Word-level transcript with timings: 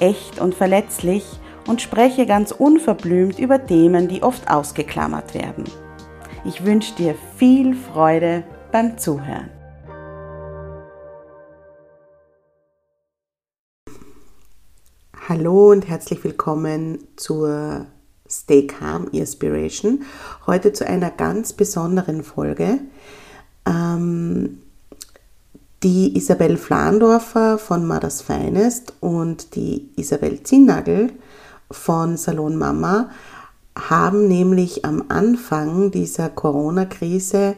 echt 0.00 0.40
und 0.40 0.54
verletzlich 0.54 1.24
und 1.66 1.82
spreche 1.82 2.26
ganz 2.26 2.52
unverblümt 2.52 3.38
über 3.38 3.64
Themen, 3.64 4.08
die 4.08 4.22
oft 4.22 4.50
ausgeklammert 4.50 5.34
werden. 5.34 5.64
Ich 6.44 6.64
wünsche 6.64 6.94
dir 6.94 7.14
viel 7.36 7.74
Freude 7.74 8.44
beim 8.72 8.98
Zuhören. 8.98 9.50
Hallo 15.28 15.72
und 15.72 15.88
herzlich 15.88 16.22
willkommen 16.22 16.98
zur 17.16 17.86
Stay 18.28 18.66
Calm 18.68 19.08
Inspiration. 19.08 20.04
Heute 20.46 20.72
zu 20.72 20.86
einer 20.86 21.10
ganz 21.10 21.52
besonderen 21.52 22.22
Folge. 22.22 22.78
Ähm, 23.66 24.62
die 25.82 26.16
Isabel 26.16 26.56
Flandorfer 26.56 27.58
von 27.58 27.86
Mothers 27.86 28.22
Finest 28.22 28.94
und 29.00 29.54
die 29.54 29.90
Isabel 29.96 30.42
Zinnagel 30.42 31.12
von 31.70 32.16
Salon 32.16 32.56
Mama 32.56 33.10
haben 33.78 34.26
nämlich 34.26 34.84
am 34.84 35.04
Anfang 35.08 35.90
dieser 35.90 36.30
Corona-Krise 36.30 37.56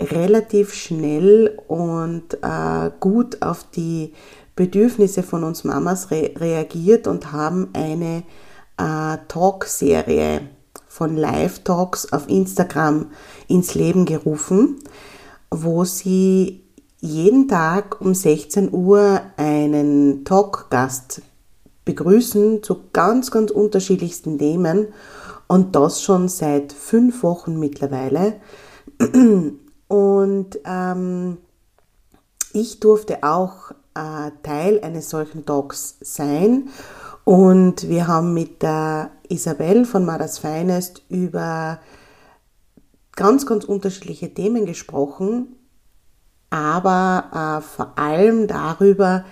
relativ 0.00 0.74
schnell 0.74 1.58
und 1.66 2.34
äh, 2.42 2.90
gut 3.00 3.40
auf 3.40 3.64
die 3.70 4.12
Bedürfnisse 4.54 5.22
von 5.22 5.44
uns 5.44 5.64
Mamas 5.64 6.10
re 6.10 6.32
reagiert 6.36 7.06
und 7.06 7.32
haben 7.32 7.68
eine 7.72 8.22
äh, 8.78 9.18
Talk-Serie 9.28 10.42
von 10.86 11.16
Live-Talks 11.16 12.12
auf 12.12 12.28
Instagram 12.28 13.10
ins 13.48 13.74
Leben 13.74 14.04
gerufen, 14.04 14.76
wo 15.50 15.84
sie 15.84 16.65
jeden 17.06 17.48
Tag 17.48 18.00
um 18.00 18.14
16 18.14 18.72
Uhr 18.72 19.20
einen 19.36 20.24
Talkgast 20.24 21.22
begrüßen 21.84 22.62
zu 22.62 22.80
ganz, 22.92 23.30
ganz 23.30 23.50
unterschiedlichsten 23.50 24.38
Themen. 24.38 24.88
Und 25.48 25.76
das 25.76 26.02
schon 26.02 26.28
seit 26.28 26.72
fünf 26.72 27.22
Wochen 27.22 27.58
mittlerweile. 27.58 28.40
Und 29.88 30.58
ähm, 30.64 31.36
ich 32.52 32.80
durfte 32.80 33.22
auch 33.22 33.70
äh, 33.94 34.32
Teil 34.42 34.80
eines 34.82 35.10
solchen 35.10 35.46
Talks 35.46 35.96
sein. 36.00 36.68
Und 37.24 37.88
wir 37.88 38.08
haben 38.08 38.34
mit 38.34 38.62
der 38.62 39.10
Isabel 39.28 39.84
von 39.84 40.04
Maras 40.04 40.38
Finest 40.38 41.02
über 41.08 41.78
ganz, 43.14 43.46
ganz 43.46 43.64
unterschiedliche 43.64 44.34
Themen 44.34 44.66
gesprochen 44.66 45.55
aber 46.56 47.60
äh, 47.60 47.60
vor 47.60 47.92
allem 47.96 48.46
darüber, 48.46 49.24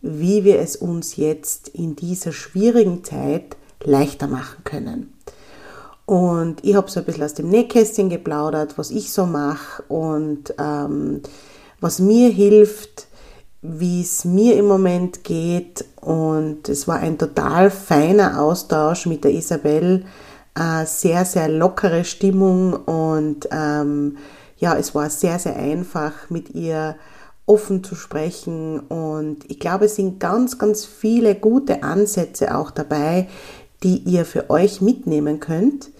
wie 0.00 0.44
wir 0.44 0.60
es 0.60 0.76
uns 0.76 1.16
jetzt 1.16 1.68
in 1.68 1.94
dieser 1.94 2.32
schwierigen 2.32 3.04
Zeit 3.04 3.56
leichter 3.84 4.26
machen 4.26 4.64
können. 4.64 5.12
Und 6.06 6.64
ich 6.64 6.74
habe 6.74 6.90
so 6.90 7.00
ein 7.00 7.06
bisschen 7.06 7.24
aus 7.24 7.34
dem 7.34 7.50
Nähkästchen 7.50 8.08
geplaudert, 8.08 8.78
was 8.78 8.90
ich 8.90 9.12
so 9.12 9.26
mache 9.26 9.82
und 9.88 10.54
ähm, 10.58 11.20
was 11.80 12.00
mir 12.00 12.30
hilft, 12.30 13.06
wie 13.62 14.00
es 14.00 14.24
mir 14.24 14.56
im 14.56 14.66
Moment 14.66 15.22
geht. 15.22 15.84
Und 16.00 16.68
es 16.68 16.88
war 16.88 16.96
ein 16.96 17.18
total 17.18 17.70
feiner 17.70 18.42
Austausch 18.42 19.06
mit 19.06 19.22
der 19.22 19.32
Isabel, 19.32 20.04
äh, 20.58 20.86
sehr, 20.86 21.24
sehr 21.24 21.48
lockere 21.48 22.04
Stimmung 22.04 22.72
und 22.72 23.48
ähm, 23.52 24.16
ja, 24.60 24.76
es 24.76 24.94
war 24.94 25.10
sehr, 25.10 25.38
sehr 25.38 25.56
einfach, 25.56 26.12
mit 26.28 26.54
ihr 26.54 26.96
offen 27.46 27.82
zu 27.82 27.94
sprechen. 27.94 28.78
Und 28.78 29.50
ich 29.50 29.58
glaube, 29.58 29.86
es 29.86 29.96
sind 29.96 30.20
ganz, 30.20 30.58
ganz 30.58 30.84
viele 30.84 31.34
gute 31.34 31.82
Ansätze 31.82 32.56
auch 32.56 32.70
dabei, 32.70 33.26
die 33.82 33.98
ihr 33.98 34.24
für 34.24 34.50
euch 34.50 34.80
mitnehmen 34.82 35.40
könnt. 35.40 35.90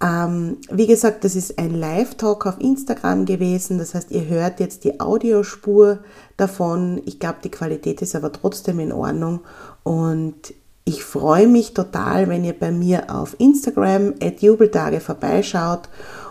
Ähm, 0.00 0.58
wie 0.70 0.86
gesagt, 0.86 1.24
das 1.24 1.34
ist 1.34 1.58
ein 1.58 1.74
Live-Talk 1.74 2.46
auf 2.46 2.60
Instagram 2.60 3.24
gewesen. 3.24 3.78
Das 3.78 3.94
heißt, 3.94 4.10
ihr 4.12 4.26
hört 4.26 4.60
jetzt 4.60 4.84
die 4.84 5.00
Audiospur 5.00 5.98
davon. 6.36 7.00
Ich 7.06 7.18
glaube, 7.18 7.38
die 7.42 7.50
Qualität 7.50 8.02
ist 8.02 8.14
aber 8.14 8.30
trotzdem 8.30 8.78
in 8.80 8.92
Ordnung. 8.92 9.40
Und 9.82 10.54
ich 10.84 11.04
freue 11.04 11.48
mich 11.48 11.74
total, 11.74 12.28
wenn 12.28 12.44
ihr 12.44 12.58
bei 12.58 12.70
mir 12.70 13.14
auf 13.14 13.34
Instagram 13.38 14.14
at 14.22 14.40
Jubeltage 14.42 15.00
vorbeischaut 15.00 15.88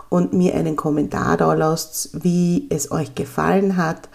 und 0.08 0.32
mir 0.32 0.54
einen 0.54 0.76
Kommentar 0.76 1.36
da 1.36 1.54
lasst, 1.54 2.24
wie 2.24 2.66
es 2.70 2.90
euch 2.90 3.14
gefallen 3.14 3.76
hat. 3.76 4.08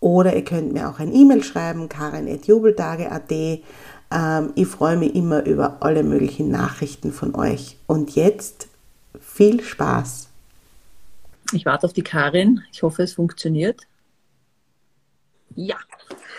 Oder 0.00 0.36
ihr 0.36 0.44
könnt 0.44 0.72
mir 0.72 0.88
auch 0.88 0.98
ein 0.98 1.12
E-Mail 1.14 1.42
schreiben, 1.42 1.88
karin.jubeltage.at. 1.88 3.32
Ähm, 4.10 4.52
ich 4.54 4.68
freue 4.68 4.96
mich 4.96 5.14
immer 5.14 5.44
über 5.44 5.78
alle 5.80 6.02
möglichen 6.02 6.50
Nachrichten 6.50 7.12
von 7.12 7.34
euch. 7.34 7.78
Und 7.86 8.14
jetzt 8.14 8.68
viel 9.20 9.62
Spaß. 9.62 10.28
Ich 11.52 11.66
warte 11.66 11.86
auf 11.86 11.92
die 11.92 12.02
Karin. 12.02 12.62
Ich 12.72 12.82
hoffe, 12.82 13.02
es 13.02 13.14
funktioniert. 13.14 13.82
Ja. 15.54 15.76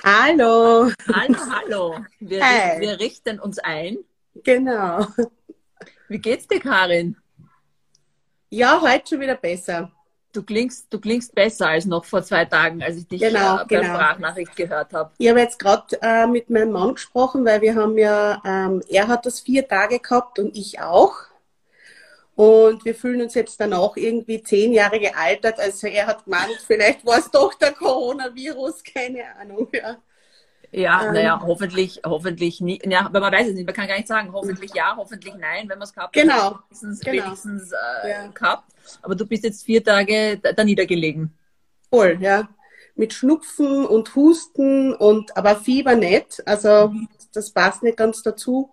Hallo. 0.04 0.92
Hallo, 1.14 1.38
hallo. 1.52 1.96
Wir, 2.20 2.44
hey. 2.44 2.80
wir 2.80 3.00
richten 3.00 3.40
uns 3.40 3.60
ein. 3.60 3.98
Genau. 4.44 5.08
Wie 6.08 6.20
geht's 6.20 6.48
dir, 6.48 6.60
Karin? 6.60 7.18
Ja, 8.50 8.82
heute 8.82 9.10
schon 9.10 9.20
wieder 9.20 9.36
besser. 9.36 9.92
Du 10.32 10.44
klingst, 10.44 10.88
du 10.92 11.00
klingst 11.00 11.34
besser 11.34 11.70
als 11.70 11.86
noch 11.86 12.06
vor 12.06 12.24
zwei 12.24 12.46
Tagen, 12.46 12.84
als 12.84 12.98
ich 12.98 13.08
dich 13.08 13.22
genau, 13.22 13.58
äh, 13.58 13.66
per 13.66 13.82
genau. 13.82 13.94
Sprachnachricht 13.94 14.56
gehört 14.56 14.94
habe. 14.94 15.12
Ich 15.18 15.28
habe 15.28 15.40
jetzt 15.40 15.58
gerade 15.58 15.98
äh, 16.02 16.28
mit 16.28 16.50
meinem 16.50 16.72
Mann 16.72 16.94
gesprochen, 16.94 17.46
weil 17.46 17.62
wir 17.62 17.76
haben 17.76 17.98
ja, 17.98 18.42
ähm, 18.46 18.82
er 18.90 19.08
hat 19.08 19.26
das 19.26 19.40
vier 19.40 19.68
Tage 19.68 20.00
gehabt 20.00 20.38
und 20.40 20.56
ich 20.56 20.80
auch. 20.80 21.16
Und 22.36 22.86
wir 22.86 22.96
fühlen 22.96 23.22
uns 23.22 23.34
jetzt 23.34 23.60
dann 23.60 23.74
auch 23.74 23.98
irgendwie 23.98 24.42
zehn 24.42 24.72
Jahre 24.72 25.00
gealtert. 25.00 25.60
Also 25.60 25.88
er 25.88 26.08
hat 26.08 26.26
gemeint, 26.26 26.64
vielleicht 26.66 27.06
war 27.06 27.20
es 27.20 27.30
doch 27.30 27.54
der 27.56 27.74
Coronavirus, 27.74 28.84
keine 28.94 29.36
Ahnung. 29.36 29.68
Ja. 29.74 29.98
Ja, 30.72 31.08
ähm, 31.08 31.14
naja, 31.14 31.42
hoffentlich, 31.44 32.02
hoffentlich 32.06 32.62
nicht. 32.62 32.86
Ja, 32.86 33.06
aber 33.06 33.20
man 33.20 33.34
weiß 33.34 33.48
es 33.48 33.56
nicht, 33.56 33.66
man 33.66 33.76
kann 33.76 33.88
gar 33.88 33.96
nicht 33.96 34.08
sagen, 34.08 34.32
hoffentlich 34.32 34.74
ja, 34.74 34.96
hoffentlich 34.96 35.34
nein, 35.36 35.68
wenn 35.68 35.80
man 35.80 35.88
es 35.88 35.94
gehabt 35.94 36.14
genau, 36.14 36.34
hat. 36.34 36.60
Wenigstens, 36.70 37.00
genau. 37.00 37.26
wenigstens 37.26 37.72
äh, 37.72 38.10
ja. 38.10 38.28
gehabt. 38.28 38.72
Aber 39.02 39.16
du 39.16 39.26
bist 39.26 39.44
jetzt 39.44 39.64
vier 39.64 39.84
Tage 39.84 40.38
da, 40.38 40.54
da 40.54 40.64
niedergelegen. 40.64 41.34
Voll, 41.90 42.18
ja. 42.22 42.50
Mit 42.96 43.14
Schnupfen 43.14 43.86
und 43.86 44.14
Husten 44.16 44.94
und 44.94 45.36
aber 45.36 45.56
Fieber 45.56 45.96
nicht. 45.96 46.46
Also 46.48 46.90
mhm. 46.90 47.08
das 47.34 47.52
passt 47.52 47.82
nicht 47.82 47.98
ganz 47.98 48.22
dazu. 48.22 48.70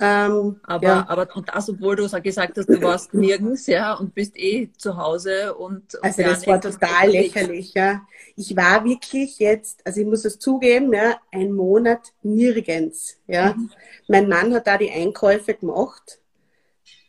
Ähm, 0.00 0.60
aber, 0.62 0.86
ja. 0.86 1.04
aber 1.08 1.28
und 1.34 1.48
das, 1.52 1.68
obwohl 1.68 1.96
du 1.96 2.08
gesagt 2.08 2.56
hast, 2.56 2.68
du 2.68 2.80
warst 2.82 3.14
nirgends, 3.14 3.66
ja, 3.66 3.94
und 3.94 4.14
bist 4.14 4.38
eh 4.38 4.70
zu 4.76 4.96
Hause 4.96 5.54
und. 5.54 5.94
und 5.94 6.04
also 6.04 6.22
das 6.22 6.46
war 6.46 6.60
total 6.60 7.10
lächerlich, 7.10 7.74
ja. 7.74 8.02
Ich 8.36 8.56
war 8.56 8.84
wirklich 8.84 9.40
jetzt, 9.40 9.84
also 9.84 10.00
ich 10.00 10.06
muss 10.06 10.24
es 10.24 10.38
zugeben, 10.38 10.92
ja, 10.92 11.16
ein 11.32 11.52
Monat 11.52 12.12
nirgends, 12.22 13.18
ja. 13.26 13.54
Mhm. 13.54 13.70
Mein 14.06 14.28
Mann 14.28 14.54
hat 14.54 14.68
da 14.68 14.78
die 14.78 14.90
Einkäufe 14.90 15.54
gemacht. 15.54 16.20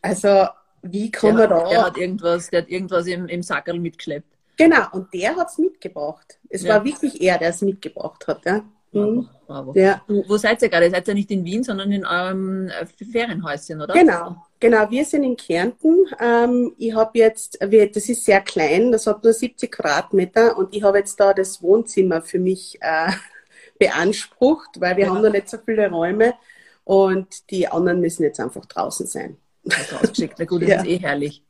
Also, 0.01 0.47
wie 0.81 1.11
kann 1.11 1.37
der, 1.37 1.47
man 1.47 1.59
da? 1.59 1.69
Der 1.69 1.85
hat 1.85 1.97
irgendwas, 1.97 2.49
der 2.49 2.63
hat 2.63 2.69
irgendwas 2.69 3.05
im, 3.05 3.27
im 3.27 3.43
Sackerl 3.43 3.79
mitgeschleppt. 3.79 4.27
Genau, 4.57 4.87
und 4.91 5.13
der 5.13 5.35
hat 5.35 5.49
es 5.49 5.57
mitgebracht. 5.59 6.39
Es 6.49 6.63
ja. 6.63 6.75
war 6.75 6.83
wirklich 6.83 7.21
er, 7.21 7.37
der 7.37 7.49
es 7.49 7.61
mitgebracht 7.61 8.27
hat, 8.27 8.45
ja. 8.45 8.63
Mhm. 8.93 9.29
Bravo. 9.49 9.73
Ja. 9.75 10.03
Wo 10.07 10.37
seid 10.37 10.61
ihr 10.61 10.69
gerade? 10.69 10.91
Seid 10.91 11.07
ihr 11.07 11.15
nicht 11.15 11.31
in 11.31 11.43
Wien, 11.43 11.63
sondern 11.63 11.91
in 11.91 12.05
eurem 12.05 12.67
äh, 12.67 12.85
Ferienhäuschen, 12.85 13.81
oder? 13.81 13.95
Genau, 13.95 14.35
Genau, 14.59 14.91
wir 14.91 15.05
sind 15.05 15.23
in 15.23 15.35
Kärnten. 15.37 16.05
Ähm, 16.19 16.75
ich 16.77 16.93
habe 16.93 17.17
jetzt, 17.17 17.57
das 17.59 18.09
ist 18.09 18.25
sehr 18.25 18.41
klein, 18.41 18.91
das 18.91 19.07
hat 19.07 19.23
nur 19.23 19.33
70 19.33 19.71
Quadratmeter 19.71 20.55
und 20.55 20.75
ich 20.75 20.83
habe 20.83 20.99
jetzt 20.99 21.19
da 21.19 21.33
das 21.33 21.63
Wohnzimmer 21.63 22.21
für 22.21 22.37
mich 22.37 22.77
äh, 22.81 23.11
beansprucht, 23.79 24.79
weil 24.79 24.97
wir 24.97 25.05
ja. 25.05 25.09
haben 25.09 25.23
noch 25.23 25.31
nicht 25.31 25.49
so 25.49 25.57
viele 25.65 25.89
Räume 25.89 26.35
und 26.83 27.49
die 27.49 27.67
anderen 27.67 28.01
müssen 28.01 28.21
jetzt 28.21 28.39
einfach 28.39 28.65
draußen 28.65 29.07
sein. 29.07 29.37
Also 29.65 29.95
ausgeschickt. 29.95 30.35
Na 30.37 30.45
gut, 30.45 30.61
das 30.61 30.69
ja. 30.69 30.81
ist 30.81 30.87
eh 30.87 30.97
herrlich. 30.97 31.43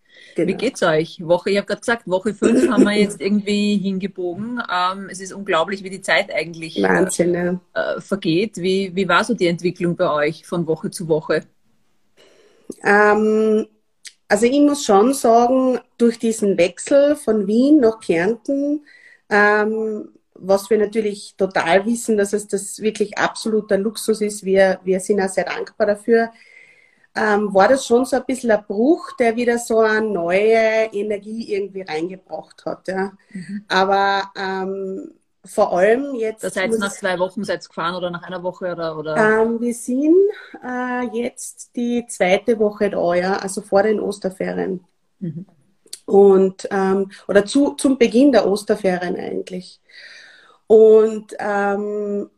Genau. 0.46 0.54
Wie 0.54 0.66
geht's 0.66 0.82
euch? 0.84 1.20
Woche, 1.26 1.50
ich 1.50 1.58
habe 1.58 1.68
gerade 1.68 1.82
gesagt, 1.82 2.08
Woche 2.08 2.34
5 2.34 2.70
haben 2.70 2.84
wir 2.84 2.94
jetzt 2.94 3.20
irgendwie 3.22 3.78
hingebogen. 3.78 4.62
Ähm, 4.72 5.10
es 5.12 5.20
ist 5.20 5.34
unglaublich, 5.34 5.84
wie 5.84 5.90
die 5.90 6.02
Zeit 6.02 6.34
eigentlich 6.34 6.82
Wahnsinn, 6.82 7.36
äh, 7.36 7.58
ja. 7.76 8.00
vergeht. 8.00 8.58
Wie, 8.58 8.96
wie 8.96 9.08
war 9.08 9.24
so 9.24 9.34
die 9.34 9.48
Entwicklung 9.48 9.96
bei 9.96 10.10
euch 10.12 10.46
von 10.46 10.66
Woche 10.66 10.92
zu 10.92 11.08
Woche? 11.08 11.44
Ähm, 12.84 13.68
also 14.30 14.46
ich 14.46 14.60
muss 14.60 14.86
schon 14.86 15.14
sagen, 15.14 15.80
durch 15.98 16.20
diesen 16.20 16.58
Wechsel 16.58 17.16
von 17.16 17.48
Wien 17.48 17.80
nach 17.80 18.00
Kärnten, 18.00 18.86
ähm, 19.30 20.10
was 20.36 20.70
wir 20.70 20.78
natürlich 20.78 21.36
total 21.36 21.86
wissen, 21.86 22.16
dass 22.16 22.32
es 22.32 22.48
das 22.48 22.80
wirklich 22.80 23.18
absoluter 23.18 23.78
Luxus 23.78 24.22
ist, 24.22 24.46
wir, 24.46 24.80
wir 24.84 25.00
sind 25.02 25.20
auch 25.20 25.28
sehr 25.28 25.46
dankbar 25.46 25.88
dafür, 25.88 26.32
ähm, 27.16 27.54
war 27.54 27.68
das 27.68 27.86
schon 27.86 28.06
so 28.06 28.18
ein 28.18 28.26
bisschen 28.26 28.52
ein 28.52 28.64
Bruch, 28.66 29.12
der 29.18 29.36
wieder 29.36 29.58
so 29.58 29.80
eine 29.80 30.08
neue 30.08 30.86
Energie 30.94 31.54
irgendwie 31.54 31.82
reingebracht 31.82 32.66
hat. 32.66 32.88
Ja. 32.88 33.12
Mhm. 33.32 33.66
Aber 33.68 34.32
ähm, 34.36 35.12
vor 35.46 35.74
allem 35.74 36.16
jetzt. 36.16 36.44
Das 36.44 36.56
heißt, 36.56 36.80
nach 36.80 36.92
zwei 36.92 37.18
Wochen 37.18 37.44
seid 37.44 37.64
ihr 37.64 37.68
gefahren 37.68 37.96
oder 37.96 38.12
nach 38.12 38.24
einer 38.24 38.44
Woche 38.44 38.72
oder? 38.72 38.98
oder? 38.98 39.16
Ähm, 39.16 39.60
wir 39.60 39.74
sind 39.74 40.16
äh, 40.64 41.08
jetzt 41.14 41.76
die 41.76 42.06
zweite 42.08 42.60
Woche 42.60 42.90
da, 42.90 43.14
ja, 43.16 43.38
also 43.38 43.62
vor 43.62 43.84
den 43.84 44.00
Osterferien. 44.00 44.84
Mhm. 45.20 45.46
Und, 46.06 46.68
ähm, 46.72 47.12
oder 47.28 47.46
zu, 47.46 47.72
zum 47.74 47.98
Beginn 47.98 48.32
der 48.32 48.48
Osterferien 48.48 49.16
eigentlich. 49.16 49.80
Und, 50.68 51.36
ähm, 51.40 52.30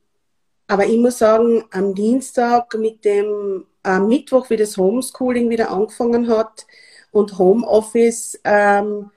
aber 0.68 0.86
ich 0.86 0.98
muss 1.00 1.18
sagen, 1.18 1.66
am 1.72 1.96
Dienstag 1.96 2.76
mit 2.76 3.04
dem 3.04 3.66
am 3.84 4.08
Mittwoch, 4.08 4.50
wie 4.50 4.58
das 4.58 4.78
Homeschooling 4.78 5.50
wieder 5.50 5.72
angefangen 5.72 6.30
hat 6.30 6.66
und 7.12 7.38
Homeoffice, 7.38 8.40
ähm, 8.44 9.12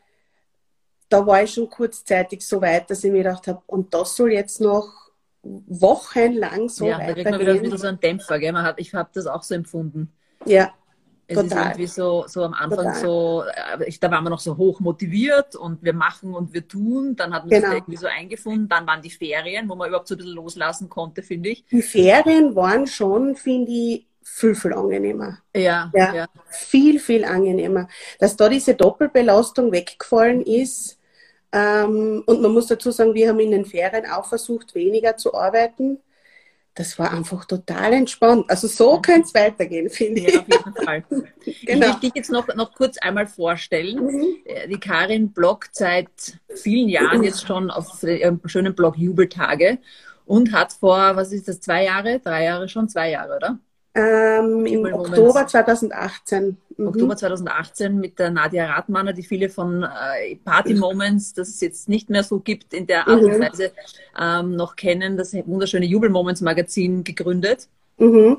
da 1.08 1.26
war 1.26 1.42
ich 1.42 1.54
schon 1.54 1.68
kurzzeitig 1.68 2.46
so 2.46 2.60
weit, 2.60 2.90
dass 2.90 3.04
ich 3.04 3.12
mir 3.12 3.18
gedacht 3.18 3.46
habe, 3.46 3.62
und 3.66 3.94
das 3.94 4.16
soll 4.16 4.32
jetzt 4.32 4.60
noch 4.60 5.10
wochenlang 5.42 6.68
so 6.68 6.86
ja, 6.86 6.98
weitergehen. 6.98 7.26
Ja, 7.26 7.30
da 7.32 7.38
kriegt 7.38 7.48
man 7.48 7.62
wieder 7.62 7.78
so 7.78 7.86
einen 7.86 8.00
Dämpfer. 8.00 8.38
Gell? 8.38 8.52
Man 8.52 8.64
hat, 8.64 8.80
ich 8.80 8.94
habe 8.94 9.10
das 9.12 9.26
auch 9.26 9.42
so 9.42 9.54
empfunden. 9.54 10.10
Ja, 10.46 10.72
es 11.26 11.36
Total. 11.36 11.46
ist 11.46 11.64
irgendwie 11.64 11.86
so, 11.86 12.24
so 12.26 12.42
am 12.42 12.52
Anfang 12.52 12.84
Total. 12.84 13.00
so, 13.00 13.44
äh, 13.78 13.92
da 13.98 14.10
waren 14.10 14.24
wir 14.24 14.30
noch 14.30 14.40
so 14.40 14.56
hoch 14.56 14.80
motiviert 14.80 15.56
und 15.56 15.82
wir 15.82 15.94
machen 15.94 16.34
und 16.34 16.52
wir 16.52 16.68
tun. 16.68 17.16
Dann 17.16 17.32
hat 17.32 17.44
man 17.44 17.50
genau. 17.50 17.68
sich 17.68 17.76
irgendwie 17.76 17.96
so 17.96 18.06
eingefunden. 18.06 18.68
Dann 18.68 18.86
waren 18.86 19.00
die 19.00 19.10
Ferien, 19.10 19.68
wo 19.68 19.74
man 19.74 19.88
überhaupt 19.88 20.08
so 20.08 20.14
ein 20.14 20.18
bisschen 20.18 20.34
loslassen 20.34 20.88
konnte, 20.90 21.22
finde 21.22 21.50
ich. 21.50 21.64
Die 21.66 21.82
Ferien 21.82 22.54
waren 22.54 22.86
schon, 22.86 23.36
finde 23.36 23.72
ich, 23.72 24.06
viel, 24.24 24.54
viel 24.54 24.72
angenehmer. 24.72 25.38
Ja, 25.54 25.92
ja, 25.94 26.14
ja. 26.14 26.26
Viel, 26.48 26.98
viel 26.98 27.24
angenehmer. 27.24 27.88
Dass 28.18 28.36
da 28.36 28.48
diese 28.48 28.74
Doppelbelastung 28.74 29.70
weggefallen 29.70 30.42
ist. 30.42 30.98
Ähm, 31.52 32.24
und 32.26 32.42
man 32.42 32.52
muss 32.52 32.66
dazu 32.66 32.90
sagen, 32.90 33.14
wir 33.14 33.28
haben 33.28 33.38
in 33.38 33.52
den 33.52 33.64
Ferien 33.64 34.06
auch 34.06 34.26
versucht, 34.26 34.74
weniger 34.74 35.16
zu 35.16 35.34
arbeiten. 35.34 35.98
Das 36.74 36.98
war 36.98 37.12
einfach 37.12 37.44
total 37.44 37.92
entspannt. 37.92 38.46
Also 38.48 38.66
so 38.66 39.00
könnte 39.00 39.28
es 39.28 39.34
weitergehen, 39.34 39.88
finde 39.88 40.22
ich. 40.22 40.34
Ja, 40.34 40.40
auf 40.40 40.46
jeden 40.48 40.84
Fall. 40.84 41.04
genau. 41.10 41.26
Ich 41.44 41.78
möchte 41.78 42.00
dich 42.00 42.12
jetzt 42.16 42.30
noch, 42.32 42.52
noch 42.56 42.74
kurz 42.74 42.98
einmal 42.98 43.28
vorstellen. 43.28 44.04
Mhm. 44.04 44.26
Äh, 44.44 44.66
die 44.66 44.80
Karin 44.80 45.32
bloggt 45.32 45.76
seit 45.76 46.40
vielen 46.56 46.88
Jahren 46.88 47.22
jetzt 47.22 47.46
schon 47.46 47.70
auf 47.70 48.02
ihrem 48.02 48.40
schönen 48.46 48.74
Blog 48.74 48.96
Jubeltage 48.96 49.78
und 50.24 50.52
hat 50.52 50.72
vor, 50.72 51.14
was 51.14 51.30
ist 51.30 51.46
das, 51.46 51.60
zwei 51.60 51.84
Jahre, 51.84 52.18
drei 52.18 52.44
Jahre 52.44 52.68
schon, 52.68 52.88
zwei 52.88 53.10
Jahre, 53.10 53.36
oder? 53.36 53.58
Ähm, 53.94 54.66
Im 54.66 54.92
Oktober 54.92 55.46
2018. 55.46 56.56
Mhm. 56.76 56.88
Oktober 56.88 57.16
2018 57.16 57.96
mit 57.98 58.18
der 58.18 58.30
Nadia 58.30 58.66
Radmanner, 58.66 59.12
die 59.12 59.22
viele 59.22 59.48
von 59.48 59.84
äh, 59.84 60.34
Party 60.44 60.74
Moments, 60.74 61.34
das 61.34 61.48
es 61.48 61.60
jetzt 61.60 61.88
nicht 61.88 62.10
mehr 62.10 62.24
so 62.24 62.40
gibt, 62.40 62.74
in 62.74 62.88
der 62.88 63.06
Art 63.06 63.22
mhm. 63.22 63.28
und 63.28 63.40
Weise 63.40 63.72
ähm, 64.18 64.56
noch 64.56 64.74
kennen, 64.74 65.16
das 65.16 65.32
wunderschöne 65.32 65.86
Jubel 65.86 66.10
Moments 66.10 66.40
Magazin 66.40 67.04
gegründet. 67.04 67.68
Mhm. 67.98 68.38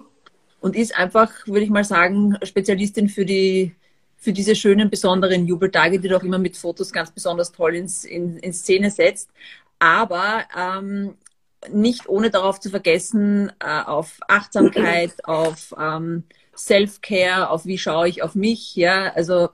Und 0.60 0.76
ist 0.76 0.98
einfach, 0.98 1.32
würde 1.48 1.62
ich 1.62 1.70
mal 1.70 1.84
sagen, 1.84 2.38
Spezialistin 2.44 3.08
für 3.08 3.26
die 3.26 3.74
für 4.18 4.34
diese 4.34 4.56
schönen, 4.56 4.90
besonderen 4.90 5.46
Jubeltage, 5.46 6.00
die 6.00 6.08
du 6.08 6.18
auch 6.18 6.24
immer 6.24 6.40
mit 6.40 6.58
Fotos 6.58 6.92
ganz 6.92 7.12
besonders 7.12 7.52
toll 7.52 7.76
ins, 7.76 8.06
in, 8.06 8.38
in 8.38 8.54
Szene 8.54 8.90
setzt. 8.90 9.30
Aber 9.78 10.46
ähm, 10.58 11.14
nicht 11.72 12.08
ohne 12.10 12.30
darauf 12.30 12.60
zu 12.60 12.70
vergessen, 12.70 13.52
äh, 13.60 13.82
auf 13.82 14.20
Achtsamkeit, 14.28 15.14
auf 15.24 15.74
ähm, 15.80 16.24
Self-Care, 16.56 17.50
auf 17.50 17.66
wie 17.66 17.78
schaue 17.78 18.08
ich 18.08 18.24
auf 18.24 18.36
mich, 18.36 18.76
ja, 18.76 19.12
also 19.14 19.50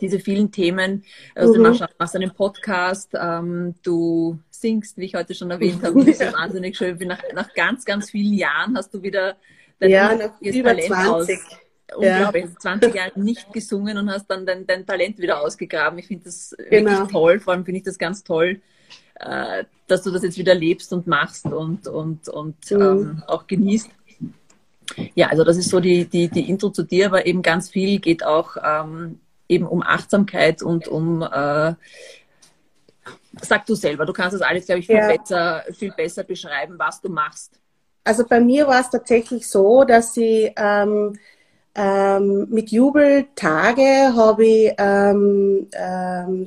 diese 0.00 0.18
vielen 0.18 0.50
Themen. 0.50 1.04
Also 1.34 1.58
mhm. 1.58 1.64
du 1.64 1.86
machst 1.98 2.16
einen 2.16 2.32
Podcast, 2.32 3.10
ähm, 3.14 3.74
du 3.82 4.38
singst, 4.50 4.96
wie 4.96 5.06
ich 5.06 5.14
heute 5.14 5.34
schon 5.34 5.50
erwähnt 5.50 5.82
habe, 5.82 6.04
das 6.04 6.20
ist 6.20 6.32
wahnsinnig 6.32 6.76
schön. 6.76 6.96
Nach, 7.00 7.22
nach 7.34 7.52
ganz, 7.54 7.84
ganz 7.84 8.10
vielen 8.10 8.34
Jahren 8.34 8.76
hast 8.76 8.92
du 8.94 9.02
wieder 9.02 9.36
dein 9.78 9.90
ja, 9.90 10.12
über 10.40 10.70
Talent 10.70 10.86
20. 10.86 11.38
Aus, 11.38 11.58
unglaublich, 11.96 12.44
ja. 12.44 12.58
20 12.58 12.94
Jahre 12.94 13.20
nicht 13.20 13.52
gesungen 13.52 13.98
und 13.98 14.10
hast 14.10 14.26
dann 14.28 14.46
dein, 14.46 14.66
dein 14.66 14.86
Talent 14.86 15.18
wieder 15.18 15.40
ausgegraben. 15.40 15.98
Ich 15.98 16.06
finde 16.06 16.24
das 16.24 16.54
genau. 16.70 16.90
wirklich 16.90 17.10
toll, 17.10 17.40
vor 17.40 17.52
allem 17.54 17.64
finde 17.64 17.78
ich 17.78 17.84
das 17.84 17.98
ganz 17.98 18.22
toll, 18.22 18.60
äh, 19.20 19.64
dass 19.86 20.02
du 20.02 20.10
das 20.10 20.22
jetzt 20.22 20.38
wieder 20.38 20.54
lebst 20.54 20.92
und 20.92 21.06
machst 21.06 21.46
und, 21.46 21.88
und, 21.88 22.28
und 22.28 22.70
mhm. 22.70 22.80
ähm, 22.80 23.22
auch 23.26 23.46
genießt. 23.46 23.90
Ja, 25.14 25.28
also 25.28 25.44
das 25.44 25.56
ist 25.56 25.68
so 25.68 25.80
die, 25.80 26.04
die, 26.06 26.28
die 26.28 26.48
Intro 26.48 26.70
zu 26.70 26.82
dir, 26.82 27.06
aber 27.06 27.26
eben 27.26 27.42
ganz 27.42 27.70
viel 27.70 28.00
geht 28.00 28.24
auch 28.24 28.56
ähm, 28.62 29.20
eben 29.48 29.66
um 29.66 29.82
Achtsamkeit 29.82 30.62
und 30.62 30.88
um, 30.88 31.22
äh, 31.22 31.74
sag 33.40 33.66
du 33.66 33.74
selber, 33.74 34.06
du 34.06 34.12
kannst 34.12 34.34
das 34.34 34.42
alles, 34.42 34.66
glaube 34.66 34.80
ich, 34.80 34.86
viel, 34.86 34.96
ja. 34.96 35.08
besser, 35.08 35.64
viel 35.72 35.92
besser 35.92 36.24
beschreiben, 36.24 36.74
was 36.78 37.00
du 37.00 37.08
machst. 37.08 37.60
Also 38.02 38.24
bei 38.26 38.40
mir 38.40 38.66
war 38.66 38.80
es 38.80 38.90
tatsächlich 38.90 39.48
so, 39.48 39.84
dass 39.84 40.16
ich 40.16 40.52
ähm, 40.56 41.18
ähm, 41.74 42.48
mit 42.50 42.70
Jubeltage 42.70 44.14
habe 44.16 44.44
ich 44.44 44.72
ähm, 44.78 45.68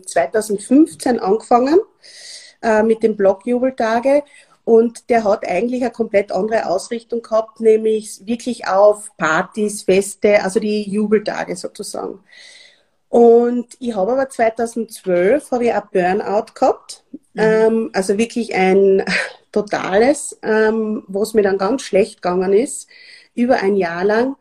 2015 0.05 1.15
ähm, 1.15 1.21
angefangen 1.21 1.79
äh, 2.63 2.81
mit 2.81 3.03
dem 3.03 3.15
Blog 3.15 3.45
Jubeltage. 3.45 4.23
Und 4.65 5.09
der 5.09 5.25
hat 5.25 5.45
eigentlich 5.47 5.81
eine 5.81 5.91
komplett 5.91 6.31
andere 6.31 6.67
Ausrichtung 6.67 7.21
gehabt, 7.21 7.59
nämlich 7.59 8.25
wirklich 8.25 8.67
auf 8.67 9.11
Partys, 9.17 9.83
Feste, 9.83 10.41
also 10.41 10.59
die 10.59 10.89
Jubeltage 10.89 11.55
sozusagen. 11.55 12.19
Und 13.09 13.67
ich 13.79 13.95
habe 13.95 14.13
aber 14.13 14.29
2012 14.29 15.51
habe 15.51 15.65
ich 15.65 15.73
ein 15.73 15.83
Burnout 15.91 16.45
gehabt, 16.55 17.03
mhm. 17.33 17.41
ähm, 17.41 17.89
also 17.93 18.17
wirklich 18.17 18.55
ein 18.55 19.03
totales, 19.51 20.39
ähm, 20.41 21.03
wo 21.07 21.21
es 21.21 21.33
mir 21.33 21.43
dann 21.43 21.57
ganz 21.57 21.83
schlecht 21.83 22.21
gegangen 22.21 22.53
ist, 22.53 22.87
über 23.35 23.57
ein 23.57 23.75
Jahr 23.75 24.03
lang. 24.03 24.35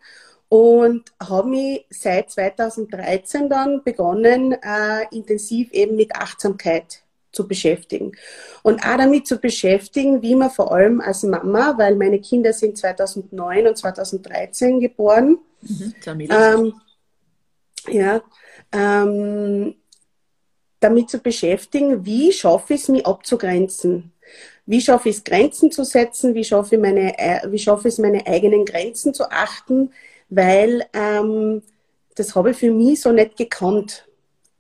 Und 0.49 1.13
habe 1.21 1.49
mich 1.49 1.87
seit 1.91 2.31
2013 2.31 3.49
dann 3.49 3.83
begonnen, 3.83 4.53
äh, 4.53 5.07
intensiv 5.11 5.73
eben 5.73 5.97
mit 5.97 6.15
Achtsamkeit 6.15 7.02
zu 7.33 7.49
beschäftigen. 7.49 8.13
Und 8.63 8.85
auch 8.85 8.97
damit 8.97 9.27
zu 9.27 9.39
beschäftigen, 9.39 10.23
wie 10.23 10.35
man 10.35 10.51
vor 10.51 10.73
allem 10.73 11.01
als 11.01 11.23
Mama, 11.23 11.75
weil 11.79 11.97
meine 11.97 12.21
Kinder 12.21 12.53
sind 12.53 12.79
2009 12.79 13.67
und 13.67 13.77
2013 13.77 14.81
geboren, 14.81 15.39
mhm, 15.63 15.95
ähm, 16.07 16.75
ja, 17.89 18.23
ähm, 18.73 19.75
damit 20.81 21.11
zu 21.11 21.19
beschäftigen, 21.19 22.05
wie 22.05 22.33
schaffe 22.33 22.75
ich 22.75 22.83
es, 22.83 22.89
mich 22.89 23.07
abzugrenzen? 23.07 24.13
Wie 24.67 24.81
schaffe 24.81 25.09
ich 25.09 25.17
es, 25.17 25.25
Grenzen 25.25 25.71
zu 25.71 25.85
setzen? 25.85 26.35
Wie 26.35 26.45
schaffe 26.45 26.77
ich, 26.77 26.81
meine, 26.81 27.19
äh, 27.19 27.41
wie 27.51 27.59
schaffe 27.59 27.89
ich 27.89 27.95
es, 27.95 27.99
meine 27.99 28.27
eigenen 28.27 28.65
Grenzen 28.65 29.15
zu 29.15 29.31
achten? 29.31 29.93
Weil 30.29 30.87
ähm, 30.93 31.63
das 32.15 32.35
habe 32.35 32.51
ich 32.51 32.57
für 32.57 32.71
mich 32.71 33.01
so 33.01 33.13
nicht 33.13 33.37
gekannt. 33.37 34.07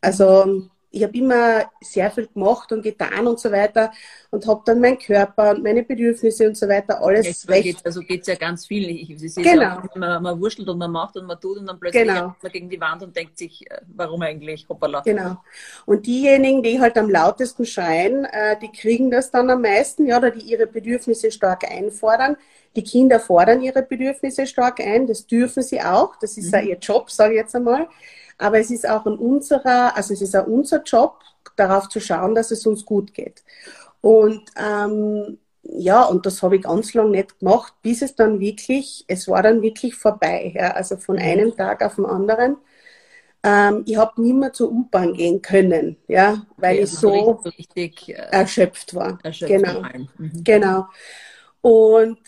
Also 0.01 0.69
ich 0.93 1.03
habe 1.03 1.17
immer 1.17 1.65
sehr 1.81 2.11
viel 2.11 2.29
gemacht 2.29 2.71
und 2.71 2.83
getan 2.83 3.27
und 3.27 3.41
so 3.41 3.51
weiter 3.51 3.91
und 4.31 4.47
habe 4.47 4.63
dann 4.67 4.79
meinen 4.79 4.99
Körper 4.99 5.51
und 5.51 5.63
meine 5.63 5.83
Bedürfnisse 5.83 6.47
und 6.47 6.57
so 6.57 6.69
weiter 6.69 7.03
alles 7.03 7.27
Jetzt 7.27 7.49
recht. 7.49 7.65
Geht's, 7.65 7.85
also 7.85 8.01
geht 8.01 8.21
es 8.21 8.27
ja 8.27 8.35
ganz 8.35 8.67
viel. 8.67 8.91
Ich, 8.91 9.11
ich 9.11 9.35
genau. 9.35 9.63
Ja 9.63 9.83
auch, 9.83 9.97
man, 9.97 10.23
man 10.23 10.41
wurschtelt 10.41 10.69
und 10.69 10.79
man 10.79 10.91
macht 10.91 11.17
und 11.17 11.27
man 11.27 11.41
tut 11.41 11.59
und 11.59 11.67
dann 11.67 11.81
plötzlich 11.81 12.05
genau. 12.05 12.37
man 12.41 12.53
gegen 12.53 12.69
die 12.69 12.81
Wand 12.81 13.03
und 13.03 13.17
denkt 13.17 13.39
sich, 13.39 13.69
äh, 13.71 13.81
warum 13.95 14.21
eigentlich? 14.21 14.69
Hoppala. 14.69 15.01
Genau. 15.01 15.39
Und 15.87 16.07
diejenigen, 16.07 16.63
die 16.63 16.79
halt 16.79 16.99
am 16.99 17.09
lautesten 17.09 17.65
schreien, 17.65 18.27
äh, 18.27 18.59
die 18.61 18.71
kriegen 18.71 19.11
das 19.11 19.31
dann 19.31 19.49
am 19.49 19.63
meisten, 19.63 20.07
ja, 20.07 20.19
oder 20.19 20.31
die 20.31 20.41
ihre 20.41 20.67
Bedürfnisse 20.67 21.31
stark 21.31 21.65
einfordern. 21.71 22.37
Die 22.77 22.85
Kinder 22.85 23.19
fordern 23.19 23.63
ihre 23.63 23.83
Bedürfnisse 23.83 24.47
stark 24.47 24.81
ein, 24.81 25.07
das 25.07 25.27
dürfen 25.27 25.63
sie 25.63 25.81
auch, 25.81 26.17
das 26.17 26.37
ist 26.37 26.47
mhm. 26.47 26.53
ja 26.53 26.61
ihr 26.61 26.79
Job, 26.79 27.11
sage 27.11 27.35
ich 27.35 27.41
jetzt 27.41 27.55
einmal. 27.55 27.89
Aber 28.43 28.59
es 28.59 28.71
ist 28.71 28.89
auch 28.89 29.07
in 29.07 29.15
unserer, 29.15 29.97
also 29.97 30.13
es 30.15 30.23
ist 30.23 30.37
auch 30.37 30.47
unser 30.47 30.83
Job, 30.83 31.19
darauf 31.57 31.89
zu 31.89 32.01
schauen, 32.01 32.35
dass 32.35 32.51
es 32.51 32.67
uns 32.67 32.85
gut 32.85 33.15
geht. 33.15 33.43
Und 34.01 34.43
ähm, 34.57 35.39
ja, 35.63 36.03
und 36.05 36.27
das 36.27 36.43
habe 36.43 36.57
ich 36.57 36.63
ganz 36.63 36.93
lange 36.95 37.11
nicht 37.11 37.39
gemacht, 37.39 37.75
bis 37.83 38.03
es 38.03 38.15
dann 38.17 38.41
wirklich, 38.41 39.05
es 39.07 39.29
war 39.29 39.43
dann 39.43 39.63
wirklich 39.63 39.95
vorbei. 39.95 40.53
Ja, 40.55 40.73
also 40.73 40.97
von 40.97 41.17
mhm. 41.17 41.23
einem 41.23 41.57
Tag 41.57 41.85
auf 41.85 41.97
den 41.97 42.07
anderen. 42.07 42.57
Ähm, 43.45 43.83
ich 43.87 43.97
habe 43.97 44.21
nie 44.23 44.33
mehr 44.33 44.53
zur 44.53 44.71
U-Bahn 44.71 45.15
gehen 45.15 45.43
können, 45.43 45.97
ja, 46.07 46.47
weil 46.57 46.75
okay, 46.75 46.85
ich 46.85 46.91
so 46.91 47.41
richtig, 47.59 48.09
äh, 48.09 48.13
erschöpft 48.13 48.95
war. 48.95 49.19
Erschöpft 49.23 49.53
genau. 49.53 49.83
Mhm. 50.19 50.45
Genau. 50.45 50.87
Und 51.61 52.19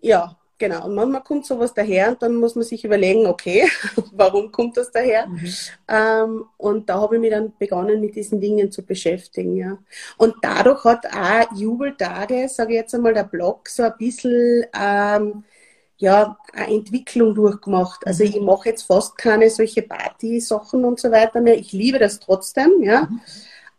ja, 0.00 0.36
Genau, 0.62 0.86
und 0.86 0.94
manchmal 0.94 1.24
kommt 1.24 1.44
sowas 1.44 1.74
daher 1.74 2.10
und 2.10 2.22
dann 2.22 2.36
muss 2.36 2.54
man 2.54 2.62
sich 2.62 2.84
überlegen, 2.84 3.26
okay, 3.26 3.68
warum 4.12 4.52
kommt 4.52 4.76
das 4.76 4.92
daher? 4.92 5.26
Mhm. 5.26 5.54
Ähm, 5.88 6.44
und 6.56 6.88
da 6.88 7.00
habe 7.00 7.16
ich 7.16 7.20
mich 7.20 7.32
dann 7.32 7.52
begonnen, 7.58 8.00
mit 8.00 8.14
diesen 8.14 8.40
Dingen 8.40 8.70
zu 8.70 8.86
beschäftigen. 8.86 9.56
Ja. 9.56 9.78
Und 10.18 10.36
dadurch 10.40 10.84
hat 10.84 11.04
auch 11.06 11.52
Jubeltage, 11.56 12.48
sage 12.48 12.74
ich 12.74 12.78
jetzt 12.78 12.94
einmal, 12.94 13.12
der 13.12 13.24
Blog 13.24 13.68
so 13.68 13.82
ein 13.82 13.94
bisschen 13.98 14.64
ähm, 14.80 15.42
ja, 15.96 16.38
eine 16.52 16.74
Entwicklung 16.76 17.34
durchgemacht. 17.34 18.06
Also 18.06 18.22
mhm. 18.22 18.30
ich 18.30 18.40
mache 18.40 18.68
jetzt 18.68 18.82
fast 18.82 19.18
keine 19.18 19.50
solche 19.50 19.82
Party-Sachen 19.82 20.84
und 20.84 21.00
so 21.00 21.10
weiter 21.10 21.40
mehr. 21.40 21.58
Ich 21.58 21.72
liebe 21.72 21.98
das 21.98 22.20
trotzdem, 22.20 22.84
ja. 22.84 23.08
Mhm. 23.10 23.20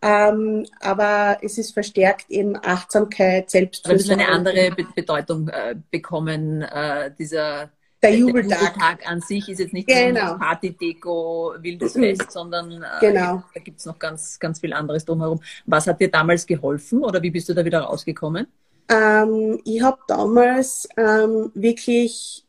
Ähm, 0.05 0.65
aber 0.81 1.38
es 1.41 1.57
ist 1.57 1.74
verstärkt 1.74 2.29
eben 2.29 2.57
Achtsamkeit. 2.57 3.53
Das 3.53 3.83
ist 3.83 4.12
eine 4.12 4.27
andere 4.27 4.72
Be 4.72 4.86
Bedeutung 4.93 5.48
äh, 5.48 5.75
bekommen, 5.91 6.62
äh, 6.62 7.10
dieser 7.17 7.69
der 8.01 8.13
Jubeltag. 8.13 8.50
der 8.50 8.67
Jubeltag. 8.67 9.10
an 9.10 9.22
sich 9.22 9.48
ist 9.48 9.60
jetzt 9.60 9.72
nicht 9.72 9.88
genau. 9.88 10.31
nur 10.31 10.39
Party-Deko, 10.39 11.53
wildes 11.60 11.95
mhm. 11.95 12.01
Fest, 12.01 12.31
sondern 12.33 12.83
äh, 12.83 12.88
genau. 13.00 13.43
da 13.53 13.60
gibt 13.62 13.79
es 13.79 13.86
noch 13.86 13.98
ganz, 13.98 14.38
ganz 14.39 14.60
viel 14.60 14.74
anderes 14.74 15.05
drumherum. 15.05 15.39
Was 15.65 15.88
hat 15.88 16.01
dir 16.01 16.12
damals 16.12 16.45
geholfen 16.45 17.01
oder 17.01 17.22
wie 17.22 17.31
bist 17.31 17.48
du 17.48 17.53
da 17.53 17.63
wieder 17.63 17.79
rausgekommen? 17.79 18.48
Ähm, 18.89 19.62
ich 19.63 19.81
habe 19.81 20.00
damals 20.10 20.86
ähm, 20.98 21.50
wirklich, 21.53 22.43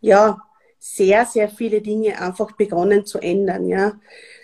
ja, 0.00 0.36
sehr, 0.84 1.26
sehr 1.26 1.48
viele 1.48 1.80
Dinge 1.80 2.20
einfach 2.20 2.50
begonnen 2.52 3.06
zu 3.06 3.20
ändern. 3.20 3.68
Ja. 3.68 4.00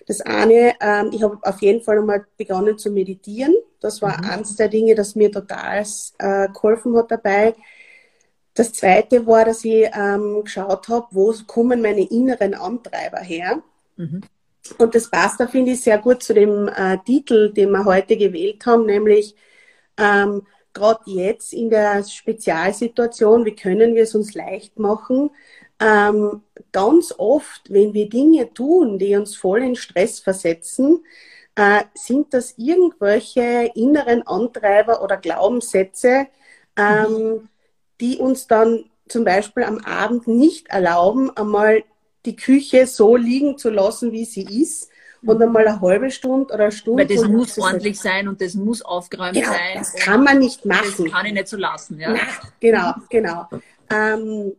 Das 0.07 0.21
eine, 0.21 0.75
ähm, 0.81 1.11
ich 1.13 1.25
habe 1.25 1.37
auf 1.43 1.61
jeden 1.61 1.83
Fall 1.83 1.99
einmal 1.99 2.27
begonnen 2.37 2.79
zu 2.79 2.93
meditieren. 2.93 3.57
Das 3.81 4.01
war 4.03 4.19
mhm. 4.19 4.31
eines 4.31 4.55
der 4.55 4.69
Dinge, 4.69 4.95
das 4.95 5.17
mir 5.17 5.33
total 5.33 5.85
äh, 6.19 6.49
geholfen 6.49 6.97
hat 6.97 7.11
dabei. 7.11 7.57
Das 8.55 8.73
zweite 8.73 9.27
war, 9.27 9.47
dass 9.47 9.65
ich 9.65 9.91
ähm, 9.93 10.43
geschaut 10.45 10.89
habe, 10.89 11.09
wo 11.11 11.35
kommen 11.49 11.83
meine 11.83 12.09
inneren 12.09 12.55
Antreiber 12.55 13.19
her. 13.19 13.61
Mhm. 13.97 14.21
Und 14.79 14.95
das 14.95 15.11
passt 15.11 15.41
da, 15.41 15.49
finde 15.49 15.73
ich, 15.73 15.81
sehr 15.81 15.99
gut 15.99 16.23
zu 16.23 16.35
dem 16.35 16.69
äh, 16.69 16.99
Titel, 17.05 17.53
den 17.53 17.73
wir 17.73 17.85
heute 17.85 18.17
gewählt 18.17 18.65
haben, 18.65 18.87
nämlich 18.87 19.35
ähm, 19.97 20.47
gerade 20.73 21.01
jetzt 21.07 21.53
in 21.53 21.69
der 21.69 22.05
Spezialsituation, 22.05 23.45
wie 23.45 23.57
können 23.57 23.97
wir 23.97 24.05
es 24.05 24.15
uns 24.15 24.35
leicht 24.35 24.79
machen, 24.79 25.31
ähm, 25.81 26.43
ganz 26.73 27.15
oft, 27.17 27.71
wenn 27.71 27.95
wir 27.95 28.09
Dinge 28.09 28.53
tun, 28.53 28.99
die 28.99 29.15
uns 29.17 29.37
voll 29.37 29.63
in 29.63 29.77
Stress 29.77 30.19
versetzen, 30.19 31.05
äh, 31.55 31.85
sind 31.95 32.35
das 32.35 32.55
irgendwelche 32.57 33.71
inneren 33.75 34.27
Antreiber 34.27 35.03
oder 35.03 35.17
Glaubenssätze, 35.17 36.27
ähm, 36.77 37.13
mhm. 37.13 37.49
die 38.01 38.19
uns 38.19 38.47
dann 38.47 38.85
zum 39.09 39.25
Beispiel 39.25 39.65
am 39.65 39.79
Abend 39.79 40.29
nicht 40.29 40.69
erlauben, 40.69 41.37
einmal 41.37 41.83
die 42.27 42.37
Küche 42.37 42.87
so 42.87 43.17
liegen 43.17 43.59
zu 43.59 43.71
lassen, 43.71 44.13
wie 44.13 44.25
sie 44.25 44.43
ist 44.43 44.91
und 45.23 45.43
einmal 45.43 45.67
eine 45.67 45.81
halbe 45.81 46.11
Stunde 46.11 46.53
oder 46.53 46.65
eine 46.65 46.73
Stunde. 46.73 47.09
Weil 47.09 47.17
das 47.17 47.27
muss 47.27 47.59
ordentlich 47.59 47.99
sein 47.99 48.29
und 48.29 48.41
das 48.41 48.55
muss 48.55 48.83
aufgeräumt 48.83 49.35
genau, 49.35 49.49
sein. 49.49 49.75
Das 49.75 49.95
kann 49.95 50.23
man 50.23 50.39
nicht 50.39 50.65
machen. 50.65 51.05
Das 51.05 51.13
kann 51.13 51.27
ich 51.27 51.33
nicht 51.33 51.49
so 51.49 51.57
lassen. 51.57 51.99
Ja. 51.99 52.11
Nein, 52.11 52.21
genau, 52.61 52.95
genau. 53.09 53.49
Ähm, 53.91 54.53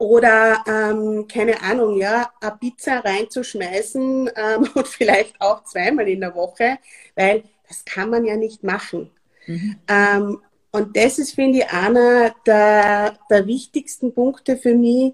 oder 0.00 0.64
ähm, 0.66 1.28
keine 1.28 1.60
Ahnung, 1.62 1.98
ja, 1.98 2.30
eine 2.40 2.56
Pizza 2.58 3.00
reinzuschmeißen 3.00 4.30
ähm, 4.34 4.68
und 4.74 4.88
vielleicht 4.88 5.38
auch 5.42 5.62
zweimal 5.64 6.08
in 6.08 6.20
der 6.20 6.34
Woche, 6.34 6.78
weil 7.14 7.44
das 7.68 7.84
kann 7.84 8.08
man 8.08 8.24
ja 8.24 8.36
nicht 8.36 8.64
machen. 8.64 9.10
Mhm. 9.46 9.76
Ähm, 9.88 10.42
und 10.72 10.96
das 10.96 11.18
ist, 11.18 11.34
finde 11.34 11.58
ich, 11.58 11.70
einer 11.70 12.34
der, 12.46 13.18
der 13.28 13.46
wichtigsten 13.46 14.14
Punkte 14.14 14.56
für 14.56 14.74
mich, 14.74 15.12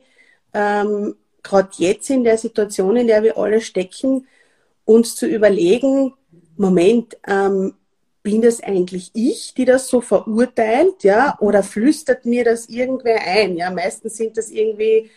ähm, 0.55 1.17
gerade 1.43 1.71
jetzt 1.79 2.09
in 2.09 2.23
der 2.23 2.39
Situation, 2.39 2.95
in 2.97 3.09
der 3.09 3.25
wir 3.25 3.37
alle 3.37 3.61
stecken, 3.63 4.29
uns 4.85 5.17
zu 5.17 5.27
überlegen, 5.27 6.15
Moment, 6.57 7.17
ähm, 7.27 7.75
bin 8.27 8.43
das 8.43 8.61
eigentlich 8.61 9.13
ich, 9.15 9.55
die 9.55 9.65
das 9.65 9.87
so 9.87 10.01
verurteilt, 10.01 11.05
ja, 11.05 11.37
oder 11.39 11.63
flüstert 11.63 12.27
mir 12.27 12.43
das 12.43 12.69
irgendwer 12.69 13.21
ein? 13.25 13.57
Ja, 13.57 13.71
meistens 13.71 14.17
sind 14.17 14.37
das 14.37 14.51
irgendwie 14.51 15.09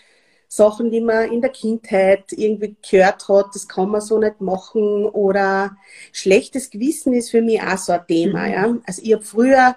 Sachen, 0.48 0.92
die 0.92 1.01
man 1.01 1.32
in 1.32 1.42
der 1.42 1.50
Kindheit 1.50 2.25
irgendwie 2.30 2.75
gehört 2.88 3.28
hat, 3.28 3.48
das 3.56 3.68
kann 3.68 3.89
man 3.89 4.01
so 4.01 4.20
nicht 4.20 4.42
machen, 4.42 5.06
oder 5.06 5.75
schlechtes 6.12 6.70
Gewissen 6.70 7.16
ist 7.16 7.32
für 7.32 7.42
mich 7.42 7.60
auch 7.60 7.80
so 7.80 7.94
ein 7.94 8.06
Thema, 8.08 8.46
mhm. 8.46 8.54
ja. 8.54 8.78
Also 8.86 9.01
ich 9.04 9.13
habe 9.13 9.24
früher 9.24 9.75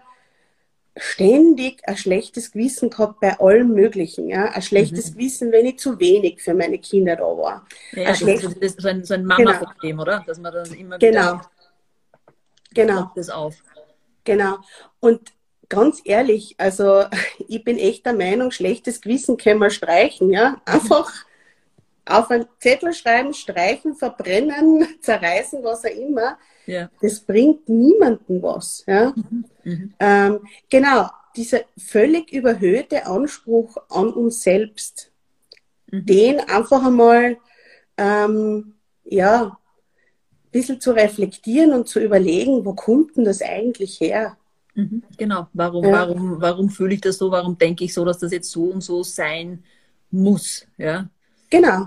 ständig 0.95 1.81
ein 1.89 1.97
schlechtes 1.97 2.53
Gewissen 2.53 2.91
gehabt 2.91 3.19
bei 3.21 3.41
allem 3.41 3.73
Möglichen. 3.73 4.29
Ja? 4.29 4.51
Ein 4.51 4.61
schlechtes 4.61 5.09
mhm. 5.09 5.15
Gewissen, 5.15 5.53
wenn 5.53 5.65
ich 5.65 5.79
zu 5.79 5.99
wenig 5.99 6.43
für 6.43 6.53
meine 6.53 6.79
Kinder 6.79 7.17
da 7.17 7.23
war. 7.23 7.67
Ja, 7.93 8.11
das, 8.11 8.21
ist, 8.21 8.45
das 8.45 8.53
ist 8.57 8.83
so 8.83 8.89
ein, 8.89 9.03
so 9.03 9.15
ein 9.15 9.25
Mama-Problem, 9.25 9.93
genau. 9.97 10.03
oder? 10.03 10.23
Dass 10.27 10.39
man 10.39 10.53
dann 10.53 10.71
immer 10.75 10.99
genau. 10.99 11.41
Genau. 12.75 13.11
Das 13.14 13.31
auf. 13.31 13.57
Genau. 14.25 14.59
Und 15.00 15.33
ganz 15.69 16.00
ehrlich, 16.05 16.55
also 16.59 17.05
ich 17.49 17.64
bin 17.64 17.79
echt 17.79 18.07
der 18.07 18.14
Meinung, 18.14 18.50
schlechtes 18.50 19.00
Gewissen 19.00 19.37
können 19.37 19.61
wir 19.61 19.71
streichen, 19.71 20.31
ja. 20.31 20.61
Einfach 20.64 21.12
auf 22.07 22.31
einen 22.31 22.47
Zettel 22.59 22.93
schreiben, 22.93 23.33
streichen, 23.33 23.95
verbrennen, 23.95 24.87
zerreißen, 25.00 25.62
was 25.62 25.85
auch 25.85 25.91
immer. 25.91 26.38
Ja. 26.67 26.91
Das 27.00 27.21
bringt 27.21 27.69
niemanden 27.69 28.43
was. 28.43 28.85
Ja? 28.87 29.12
Mhm. 29.17 29.45
Mhm. 29.64 29.95
Ähm, 29.99 30.41
genau, 30.71 31.09
dieser 31.37 31.61
völlig 31.76 32.33
überhöhte 32.33 33.07
Anspruch 33.07 33.76
an 33.88 34.12
uns 34.12 34.43
selbst, 34.43 35.11
mhm. 35.91 36.07
den 36.07 36.41
einfach 36.41 36.85
einmal 36.85 37.38
ähm, 37.97 38.75
ja, 39.05 39.59
bisschen 40.53 40.81
zu 40.81 40.93
reflektieren 40.93 41.73
und 41.73 41.89
zu 41.89 41.99
überlegen, 41.99 42.65
wo 42.65 42.75
kommt 42.75 43.17
denn 43.17 43.25
das 43.25 43.43
eigentlich 43.43 44.01
her? 44.01 44.37
Mhm, 44.75 45.03
genau, 45.19 45.49
warum, 45.53 45.85
ja. 45.85 45.93
warum, 45.93 46.41
warum 46.41 46.71
fühle 46.71 46.95
ich 46.95 47.01
das 47.01 47.19
so, 47.19 47.31
warum 47.31 47.59
denke 47.59 47.85
ich 47.85 47.93
so, 47.93 48.05
dass 48.05 48.19
das 48.19 48.33
jetzt 48.33 48.51
so 48.51 48.65
und 48.65 48.83
so 48.83 49.03
sein 49.03 49.65
muss? 50.11 50.67
Ja? 50.79 51.09
Genau, 51.51 51.87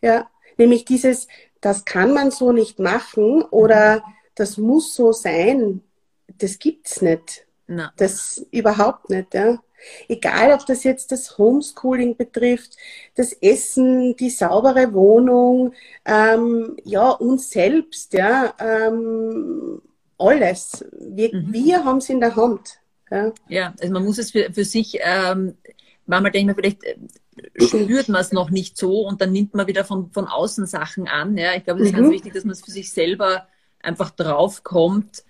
ja, 0.00 0.28
nämlich 0.56 0.84
dieses, 0.84 1.28
das 1.60 1.84
kann 1.84 2.14
man 2.14 2.30
so 2.30 2.52
nicht 2.52 2.78
machen 2.78 3.42
oder 3.42 4.02
das 4.34 4.56
muss 4.56 4.94
so 4.94 5.12
sein, 5.12 5.82
das 6.38 6.58
gibt's 6.58 7.02
nicht. 7.02 7.46
Na. 7.66 7.92
Das 7.96 8.44
überhaupt 8.50 9.10
nicht, 9.10 9.34
ja. 9.34 9.62
Egal, 10.08 10.52
ob 10.52 10.66
das 10.66 10.84
jetzt 10.84 11.12
das 11.12 11.38
Homeschooling 11.38 12.16
betrifft, 12.16 12.76
das 13.14 13.32
Essen, 13.32 14.16
die 14.16 14.30
saubere 14.30 14.92
Wohnung, 14.92 15.72
ähm, 16.04 16.76
ja, 16.84 17.10
uns 17.10 17.50
selbst, 17.50 18.12
ja, 18.12 18.54
ähm, 18.58 19.80
alles. 20.18 20.84
Wir, 20.98 21.34
mhm. 21.34 21.52
wir 21.52 21.84
haben 21.84 21.98
es 21.98 22.08
in 22.08 22.20
der 22.20 22.36
Hand. 22.36 22.78
Ja, 23.10 23.32
ja 23.48 23.74
also 23.80 23.92
man 23.92 24.04
muss 24.04 24.18
es 24.18 24.30
für, 24.30 24.52
für 24.52 24.64
sich, 24.64 24.98
ähm, 25.02 25.56
manchmal 26.06 26.32
denkt 26.32 26.46
man 26.46 26.56
vielleicht, 26.56 26.84
äh, 26.84 26.96
spürt 27.56 28.08
man 28.08 28.20
es 28.20 28.32
noch 28.32 28.50
nicht 28.50 28.76
so 28.76 29.06
und 29.06 29.20
dann 29.20 29.32
nimmt 29.32 29.54
man 29.54 29.66
wieder 29.66 29.84
von, 29.84 30.10
von 30.12 30.26
außen 30.26 30.66
Sachen 30.66 31.08
an. 31.08 31.36
Ja, 31.36 31.54
ich 31.54 31.64
glaube, 31.64 31.80
es 31.80 31.86
ist 31.86 31.92
mhm. 31.92 32.02
ganz 32.02 32.12
wichtig, 32.12 32.34
dass 32.34 32.44
man 32.44 32.52
es 32.52 32.62
für 32.62 32.70
sich 32.70 32.92
selber 32.92 33.48
einfach 33.82 34.10
draufkommt 34.10 35.24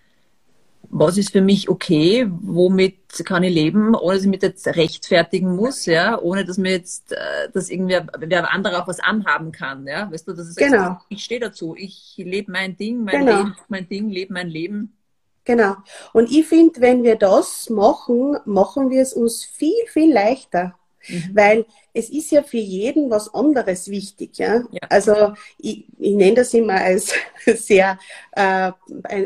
was 0.91 1.17
ist 1.17 1.31
für 1.31 1.41
mich 1.41 1.69
okay, 1.69 2.27
womit 2.29 3.25
kann 3.25 3.45
ich 3.45 3.55
leben, 3.55 3.95
ohne 3.95 4.15
dass 4.15 4.25
ich 4.25 4.31
mich 4.31 4.43
jetzt 4.43 4.67
rechtfertigen 4.67 5.55
muss, 5.55 5.87
ja, 5.87 6.21
ohne 6.21 6.45
dass 6.45 6.59
mir 6.59 6.73
jetzt, 6.73 7.13
äh, 7.13 7.49
dass 7.53 7.71
irgendwer 7.71 8.07
wer 8.19 8.53
anderer 8.53 8.83
auch 8.83 8.89
was 8.89 8.99
anhaben 8.99 9.53
kann, 9.53 9.87
ja, 9.87 10.11
weißt 10.11 10.27
du, 10.27 10.33
das 10.33 10.49
ist 10.49 10.57
genau. 10.57 10.91
Jetzt, 10.91 11.07
ich 11.09 11.25
stehe 11.25 11.41
dazu, 11.41 11.75
ich 11.77 12.15
lebe 12.19 12.51
mein 12.51 12.77
Ding, 12.77 13.05
mein 13.05 13.25
genau. 13.25 13.39
Leben, 13.39 13.57
mein 13.69 13.89
Ding, 13.89 14.11
lebe 14.11 14.33
mein 14.33 14.49
Leben. 14.49 14.97
Genau. 15.45 15.77
Und 16.13 16.31
ich 16.31 16.47
finde, 16.47 16.81
wenn 16.81 17.03
wir 17.03 17.17
das 17.17 17.71
machen, 17.71 18.39
machen 18.45 18.91
wir 18.91 19.01
es 19.01 19.15
uns 19.15 19.45
viel, 19.45 19.87
viel 19.87 20.13
leichter. 20.13 20.75
Mhm. 21.11 21.31
Weil 21.35 21.67
es 21.93 22.11
ist 22.11 22.31
ja 22.31 22.43
für 22.43 22.59
jeden 22.59 23.11
was 23.11 23.33
anderes 23.35 23.89
wichtig. 23.89 24.39
Ja? 24.39 24.63
ja. 24.71 24.81
Also 24.89 25.35
ich, 25.59 25.87
ich 25.99 26.15
nenne 26.15 26.37
das 26.37 26.55
immer 26.55 26.75
als 26.75 27.13
sehr 27.47 27.99
äh, 28.33 28.73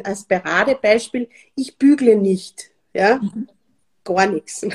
als 0.03 0.25
Paradebeispiel. 0.25 1.29
Ich 1.57 1.77
bügle 1.79 2.17
nicht. 2.17 2.71
Ja? 2.93 3.17
Mhm. 3.17 3.49
Gar 4.05 4.27
nichts. 4.27 4.67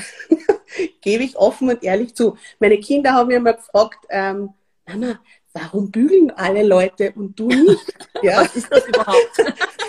Gebe 1.00 1.24
ich 1.24 1.36
offen 1.36 1.70
und 1.70 1.82
ehrlich 1.82 2.14
zu. 2.14 2.36
Meine 2.58 2.78
Kinder 2.78 3.12
haben 3.12 3.28
mir 3.28 3.40
mal 3.40 3.54
gefragt, 3.54 4.06
ähm, 4.08 4.50
Mama, 4.86 5.20
warum 5.52 5.90
bügeln 5.90 6.30
alle 6.32 6.64
Leute 6.64 7.12
und 7.12 7.38
du 7.38 7.48
nicht? 7.48 7.94
Ja? 8.22 8.42
Was 8.42 8.54
ist 8.54 8.70
das 8.70 8.86
überhaupt? 8.86 9.38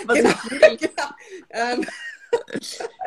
Was 0.06 0.16
genau, 0.16 0.76
genau. 0.78 1.08
Ähm, 1.50 1.86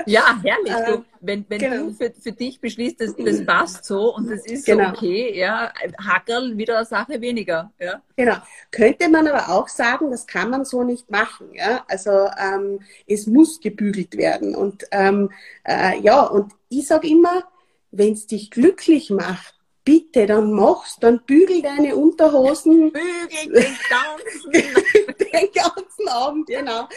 ja, 0.06 0.40
herrlich. 0.44 0.74
Du, 0.88 1.06
wenn 1.22 1.46
wenn 1.50 1.60
genau. 1.60 1.86
du 1.86 1.94
für, 1.94 2.12
für 2.12 2.32
dich 2.32 2.60
beschließt, 2.60 3.02
das, 3.02 3.16
das 3.16 3.46
passt 3.46 3.86
so 3.86 4.16
und 4.16 4.30
das 4.30 4.46
ist 4.46 4.66
genau. 4.66 4.90
okay, 4.90 5.38
ja, 5.38 5.72
Hackerl 6.06 6.58
wieder 6.58 6.78
eine 6.78 6.86
Sache 6.86 7.20
weniger. 7.22 7.72
Ja. 7.80 8.02
Genau. 8.16 8.36
Könnte 8.72 9.10
man 9.10 9.28
aber 9.28 9.50
auch 9.50 9.68
sagen, 9.68 10.12
das 10.12 10.28
kann 10.28 10.50
man 10.50 10.66
so 10.66 10.84
nicht 10.84 11.10
machen. 11.10 11.54
Ja? 11.54 11.84
Also 11.88 12.30
ähm, 12.40 12.80
es 13.08 13.28
muss 13.28 13.60
gebügelt 13.60 14.18
werden. 14.18 14.56
Und 14.56 14.86
ähm, 14.92 15.32
äh, 15.64 16.00
ja, 16.00 16.24
und 16.24 16.54
ich 16.70 16.88
sage 16.88 17.08
immer, 17.08 17.44
wenn 17.92 18.14
es 18.14 18.28
dich 18.28 18.52
glücklich 18.52 19.10
macht, 19.10 19.55
bitte, 19.86 20.26
dann 20.26 20.52
mach's, 20.52 20.98
dann 21.00 21.22
bügel 21.26 21.62
deine 21.62 21.96
Unterhosen. 21.96 22.92
Bügel 22.92 23.54
den 23.54 23.78
ganzen, 23.90 24.52
den 24.52 25.50
ganzen 25.54 26.08
Abend, 26.10 26.48
genau. 26.48 26.90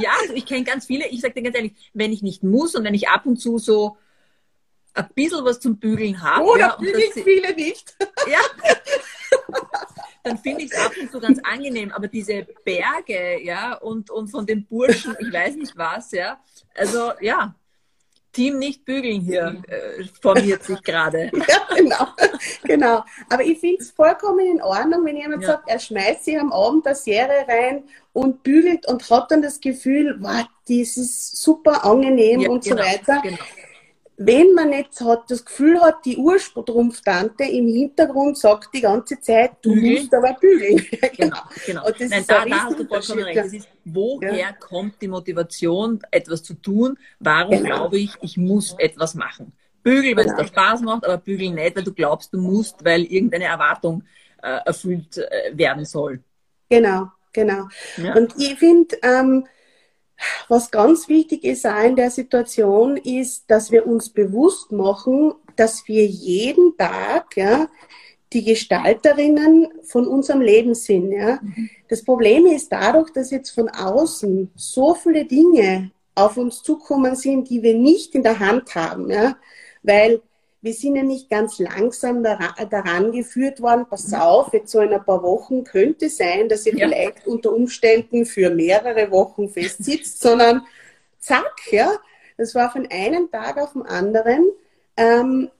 Ja, 0.00 0.10
also 0.20 0.34
ich 0.34 0.46
kenne 0.46 0.64
ganz 0.64 0.86
viele, 0.86 1.06
ich 1.08 1.20
sage 1.20 1.34
dir 1.34 1.42
ganz 1.42 1.56
ehrlich, 1.56 1.74
wenn 1.92 2.12
ich 2.12 2.22
nicht 2.22 2.42
muss 2.42 2.74
und 2.74 2.82
wenn 2.84 2.94
ich 2.94 3.08
ab 3.08 3.26
und 3.26 3.36
zu 3.36 3.58
so 3.58 3.98
ein 4.94 5.08
bisschen 5.14 5.44
was 5.44 5.60
zum 5.60 5.78
Bügeln 5.78 6.22
habe. 6.22 6.44
Oder 6.44 6.60
ja, 6.60 6.76
bügeln 6.76 7.12
viele 7.12 7.54
nicht. 7.54 7.94
Ja. 8.26 8.38
dann 10.22 10.38
finde 10.38 10.64
ich 10.64 10.72
es 10.72 10.78
ab 10.78 10.92
und 10.98 11.12
zu 11.12 11.20
ganz 11.20 11.38
angenehm. 11.44 11.92
Aber 11.92 12.08
diese 12.08 12.46
Berge, 12.64 13.42
ja, 13.44 13.74
und, 13.74 14.10
und 14.10 14.28
von 14.28 14.46
den 14.46 14.66
Burschen, 14.66 15.14
ich 15.20 15.32
weiß 15.32 15.56
nicht 15.56 15.76
was, 15.76 16.12
ja. 16.12 16.40
Also, 16.74 17.12
ja, 17.20 17.54
Team 18.36 18.58
nicht 18.58 18.84
bügeln 18.84 19.22
hier 19.22 19.62
äh, 19.66 20.04
formiert 20.20 20.62
sich 20.62 20.82
gerade. 20.82 21.30
ja, 21.48 21.74
genau. 21.74 22.06
genau. 22.64 23.04
Aber 23.30 23.42
ich 23.42 23.58
finde 23.58 23.82
es 23.82 23.90
vollkommen 23.90 24.46
in 24.46 24.62
Ordnung, 24.62 25.06
wenn 25.06 25.16
jemand 25.16 25.42
ja. 25.42 25.48
sagt, 25.48 25.70
er 25.70 25.78
schmeißt 25.78 26.26
sich 26.26 26.38
am 26.38 26.52
Abend 26.52 26.86
eine 26.86 26.94
Serie 26.94 27.46
rein 27.48 27.84
und 28.12 28.42
bügelt 28.42 28.86
und 28.86 29.08
hat 29.10 29.30
dann 29.30 29.40
das 29.40 29.58
Gefühl, 29.58 30.16
wow, 30.20 30.44
das 30.68 30.98
ist 30.98 31.36
super 31.42 31.84
angenehm 31.84 32.40
ja, 32.40 32.50
und 32.50 32.62
genau, 32.62 32.76
so 32.76 32.82
weiter. 32.82 33.20
Genau 33.22 33.38
wenn 34.18 34.54
man 34.54 34.72
jetzt 34.72 35.00
hat, 35.02 35.30
das 35.30 35.44
Gefühl 35.44 35.80
hat, 35.80 36.04
die 36.06 36.16
Urstrumpftante 36.16 37.44
im 37.44 37.68
Hintergrund 37.68 38.38
sagt 38.38 38.70
die 38.74 38.80
ganze 38.80 39.20
Zeit, 39.20 39.52
du 39.62 39.74
mhm. 39.74 39.92
musst 39.92 40.14
aber 40.14 40.34
bügeln. 40.40 40.76
genau, 41.16 41.36
genau. 41.66 41.86
Und 41.86 42.00
das 42.00 42.10
Nein, 42.10 42.20
ist 42.20 42.30
da, 42.30 42.44
da 42.44 42.64
hast 42.64 42.78
du 42.78 42.86
vollkommen 42.86 43.24
recht. 43.24 43.38
Das 43.38 43.52
ist, 43.52 43.68
woher 43.84 44.34
ja. 44.34 44.52
kommt 44.52 45.02
die 45.02 45.08
Motivation, 45.08 46.00
etwas 46.10 46.42
zu 46.42 46.54
tun? 46.54 46.98
Warum 47.20 47.62
genau. 47.62 47.76
glaube 47.76 47.98
ich, 47.98 48.12
ich 48.22 48.38
muss 48.38 48.74
etwas 48.78 49.14
machen? 49.14 49.52
Bügeln, 49.82 50.16
weil 50.16 50.24
genau. 50.24 50.38
es 50.38 50.42
dir 50.42 50.48
Spaß 50.48 50.80
macht, 50.80 51.04
aber 51.04 51.18
bügeln 51.18 51.54
nicht, 51.54 51.76
weil 51.76 51.84
du 51.84 51.92
glaubst, 51.92 52.32
du 52.32 52.38
musst, 52.38 52.84
weil 52.84 53.04
irgendeine 53.04 53.44
Erwartung 53.44 54.02
äh, 54.42 54.60
erfüllt 54.64 55.18
äh, 55.18 55.56
werden 55.56 55.84
soll. 55.84 56.22
Genau, 56.70 57.08
genau. 57.32 57.68
Ja. 57.98 58.14
Und 58.14 58.34
ich 58.38 58.56
finde, 58.56 58.96
ähm, 59.02 59.46
was 60.48 60.70
ganz 60.70 61.08
wichtig 61.08 61.44
ist 61.44 61.66
auch 61.66 61.82
in 61.82 61.96
der 61.96 62.10
Situation, 62.10 62.96
ist, 62.96 63.44
dass 63.48 63.70
wir 63.70 63.86
uns 63.86 64.08
bewusst 64.08 64.72
machen, 64.72 65.34
dass 65.56 65.86
wir 65.86 66.06
jeden 66.06 66.76
Tag 66.76 67.36
ja, 67.36 67.68
die 68.32 68.44
Gestalterinnen 68.44 69.68
von 69.82 70.06
unserem 70.06 70.40
Leben 70.40 70.74
sind. 70.74 71.12
Ja. 71.12 71.38
Mhm. 71.42 71.70
Das 71.88 72.04
Problem 72.04 72.46
ist 72.46 72.70
dadurch, 72.70 73.10
dass 73.10 73.30
jetzt 73.30 73.50
von 73.50 73.68
außen 73.68 74.50
so 74.54 74.94
viele 74.94 75.24
Dinge 75.24 75.90
auf 76.14 76.36
uns 76.36 76.62
zukommen 76.62 77.14
sind, 77.14 77.50
die 77.50 77.62
wir 77.62 77.74
nicht 77.74 78.14
in 78.14 78.22
der 78.22 78.38
Hand 78.38 78.74
haben. 78.74 79.10
Ja. 79.10 79.36
Weil 79.82 80.20
wir 80.66 80.74
sind 80.74 80.96
ja 80.96 81.04
nicht 81.04 81.30
ganz 81.30 81.60
langsam 81.60 82.24
daran, 82.24 83.12
geführt 83.12 83.62
worden, 83.62 83.86
pass 83.88 84.12
auf, 84.12 84.52
jetzt 84.52 84.72
so 84.72 84.80
in 84.80 84.92
ein 84.92 85.04
paar 85.04 85.22
Wochen 85.22 85.62
könnte 85.62 86.10
sein, 86.10 86.48
dass 86.48 86.66
ihr 86.66 86.76
ja. 86.76 86.88
vielleicht 86.88 87.26
unter 87.26 87.52
Umständen 87.52 88.26
für 88.26 88.50
mehrere 88.50 89.12
Wochen 89.12 89.48
festsitzt, 89.48 90.20
sondern 90.20 90.62
zack, 91.20 91.54
ja, 91.70 91.92
das 92.36 92.56
war 92.56 92.72
von 92.72 92.88
einem 92.90 93.30
Tag 93.30 93.58
auf 93.58 93.74
den 93.74 93.82
anderen, 93.82 94.44
ähm, 94.96 95.50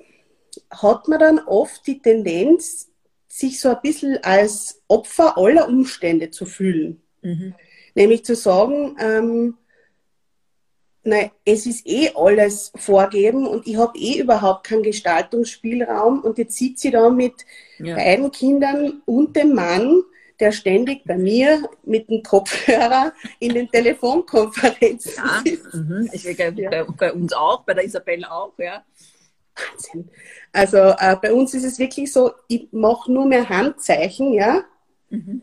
hat 0.71 1.07
man 1.07 1.21
dann 1.21 1.39
oft 1.39 1.87
die 1.87 2.03
Tendenz, 2.03 2.91
sich 3.29 3.61
so 3.61 3.69
ein 3.69 3.81
bisschen 3.83 4.19
als 4.25 4.83
Opfer 4.89 5.39
aller 5.39 5.69
Umstände 5.69 6.31
zu 6.31 6.47
fühlen. 6.47 7.01
Mhm. 7.23 7.55
Nämlich 7.95 8.25
zu 8.25 8.35
sagen, 8.35 8.97
ähm, 8.99 9.55
nein, 11.07 11.31
es 11.45 11.67
ist 11.67 11.87
eh 11.87 12.11
alles 12.15 12.73
vorgeben 12.77 13.47
und 13.47 13.67
ich 13.67 13.77
habe 13.77 13.99
eh 13.99 14.21
überhaupt 14.21 14.67
keinen 14.67 14.83
Gestaltungsspielraum 14.83 16.21
und 16.21 16.39
jetzt 16.39 16.57
sitzt 16.57 16.83
sie 16.83 16.91
da 16.91 17.09
mit 17.09 17.35
ja. 17.79 17.97
beiden 17.97 18.31
Kindern 18.31 19.03
und 19.07 19.37
dem 19.37 19.55
Mann, 19.55 20.03
der 20.39 20.53
ständig 20.53 21.05
bei 21.05 21.17
mir 21.17 21.69
mit 21.85 22.11
dem 22.11 22.23
Kopfhörer 22.23 23.13
in 23.39 23.55
den 23.55 23.71
Telefonkonferenzen 23.71 25.13
ja, 25.17 25.43
sitzt. 25.45 25.75
Mhm. 25.75 26.11
Ich, 26.13 26.25
bei, 26.37 26.51
ja. 26.51 26.85
bei, 26.85 27.13
uns 27.13 27.33
auch, 27.33 27.63
bei 27.63 27.75
der 27.75 27.85
Isabelle 27.85 28.31
auch, 28.31 28.53
ja. 28.59 28.85
Wahnsinn. 29.55 30.11
Also 30.53 30.77
äh, 30.77 31.17
bei 31.21 31.33
uns 31.33 31.55
ist 31.55 31.65
es 31.65 31.79
wirklich 31.79 32.13
so, 32.13 32.33
ich 32.49 32.69
mache 32.73 33.11
nur 33.11 33.27
mehr 33.27 33.49
Handzeichen, 33.49 34.35
ja. 34.35 34.65
Mhm 35.09 35.43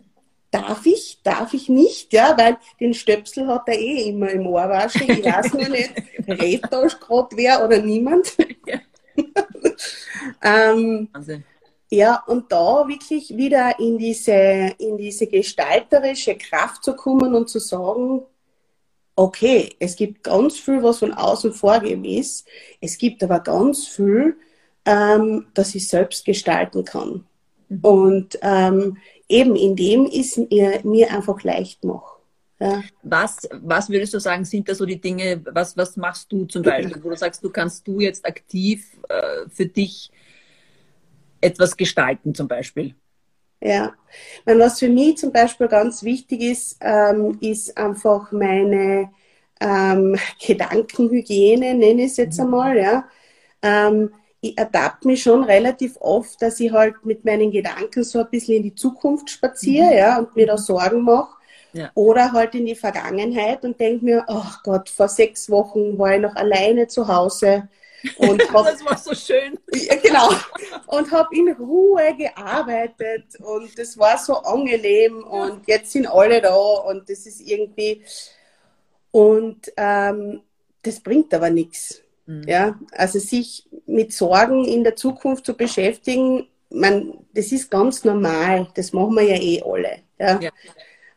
darf 0.54 0.86
ich, 0.86 1.20
darf 1.24 1.54
ich 1.54 1.68
nicht, 1.68 2.14
ja, 2.14 2.38
weil 2.38 2.58
den 2.80 2.94
Stöpsel 2.94 3.48
hat 3.48 3.68
er 3.68 3.80
eh 3.80 4.10
immer 4.10 4.30
im 4.30 4.46
Ohr 4.46 4.70
waschen. 4.70 5.10
Ich 5.10 5.26
weiß 5.26 5.54
nur 5.54 5.70
nicht, 5.70 5.94
redet 6.28 6.72
da 6.72 6.86
gerade 6.86 7.36
wer 7.36 7.66
oder 7.66 7.80
niemand. 7.80 8.38
ähm, 10.44 11.10
Wahnsinn. 11.12 11.44
Ja, 11.90 12.24
und 12.26 12.52
da 12.52 12.88
wirklich 12.88 13.36
wieder 13.38 13.80
in 13.80 13.98
diese, 13.98 14.74
in 14.80 14.98
diese 14.98 15.28
gestalterische 15.28 16.36
Kraft 16.36 16.84
zu 16.84 16.96
kommen 16.96 17.36
und 17.36 17.50
zu 17.50 17.60
sagen, 17.60 18.24
okay, 19.16 19.76
es 19.80 19.96
gibt 19.96 20.24
ganz 20.24 20.58
viel, 20.58 20.82
was 20.82 21.00
von 21.00 21.14
außen 21.14 21.54
vorgegeben 21.54 22.06
ist. 22.06 22.48
Es 22.82 22.98
gibt 22.98 23.24
aber 23.24 23.42
ganz 23.42 23.88
viel, 23.88 24.38
ähm, 24.86 25.48
das 25.54 25.76
ich 25.76 25.88
selbst 25.88 26.26
gestalten 26.26 26.84
kann. 26.84 27.26
Mhm. 27.70 27.80
Und 27.82 28.40
ähm, 28.42 28.98
eben 29.30 29.56
indem 29.56 30.06
ich 30.06 30.38
es 30.38 30.84
mir 30.84 31.12
einfach 31.12 31.42
leicht 31.44 31.84
mache. 31.84 32.14
Ja. 32.60 32.82
Was, 33.02 33.50
was 33.52 33.90
würdest 33.90 34.14
du 34.14 34.20
sagen, 34.20 34.46
sind 34.46 34.70
da 34.70 34.76
so 34.76 34.86
die 34.86 35.02
Dinge, 35.02 35.42
was, 35.52 35.76
was 35.76 35.98
machst 35.98 36.32
du 36.32 36.46
zum 36.46 36.64
Beispiel, 36.64 37.04
wo 37.04 37.10
du 37.10 37.18
sagst, 37.18 37.44
du 37.44 37.50
kannst 37.50 37.86
du 37.88 38.00
jetzt 38.00 38.26
aktiv 38.26 38.86
äh, 39.10 39.50
für 39.50 39.66
dich 39.66 40.12
etwas 41.42 41.76
gestalten 41.76 42.34
zum 42.34 42.48
Beispiel? 42.48 42.96
Ja, 43.60 43.94
meine, 44.46 44.60
was 44.60 44.80
für 44.80 44.90
mich 44.90 45.18
zum 45.18 45.32
Beispiel 45.32 45.68
ganz 45.68 46.04
wichtig 46.04 46.42
ist, 46.42 46.78
ähm, 46.82 47.38
ist 47.42 47.78
einfach 47.78 48.32
meine 48.32 49.10
ähm, 49.60 50.18
Gedankenhygiene, 50.46 51.74
nenne 51.74 52.04
ich 52.04 52.12
es 52.12 52.18
jetzt 52.18 52.38
mhm. 52.40 52.46
einmal. 52.46 52.78
Ja. 52.78 53.10
Ähm, 53.62 54.12
ich 54.44 54.58
ertappe 54.58 55.08
mich 55.08 55.24
schon 55.24 55.46
relativ 55.46 55.96
oft, 56.02 56.42
dass 56.42 56.60
ich 56.60 56.70
halt 56.74 57.06
mit 57.06 57.24
meinen 57.24 57.50
Gedanken 57.50 58.04
so 58.04 58.20
ein 58.20 58.30
bisschen 58.30 58.58
in 58.58 58.64
die 58.64 58.76
Zukunft 58.76 59.30
spaziere 59.30 59.86
mhm. 59.86 59.98
ja, 59.98 60.20
und 60.20 60.36
mir 60.36 60.46
da 60.46 60.58
Sorgen 60.58 61.02
mache. 61.02 61.38
Ja. 61.72 61.90
Oder 61.96 62.34
halt 62.34 62.54
in 62.54 62.66
die 62.66 62.76
Vergangenheit 62.76 63.64
und 63.64 63.80
denke 63.80 64.04
mir, 64.04 64.26
oh 64.28 64.52
Gott, 64.64 64.90
vor 64.90 65.08
sechs 65.08 65.50
Wochen 65.50 65.98
war 65.98 66.16
ich 66.16 66.22
noch 66.22 66.36
alleine 66.36 66.88
zu 66.88 67.08
Hause. 67.08 67.70
Und 68.18 68.44
hab, 68.54 68.66
das 68.66 68.84
war 68.86 68.98
so 68.98 69.16
schön. 69.16 69.58
Ja, 69.74 69.96
genau. 69.96 70.30
Und 70.88 71.10
habe 71.12 71.36
in 71.36 71.54
Ruhe 71.54 72.14
gearbeitet 72.18 73.40
und 73.40 73.80
das 73.80 73.98
war 73.98 74.18
so 74.18 74.36
angenehm 74.36 75.24
und 75.24 75.66
jetzt 75.68 75.94
sind 75.94 76.06
alle 76.06 76.42
da 76.42 76.54
und 76.54 77.10
das 77.10 77.26
ist 77.26 77.40
irgendwie. 77.40 78.04
Und 79.12 79.72
ähm, 79.78 80.42
das 80.82 81.00
bringt 81.00 81.34
aber 81.34 81.50
nichts. 81.50 82.04
Mhm. 82.26 82.44
Ja, 82.48 82.80
also 82.92 83.20
sich 83.20 83.66
mit 83.94 84.12
Sorgen 84.12 84.66
in 84.66 84.84
der 84.84 84.96
Zukunft 84.96 85.46
zu 85.46 85.56
beschäftigen, 85.56 86.48
man, 86.70 87.14
das 87.34 87.52
ist 87.52 87.70
ganz 87.70 88.04
normal. 88.04 88.68
Das 88.76 88.92
machen 88.92 89.16
wir 89.16 89.24
ja 89.24 89.36
eh 89.36 89.62
alle. 89.64 90.00
Ja. 90.20 90.40
ja. 90.42 90.50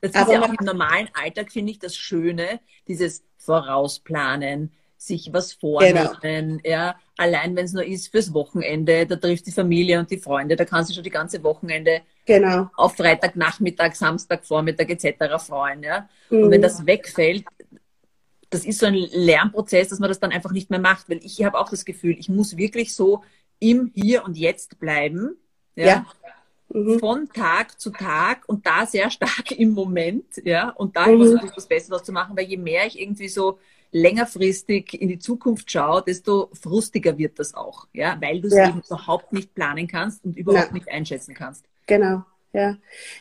Das 0.03 0.11
ist 0.11 0.31
ja 0.31 0.43
auch 0.43 0.49
im 0.49 0.65
normalen 0.65 1.09
Alltag, 1.15 1.51
finde 1.51 1.73
ich, 1.73 1.79
das 1.79 1.97
Schöne, 1.97 2.61
dieses 2.87 3.25
Vorausplanen, 3.39 4.73
sich 4.99 5.33
was 5.33 5.53
vornehmen, 5.53 6.59
genau. 6.61 6.61
ja, 6.65 6.97
allein 7.17 7.55
wenn 7.55 7.65
es 7.65 7.73
nur 7.73 7.85
ist 7.85 8.09
fürs 8.09 8.33
Wochenende, 8.35 9.07
da 9.07 9.17
trifft 9.17 9.47
die 9.47 9.53
Familie 9.53 9.99
und 9.99 10.11
die 10.11 10.19
Freunde, 10.19 10.57
da 10.57 10.65
kannst 10.65 10.91
du 10.91 10.95
schon 10.95 11.05
die 11.05 11.11
ganze 11.11 11.43
Wochenende 11.45 12.01
genau. 12.25 12.71
auf 12.77 12.97
Freitagnachmittag, 12.97 13.95
Samstagvormittag 13.95 14.89
etc. 14.89 15.37
freuen, 15.39 15.83
ja. 15.83 16.09
Mhm. 16.31 16.45
Und 16.45 16.51
wenn 16.51 16.63
das 16.63 16.85
wegfällt, 16.85 17.45
das 18.57 18.65
ist 18.65 18.81
so 18.81 18.87
ein 18.87 18.95
Lernprozess, 18.95 19.89
dass 19.89 19.99
man 19.99 20.09
das 20.09 20.21
dann 20.21 20.33
einfach 20.33 20.53
nicht 20.53 20.71
mehr 20.71 20.81
macht, 20.81 21.09
weil 21.09 21.21
ich 21.23 21.45
habe 21.45 21.59
auch 21.59 21.69
das 21.69 21.85
Gefühl, 21.85 22.17
ich 22.19 22.29
muss 22.29 22.57
wirklich 22.57 22.95
so 22.95 23.23
im 23.59 23.91
Hier 23.95 24.25
und 24.25 24.37
Jetzt 24.37 24.79
bleiben, 24.79 25.37
ja. 25.75 25.87
ja. 25.87 26.07
Mhm. 26.69 26.99
Von 26.99 27.29
Tag 27.29 27.79
zu 27.81 27.91
Tag 27.91 28.49
und 28.49 28.67
da 28.67 28.87
sehr 28.87 29.11
stark 29.11 29.53
im 29.53 29.71
Moment, 29.71 30.25
ja, 30.45 30.71
und 30.71 30.97
da 30.97 31.07
mhm. 31.07 31.15
immer 31.15 31.27
so 31.27 31.39
das 31.55 31.69
Beste 31.69 31.91
draus 31.91 32.03
zu 32.03 32.13
machen, 32.13 32.37
weil 32.37 32.47
je 32.47 32.57
mehr 32.57 32.87
ich 32.87 33.01
irgendwie 33.01 33.29
so 33.29 33.59
längerfristig 33.93 35.01
in 35.01 35.09
die 35.09 35.19
Zukunft 35.19 35.71
schaue, 35.71 36.03
desto 36.03 36.51
frustiger 36.61 37.17
wird 37.19 37.39
das 37.39 37.55
auch, 37.55 37.87
ja, 37.93 38.17
weil 38.21 38.41
du 38.41 38.49
es 38.49 38.55
ja. 38.55 38.69
eben 38.69 38.81
überhaupt 38.81 39.33
nicht 39.33 39.55
planen 39.55 39.87
kannst 39.87 40.25
und 40.25 40.37
überhaupt 40.37 40.69
Na. 40.71 40.75
nicht 40.75 40.89
einschätzen 40.91 41.35
kannst. 41.35 41.65
Genau, 41.87 42.25
ja. 42.53 42.77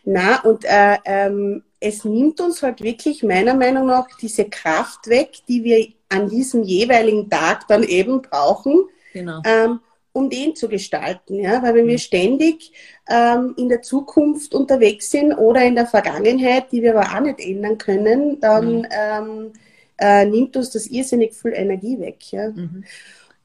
Na, 0.05 0.41
und 0.41 0.65
äh, 0.65 0.97
ähm, 1.05 1.63
es 1.85 2.03
nimmt 2.03 2.41
uns 2.41 2.63
halt 2.63 2.81
wirklich 2.81 3.21
meiner 3.21 3.53
Meinung 3.53 3.85
nach 3.85 4.07
diese 4.19 4.45
Kraft 4.45 5.07
weg, 5.07 5.33
die 5.47 5.63
wir 5.63 5.87
an 6.09 6.27
diesem 6.29 6.63
jeweiligen 6.63 7.29
Tag 7.29 7.67
dann 7.67 7.83
eben 7.83 8.23
brauchen, 8.23 8.85
genau. 9.13 9.39
ähm, 9.45 9.81
um 10.11 10.29
den 10.31 10.55
zu 10.55 10.67
gestalten. 10.67 11.35
Ja? 11.35 11.61
Weil 11.61 11.75
wenn 11.75 11.85
wir 11.85 11.93
mhm. 11.93 11.99
ständig 11.99 12.71
ähm, 13.07 13.53
in 13.57 13.69
der 13.69 13.83
Zukunft 13.83 14.55
unterwegs 14.55 15.11
sind 15.11 15.33
oder 15.33 15.63
in 15.63 15.75
der 15.75 15.85
Vergangenheit, 15.85 16.71
die 16.71 16.81
wir 16.81 16.97
aber 16.97 17.15
auch 17.15 17.19
nicht 17.19 17.39
ändern 17.39 17.77
können, 17.77 18.39
dann 18.39 18.79
mhm. 18.79 18.87
ähm, 18.89 19.53
äh, 19.99 20.25
nimmt 20.25 20.57
uns 20.57 20.71
das 20.71 20.87
irrsinnig 20.87 21.35
viel 21.35 21.53
Energie 21.53 21.99
weg. 21.99 22.31
Ja? 22.31 22.49
Mhm. 22.49 22.83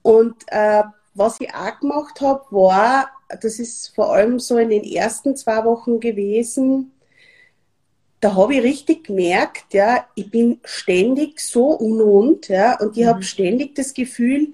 Und 0.00 0.36
äh, 0.46 0.82
was 1.12 1.38
ich 1.40 1.54
auch 1.54 1.78
gemacht 1.78 2.22
habe, 2.22 2.42
war, 2.50 3.10
das 3.42 3.58
ist 3.58 3.94
vor 3.94 4.14
allem 4.14 4.38
so 4.38 4.56
in 4.56 4.70
den 4.70 4.84
ersten 4.84 5.36
zwei 5.36 5.62
Wochen 5.66 6.00
gewesen, 6.00 6.92
da 8.20 8.34
habe 8.34 8.54
ich 8.54 8.62
richtig 8.62 9.04
gemerkt, 9.04 9.72
ja, 9.72 10.06
ich 10.14 10.30
bin 10.30 10.60
ständig 10.64 11.40
so 11.40 11.68
unrund, 11.68 12.48
ja, 12.48 12.78
und 12.78 12.96
ich 12.96 13.04
mhm. 13.04 13.08
habe 13.08 13.22
ständig 13.22 13.74
das 13.74 13.94
Gefühl, 13.94 14.52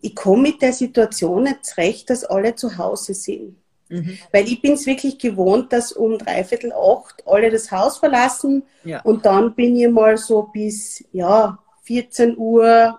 ich 0.00 0.14
komme 0.14 0.42
mit 0.42 0.62
der 0.62 0.72
Situation 0.72 1.42
nicht 1.42 1.64
zurecht, 1.64 2.08
dass 2.08 2.24
alle 2.24 2.54
zu 2.54 2.78
Hause 2.78 3.14
sind. 3.14 3.56
Mhm. 3.88 4.18
Weil 4.32 4.44
ich 4.44 4.62
bin 4.62 4.74
es 4.74 4.86
wirklich 4.86 5.18
gewohnt, 5.18 5.72
dass 5.72 5.92
um 5.92 6.16
dreiviertel 6.16 6.72
acht 6.72 7.24
alle 7.26 7.50
das 7.50 7.70
Haus 7.72 7.98
verlassen 7.98 8.62
ja. 8.84 9.02
und 9.02 9.26
dann 9.26 9.54
bin 9.54 9.76
ich 9.76 9.88
mal 9.88 10.16
so 10.16 10.42
bis 10.42 11.04
ja 11.12 11.58
14 11.82 12.38
Uhr, 12.38 12.98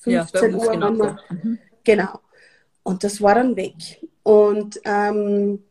15 0.00 0.50
ja, 0.50 0.56
Uhr. 0.56 0.72
Genau, 0.72 1.16
mhm. 1.28 1.58
genau. 1.84 2.20
Und 2.82 3.04
das 3.04 3.20
war 3.20 3.34
dann 3.34 3.54
weg. 3.56 3.74
Und, 4.22 4.80
ähm, 4.84 5.62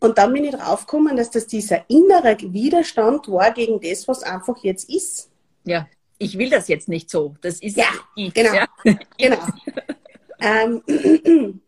und 0.00 0.18
dann 0.18 0.32
bin 0.32 0.44
ich 0.44 0.54
draufgekommen, 0.54 1.16
dass 1.16 1.30
das 1.30 1.46
dieser 1.46 1.88
innere 1.88 2.36
Widerstand 2.40 3.28
war 3.28 3.52
gegen 3.52 3.80
das, 3.80 4.08
was 4.08 4.22
einfach 4.22 4.56
jetzt 4.64 4.88
ist. 4.88 5.30
Ja, 5.64 5.86
ich 6.18 6.36
will 6.38 6.50
das 6.50 6.68
jetzt 6.68 6.88
nicht 6.88 7.10
so. 7.10 7.36
Das 7.40 7.60
ist 7.60 7.76
ja, 7.76 7.86
ich. 8.16 8.32
Genau. 8.34 8.54
Ja. 8.54 8.68
genau. 9.18 9.38
ähm, 10.40 10.82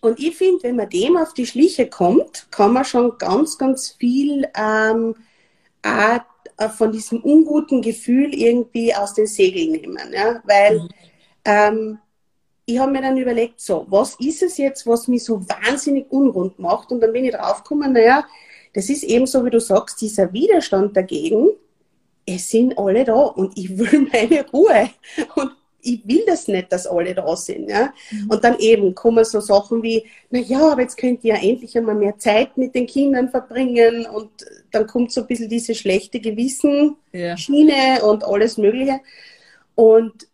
und 0.00 0.18
ich 0.18 0.36
finde, 0.36 0.62
wenn 0.64 0.76
man 0.76 0.88
dem 0.88 1.16
auf 1.16 1.32
die 1.32 1.46
Schliche 1.46 1.88
kommt, 1.88 2.46
kann 2.50 2.72
man 2.72 2.84
schon 2.84 3.18
ganz, 3.18 3.56
ganz 3.56 3.90
viel 3.90 4.48
ähm, 4.56 5.14
auch 5.82 6.70
von 6.76 6.92
diesem 6.92 7.22
unguten 7.22 7.82
Gefühl 7.82 8.34
irgendwie 8.34 8.94
aus 8.94 9.14
den 9.14 9.26
Segeln 9.26 9.72
nehmen. 9.72 10.12
Ja? 10.12 10.40
Weil 10.44 10.80
mhm. 10.80 10.88
ähm, 11.44 11.98
ich 12.66 12.78
habe 12.78 12.92
mir 12.92 13.02
dann 13.02 13.16
überlegt, 13.16 13.60
so, 13.60 13.86
was 13.88 14.16
ist 14.18 14.42
es 14.42 14.56
jetzt, 14.56 14.86
was 14.86 15.08
mich 15.08 15.24
so 15.24 15.40
wahnsinnig 15.48 16.06
unrund 16.10 16.58
macht? 16.58 16.90
Und 16.90 17.00
dann 17.00 17.12
bin 17.12 17.24
ich 17.24 17.34
draufgekommen, 17.34 17.92
naja, 17.92 18.24
das 18.72 18.88
ist 18.88 19.04
eben 19.04 19.26
so, 19.26 19.44
wie 19.44 19.50
du 19.50 19.60
sagst, 19.60 20.00
dieser 20.00 20.32
Widerstand 20.32 20.96
dagegen. 20.96 21.50
Es 22.26 22.48
sind 22.48 22.78
alle 22.78 23.04
da 23.04 23.14
und 23.14 23.56
ich 23.56 23.76
will 23.78 24.08
meine 24.12 24.48
Ruhe. 24.50 24.90
Und 25.36 25.52
ich 25.82 26.00
will 26.08 26.24
das 26.26 26.48
nicht, 26.48 26.72
dass 26.72 26.86
alle 26.86 27.14
da 27.14 27.36
sind. 27.36 27.68
Ja? 27.68 27.92
Mhm. 28.10 28.30
Und 28.30 28.42
dann 28.42 28.58
eben 28.58 28.94
kommen 28.94 29.24
so 29.24 29.40
Sachen 29.40 29.82
wie, 29.82 30.04
na 30.30 30.38
ja, 30.38 30.72
aber 30.72 30.80
jetzt 30.80 30.96
könnt 30.96 31.22
ihr 31.22 31.34
ja 31.34 31.42
endlich 31.42 31.76
einmal 31.76 31.94
mehr 31.94 32.18
Zeit 32.18 32.56
mit 32.56 32.74
den 32.74 32.86
Kindern 32.86 33.28
verbringen 33.28 34.06
und 34.06 34.30
dann 34.70 34.86
kommt 34.86 35.12
so 35.12 35.20
ein 35.20 35.26
bisschen 35.26 35.50
diese 35.50 35.74
schlechte 35.74 36.18
Gewissen-Schiene 36.18 37.96
ja. 37.98 38.02
und 38.02 38.24
alles 38.24 38.56
Mögliche. 38.56 39.00
Und 39.74 40.26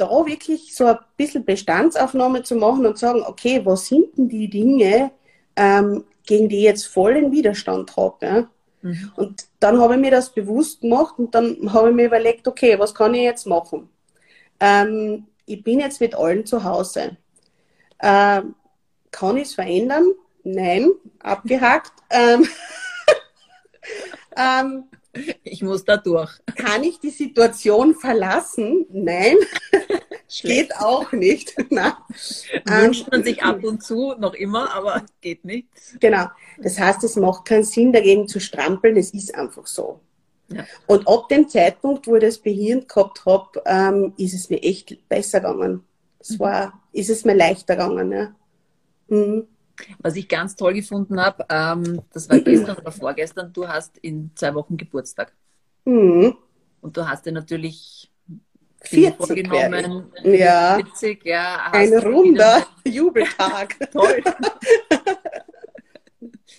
da 0.00 0.26
wirklich 0.26 0.74
so 0.74 0.86
ein 0.86 0.98
bisschen 1.16 1.44
Bestandsaufnahme 1.44 2.42
zu 2.42 2.56
machen 2.56 2.86
und 2.86 2.98
sagen, 2.98 3.22
okay, 3.26 3.60
was 3.64 3.86
sind 3.86 4.16
denn 4.16 4.28
die 4.28 4.48
Dinge, 4.48 5.10
ähm, 5.56 6.04
gegen 6.26 6.48
die 6.48 6.58
ich 6.58 6.64
jetzt 6.64 6.86
vollen 6.86 7.32
Widerstand 7.32 7.96
habe? 7.96 8.26
Ja? 8.26 8.50
Mhm. 8.82 9.12
Und 9.16 9.46
dann 9.60 9.80
habe 9.80 9.94
ich 9.94 10.00
mir 10.00 10.10
das 10.10 10.30
bewusst 10.30 10.80
gemacht 10.80 11.14
und 11.18 11.34
dann 11.34 11.72
habe 11.72 11.90
ich 11.90 11.94
mir 11.94 12.06
überlegt, 12.06 12.48
okay, 12.48 12.78
was 12.78 12.94
kann 12.94 13.14
ich 13.14 13.22
jetzt 13.22 13.46
machen? 13.46 13.88
Ähm, 14.58 15.26
ich 15.46 15.62
bin 15.62 15.80
jetzt 15.80 16.00
mit 16.00 16.14
allen 16.14 16.46
zu 16.46 16.64
Hause. 16.64 17.16
Ähm, 18.00 18.54
kann 19.10 19.36
ich 19.36 19.48
es 19.48 19.54
verändern? 19.54 20.12
Nein, 20.44 20.92
abgehakt. 21.18 21.92
ähm, 22.10 22.46
ähm, 24.36 24.84
ich 25.42 25.62
muss 25.62 25.84
da 25.84 25.96
durch. 25.96 26.30
Kann 26.56 26.84
ich 26.84 27.00
die 27.00 27.10
Situation 27.10 27.94
verlassen? 27.94 28.86
Nein, 28.90 29.36
geht 30.42 30.74
auch 30.76 31.10
nicht. 31.12 31.56
Wünscht 32.64 33.10
man 33.10 33.24
sich 33.24 33.42
ab 33.42 33.62
und 33.64 33.82
zu 33.82 34.14
noch 34.18 34.34
immer, 34.34 34.72
aber 34.74 35.04
geht 35.20 35.44
nicht. 35.44 35.68
Genau. 35.98 36.26
Das 36.58 36.78
heißt, 36.78 37.02
es 37.04 37.16
macht 37.16 37.44
keinen 37.46 37.64
Sinn, 37.64 37.92
dagegen 37.92 38.28
zu 38.28 38.40
strampeln. 38.40 38.96
Es 38.96 39.12
ist 39.12 39.34
einfach 39.34 39.66
so. 39.66 40.00
Ja. 40.48 40.64
Und 40.86 41.06
ab 41.06 41.28
dem 41.28 41.48
Zeitpunkt, 41.48 42.06
wo 42.06 42.16
ich 42.16 42.22
das 42.22 42.38
Behirn 42.38 42.86
gehabt 42.86 43.24
habe, 43.24 43.62
ähm, 43.66 44.12
ist 44.16 44.34
es 44.34 44.50
mir 44.50 44.62
echt 44.62 45.08
besser 45.08 45.40
gegangen. 45.40 45.84
Es 46.18 46.30
mhm. 46.30 46.40
war, 46.40 46.80
ist 46.92 47.10
es 47.10 47.24
mir 47.24 47.34
leichter 47.34 47.76
gegangen. 47.76 48.12
Ja. 48.12 48.34
Mhm. 49.08 49.46
Was 49.98 50.16
ich 50.16 50.28
ganz 50.28 50.56
toll 50.56 50.74
gefunden 50.74 51.20
habe, 51.20 51.44
ähm, 51.48 52.02
das 52.12 52.28
war 52.28 52.38
gestern 52.40 52.76
oder 52.76 52.92
vorgestern, 52.92 53.52
du 53.52 53.68
hast 53.68 53.98
in 53.98 54.30
zwei 54.34 54.54
Wochen 54.54 54.76
Geburtstag. 54.76 55.32
Mhm. 55.84 56.36
Und 56.80 56.96
du 56.96 57.08
hast 57.08 57.26
dir 57.26 57.32
natürlich 57.32 58.10
40 58.82 59.16
vorgenommen. 59.16 60.12
Ja. 60.24 60.76
40, 60.76 61.24
ja. 61.24 61.70
Ein 61.72 61.92
runder 61.98 62.66
Jubeltag. 62.86 63.76
toll. 63.92 64.22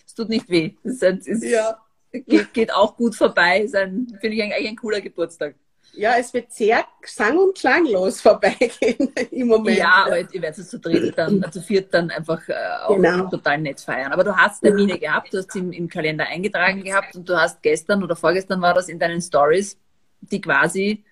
es 0.06 0.14
tut 0.14 0.30
nicht 0.30 0.50
weh. 0.50 0.76
Es 0.84 1.02
ist, 1.02 1.44
ja 1.44 1.78
geht, 2.12 2.54
geht 2.54 2.74
auch 2.74 2.96
gut 2.96 3.16
vorbei. 3.16 3.68
Finde 3.68 4.16
ich 4.22 4.44
eigentlich 4.44 4.68
ein 4.68 4.76
cooler 4.76 5.02
Geburtstag. 5.02 5.56
Ja, 5.94 6.16
es 6.18 6.34
wird 6.34 6.52
sehr 6.52 6.86
sang- 7.06 7.38
und 7.38 7.58
klanglos 7.58 8.22
vorbeigehen 8.22 9.12
im 9.32 9.48
Moment. 9.48 9.78
Ja, 9.78 10.06
aber 10.06 10.20
ihr 10.20 10.42
werdet 10.42 10.58
es 10.58 10.70
zu 10.70 10.80
dritt 10.80 11.18
dann, 11.18 11.46
zu 11.52 11.62
viert 11.62 11.94
dann 11.94 12.10
einfach 12.12 12.48
äh, 12.48 12.54
auch 12.86 12.96
genau. 12.96 13.30
total 13.30 13.60
nett 13.60 13.80
feiern. 13.80 14.12
Aber 14.12 14.24
du 14.24 14.36
hast 14.36 14.62
Termine 14.62 14.98
gehabt, 14.98 15.34
du 15.34 15.40
hast 15.40 15.52
sie 15.52 15.60
im, 15.60 15.72
im 15.72 15.90
Kalender 15.90 16.26
eingetragen 16.28 16.84
gehabt 16.84 17.16
und 17.16 17.28
du 17.28 17.36
hast 17.36 17.62
gestern 17.62 18.04
oder 18.04 18.16
vorgestern 18.16 18.62
war 18.62 18.74
das 18.74 18.90
in 18.90 19.00
deinen 19.00 19.22
Stories, 19.22 19.78
die 20.22 20.40
quasi 20.40 21.04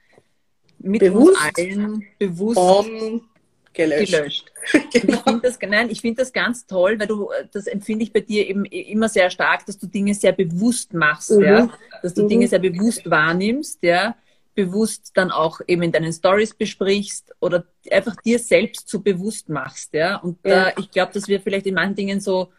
mit 0.79 1.01
bewusst 1.01 1.29
uns 1.29 1.57
allen 1.57 2.05
bewusst 2.17 2.57
um, 2.57 3.29
gelöscht. 3.73 4.11
gelöscht. 4.13 4.51
genau. 4.93 5.17
Ich 5.17 5.23
finde 5.23 5.41
das, 5.41 5.59
nein, 5.67 5.89
ich 5.89 6.01
finde 6.01 6.21
das 6.21 6.31
ganz 6.31 6.65
toll, 6.65 6.99
weil 6.99 7.07
du, 7.07 7.29
das 7.51 7.67
empfinde 7.67 8.03
ich 8.03 8.13
bei 8.13 8.21
dir 8.21 8.47
eben 8.47 8.65
immer 8.65 9.09
sehr 9.09 9.29
stark, 9.29 9.65
dass 9.65 9.77
du 9.77 9.87
Dinge 9.87 10.13
sehr 10.13 10.31
bewusst 10.31 10.93
machst, 10.93 11.31
mhm. 11.31 11.43
ja, 11.43 11.69
dass 12.01 12.13
du 12.13 12.23
mhm. 12.23 12.29
Dinge 12.29 12.47
sehr 12.47 12.59
bewusst 12.59 13.09
wahrnimmst, 13.09 13.83
ja, 13.83 14.15
bewusst 14.55 15.12
dann 15.15 15.31
auch 15.31 15.62
eben 15.67 15.83
in 15.83 15.91
deinen 15.91 16.12
Stories 16.12 16.53
besprichst 16.53 17.33
oder 17.39 17.65
einfach 17.91 18.15
dir 18.17 18.39
selbst 18.39 18.89
so 18.89 18.99
bewusst 18.99 19.49
machst, 19.49 19.93
ja. 19.93 20.17
Und 20.17 20.39
ja. 20.45 20.69
Äh, 20.69 20.73
ich 20.79 20.91
glaube, 20.91 21.13
dass 21.13 21.27
wir 21.27 21.39
vielleicht 21.39 21.65
in 21.65 21.75
manchen 21.75 21.95
Dingen 21.95 22.19
so 22.19 22.49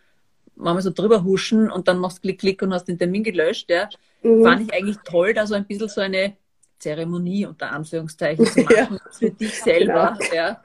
manchmal 0.57 0.83
so 0.83 0.91
drüber 0.91 1.25
huschen 1.25 1.71
und 1.71 1.89
dann 1.89 1.99
machst 1.99 2.19
du 2.19 2.23
Klick, 2.23 2.41
Klick 2.41 2.63
und 2.63 2.73
hast 2.73 2.87
den 2.87 2.99
Termin 2.99 3.25
gelöscht, 3.25 3.71
ja. 3.71 3.89
Mhm. 4.23 4.43
Fand 4.43 4.63
ich 4.63 4.75
eigentlich 4.75 4.99
toll, 5.05 5.35
da 5.35 5.47
so 5.47 5.55
ein 5.55 5.67
bisschen 5.67 5.89
so 5.89 6.01
eine 6.01 6.37
Zeremonie 6.79 7.47
unter 7.47 7.71
Anführungszeichen 7.71 8.47
zu 8.47 8.61
machen 8.63 8.77
ja. 8.77 9.11
für 9.11 9.31
dich 9.31 9.61
selber, 9.61 10.17
genau. 10.19 10.35
ja 10.35 10.63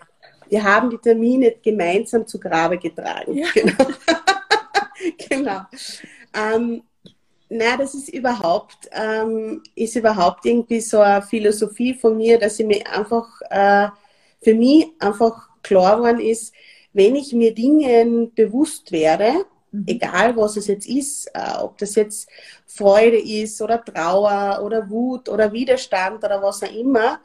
wir 0.50 0.64
haben 0.64 0.90
die 0.90 0.98
Termine 0.98 1.56
gemeinsam 1.64 2.26
zu 2.26 2.40
Grabe 2.40 2.78
getragen. 2.78 3.38
Ja. 3.38 3.48
Genau. 3.54 3.86
genau. 5.30 5.62
Ähm, 6.34 6.84
na, 7.50 7.78
das 7.78 7.94
ist 7.94 8.10
überhaupt, 8.10 8.90
ähm, 8.92 9.62
ist 9.76 9.96
überhaupt 9.96 10.46
irgendwie 10.46 10.82
so 10.82 11.00
eine 11.00 11.22
Philosophie 11.22 11.94
von 11.94 12.18
mir, 12.18 12.40
dass 12.40 12.60
ich 12.60 12.66
mir 12.66 12.82
einfach, 12.92 13.28
äh, 13.50 13.88
für 14.44 14.56
mich 14.56 14.88
einfach 15.00 15.50
klar 15.62 15.98
geworden 15.98 16.20
ist, 16.20 16.54
wenn 16.94 17.16
ich 17.16 17.34
mir 17.34 17.54
Dingen 17.54 18.34
bewusst 18.34 18.92
werde, 18.92 19.46
mhm. 19.72 19.86
egal 19.88 20.36
was 20.38 20.58
es 20.58 20.68
jetzt 20.68 20.88
ist, 20.88 21.28
äh, 21.34 21.58
ob 21.60 21.78
das 21.78 21.96
jetzt 21.96 22.30
Freude 22.66 23.18
ist 23.18 23.62
oder 23.62 23.84
Trauer 23.84 24.62
oder 24.64 24.90
Wut 24.90 25.30
oder 25.30 25.52
Widerstand 25.52 26.24
oder 26.24 26.42
was 26.42 26.64
auch 26.64 26.74
immer, 26.74 27.20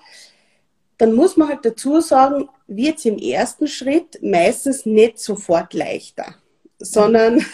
dann 0.98 1.14
muss 1.14 1.36
man 1.38 1.48
halt 1.48 1.64
dazu 1.64 2.00
sagen, 2.02 2.48
wird 2.66 2.98
es 2.98 3.06
im 3.06 3.16
ersten 3.16 3.66
Schritt 3.66 4.22
meistens 4.22 4.84
nicht 4.84 5.18
sofort 5.18 5.72
leichter, 5.72 6.34
sondern 6.78 7.36
mhm. 7.36 7.46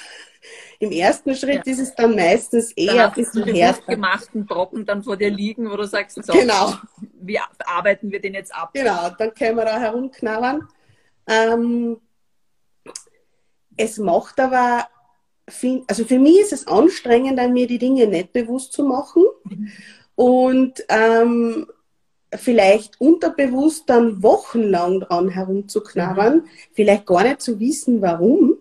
Im 0.79 0.91
ersten 0.91 1.35
Schritt 1.35 1.67
ja. 1.67 1.73
ist 1.73 1.81
es 1.81 1.95
dann 1.95 2.15
meistens 2.15 2.73
eher 2.73 2.95
dann 2.95 3.09
ein 3.09 3.15
bisschen 3.15 3.45
härter. 3.45 3.95
gemachten 3.95 4.47
Brocken 4.47 4.85
dann 4.85 5.03
vor 5.03 5.17
dir 5.17 5.31
liegen, 5.31 5.71
wo 5.71 5.77
du 5.77 5.87
sagst, 5.87 6.23
so, 6.23 6.33
genau. 6.33 6.75
wie 7.21 7.39
arbeiten 7.65 8.11
wir 8.11 8.21
den 8.21 8.35
jetzt 8.35 8.55
ab? 8.55 8.71
Genau, 8.75 9.11
dann 9.19 9.35
können 9.35 9.57
wir 9.57 9.65
da 9.65 9.79
herumknabbern. 9.79 10.69
Ähm, 11.29 11.99
es 13.77 13.99
macht 13.99 14.41
aber, 14.41 14.87
also 15.87 16.05
für 16.05 16.19
mich 16.19 16.41
ist 16.41 16.53
es 16.53 16.67
anstrengender, 16.67 17.49
mir 17.49 17.67
die 17.67 17.79
Dinge 17.79 18.07
nicht 18.07 18.33
bewusst 18.33 18.73
zu 18.73 18.85
machen. 18.85 19.25
Mhm. 19.45 19.69
Und 20.15 20.85
ähm, 20.89 21.67
vielleicht 22.35 23.01
unterbewusst 23.01 23.85
dann 23.89 24.23
wochenlang 24.23 25.01
dran 25.01 25.29
herumzuknabbern, 25.29 26.37
mhm. 26.37 26.49
vielleicht 26.73 27.07
gar 27.07 27.23
nicht 27.23 27.41
zu 27.41 27.61
wissen, 27.61 28.03
warum. 28.03 28.56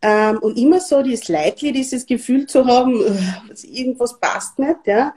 Ähm, 0.00 0.38
und 0.38 0.56
immer 0.56 0.80
so 0.80 1.02
dieses 1.02 1.28
Leidli, 1.28 1.72
dieses 1.72 2.06
Gefühl 2.06 2.46
zu 2.46 2.66
haben, 2.66 3.02
irgendwas 3.64 4.18
passt 4.20 4.58
nicht, 4.58 4.86
ja. 4.86 5.12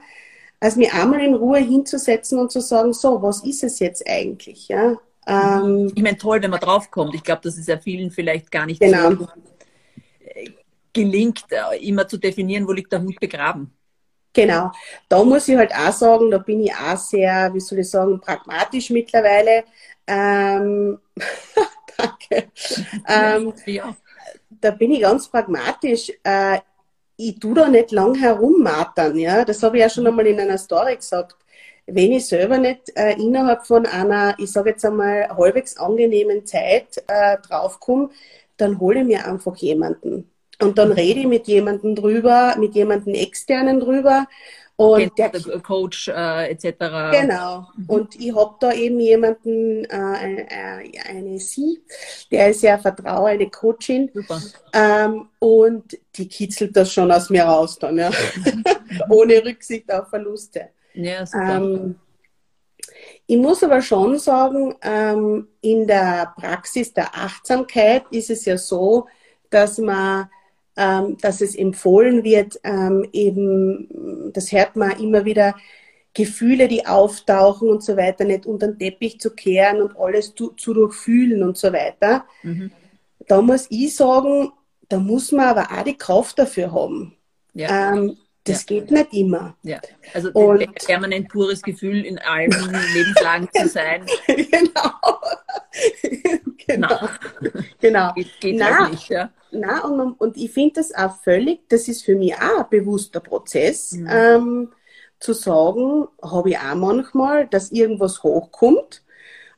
Also 0.58 0.78
mir 0.78 0.92
einmal 0.92 1.20
in 1.20 1.34
Ruhe 1.34 1.58
hinzusetzen 1.58 2.38
und 2.38 2.50
zu 2.50 2.60
sagen, 2.60 2.92
so, 2.92 3.20
was 3.22 3.44
ist 3.44 3.64
es 3.64 3.78
jetzt 3.78 4.08
eigentlich, 4.08 4.68
ja. 4.68 4.96
Ähm, 5.26 5.92
ich 5.94 6.02
meine, 6.02 6.16
toll, 6.16 6.42
wenn 6.42 6.50
man 6.50 6.60
draufkommt. 6.60 7.14
Ich 7.14 7.22
glaube, 7.22 7.42
das 7.44 7.56
ist 7.56 7.68
ja 7.68 7.78
vielen 7.78 8.10
vielleicht 8.10 8.50
gar 8.50 8.66
nicht 8.66 8.80
genau. 8.80 9.10
so 9.10 9.28
äh, 10.20 10.50
gelingt, 10.92 11.44
äh, 11.50 11.86
immer 11.86 12.08
zu 12.08 12.18
definieren, 12.18 12.66
wo 12.66 12.72
liegt 12.72 12.92
der 12.92 13.02
Hund 13.02 13.18
begraben. 13.20 13.72
Genau. 14.32 14.72
Da 15.08 15.22
muss 15.22 15.46
ich 15.48 15.56
halt 15.56 15.72
auch 15.74 15.92
sagen, 15.92 16.30
da 16.30 16.38
bin 16.38 16.62
ich 16.62 16.74
auch 16.74 16.96
sehr, 16.96 17.52
wie 17.52 17.60
soll 17.60 17.80
ich 17.80 17.90
sagen, 17.90 18.20
pragmatisch 18.20 18.90
mittlerweile. 18.90 19.64
Ähm, 20.06 20.98
danke. 21.96 22.50
ähm, 23.06 23.52
ja. 23.66 23.94
Da 24.60 24.70
bin 24.70 24.92
ich 24.92 25.00
ganz 25.00 25.28
pragmatisch. 25.28 26.12
Äh, 26.22 26.58
ich 27.16 27.38
tue 27.38 27.54
da 27.54 27.68
nicht 27.68 27.92
lang 27.92 28.14
herummatern. 28.14 29.16
Ja? 29.18 29.44
Das 29.44 29.62
habe 29.62 29.76
ich 29.76 29.82
ja 29.82 29.88
schon 29.88 30.06
einmal 30.06 30.26
in 30.26 30.40
einer 30.40 30.58
Story 30.58 30.96
gesagt. 30.96 31.36
Wenn 31.86 32.12
ich 32.12 32.26
selber 32.26 32.58
nicht 32.58 32.96
äh, 32.96 33.12
innerhalb 33.14 33.66
von 33.66 33.86
einer, 33.86 34.34
ich 34.38 34.52
sage 34.52 34.70
jetzt 34.70 34.84
einmal, 34.84 35.28
halbwegs 35.36 35.76
angenehmen 35.76 36.46
Zeit 36.46 37.02
äh, 37.08 37.38
draufkomme, 37.38 38.10
dann 38.56 38.78
hole 38.78 39.00
ich 39.00 39.06
mir 39.06 39.26
einfach 39.26 39.56
jemanden. 39.56 40.30
Und 40.60 40.78
dann 40.78 40.92
rede 40.92 41.20
ich 41.20 41.26
mit 41.26 41.48
jemandem 41.48 41.96
drüber, 41.96 42.54
mit 42.58 42.74
jemandem 42.74 43.14
externen 43.14 43.80
drüber. 43.80 44.28
Und 44.76 45.16
der 45.18 45.30
Coach 45.62 46.08
äh, 46.08 46.50
etc. 46.50 46.64
Genau. 47.12 47.68
Mhm. 47.76 47.84
Und 47.86 48.20
ich 48.20 48.34
habe 48.34 48.56
da 48.58 48.72
eben 48.72 48.98
jemanden, 49.00 49.84
äh, 49.84 50.42
äh, 50.42 50.98
eine 51.08 51.38
Sie, 51.38 51.82
der 52.30 52.48
ist 52.48 52.62
ja 52.62 52.78
Vertrauer, 52.78 53.28
eine 53.28 53.48
Coachin. 53.50 54.10
Super. 54.12 54.40
Ähm, 54.72 55.28
und 55.38 55.98
die 56.16 56.26
kitzelt 56.26 56.76
das 56.76 56.92
schon 56.92 57.12
aus 57.12 57.30
mir 57.30 57.44
raus 57.44 57.78
dann, 57.78 57.98
ja. 57.98 58.10
Ohne 59.10 59.44
Rücksicht 59.44 59.92
auf 59.92 60.08
Verluste. 60.08 60.70
Ja, 60.94 61.26
super. 61.26 61.56
Ähm, 61.56 61.94
ich 63.26 63.36
muss 63.36 63.62
aber 63.62 63.80
schon 63.82 64.18
sagen, 64.18 64.74
ähm, 64.82 65.48
in 65.60 65.86
der 65.86 66.34
Praxis 66.36 66.92
der 66.92 67.14
Achtsamkeit 67.14 68.04
ist 68.10 68.30
es 68.30 68.44
ja 68.44 68.58
so, 68.58 69.06
dass 69.48 69.78
man 69.78 70.28
ähm, 70.76 71.16
dass 71.20 71.40
es 71.40 71.54
empfohlen 71.54 72.24
wird, 72.24 72.58
ähm, 72.64 73.06
eben, 73.12 74.30
das 74.32 74.52
hört 74.52 74.76
man 74.76 74.98
immer 75.00 75.24
wieder, 75.24 75.54
Gefühle, 76.14 76.68
die 76.68 76.86
auftauchen 76.86 77.70
und 77.70 77.82
so 77.82 77.96
weiter, 77.96 78.24
nicht 78.24 78.44
unter 78.44 78.68
den 78.68 78.78
Teppich 78.78 79.18
zu 79.18 79.30
kehren 79.30 79.80
und 79.80 79.96
alles 79.96 80.34
zu, 80.34 80.50
zu 80.50 80.74
durchfühlen 80.74 81.42
und 81.42 81.56
so 81.56 81.72
weiter. 81.72 82.26
Mhm. 82.42 82.70
Da 83.28 83.40
muss 83.40 83.66
ich 83.70 83.96
sagen, 83.96 84.52
da 84.88 84.98
muss 84.98 85.32
man 85.32 85.46
aber 85.46 85.72
auch 85.72 85.84
die 85.84 85.96
Kraft 85.96 86.38
dafür 86.38 86.72
haben. 86.72 87.16
Ja. 87.54 87.92
Ähm, 87.92 88.18
das 88.44 88.66
ja. 88.68 88.80
geht 88.80 88.90
nicht 88.90 89.14
immer. 89.14 89.56
Ja, 89.62 89.80
also 90.12 90.30
und, 90.32 90.74
permanent 90.84 91.28
pures 91.28 91.62
Gefühl 91.62 92.04
in 92.04 92.18
allen 92.18 92.50
Lebenslagen 92.94 93.48
zu 93.54 93.68
sein. 93.68 94.04
genau. 94.26 95.20
genau. 96.66 97.08
genau. 97.80 98.12
Geht, 98.14 98.40
geht 98.40 98.56
Na, 98.58 98.88
nicht, 98.88 99.08
ja. 99.08 99.30
Na, 99.52 99.84
und, 99.84 100.12
und 100.20 100.36
ich 100.36 100.50
finde 100.50 100.74
das 100.76 100.94
auch 100.94 101.16
völlig, 101.22 101.68
das 101.68 101.88
ist 101.88 102.04
für 102.04 102.16
mich 102.16 102.34
auch 102.34 102.60
ein 102.60 102.70
bewusster 102.70 103.20
Prozess, 103.20 103.92
mhm. 103.92 104.08
ähm, 104.10 104.72
zu 105.20 105.34
sagen, 105.34 106.08
habe 106.22 106.50
ich 106.50 106.58
auch 106.58 106.74
manchmal, 106.74 107.46
dass 107.46 107.70
irgendwas 107.70 108.22
hochkommt. 108.22 109.02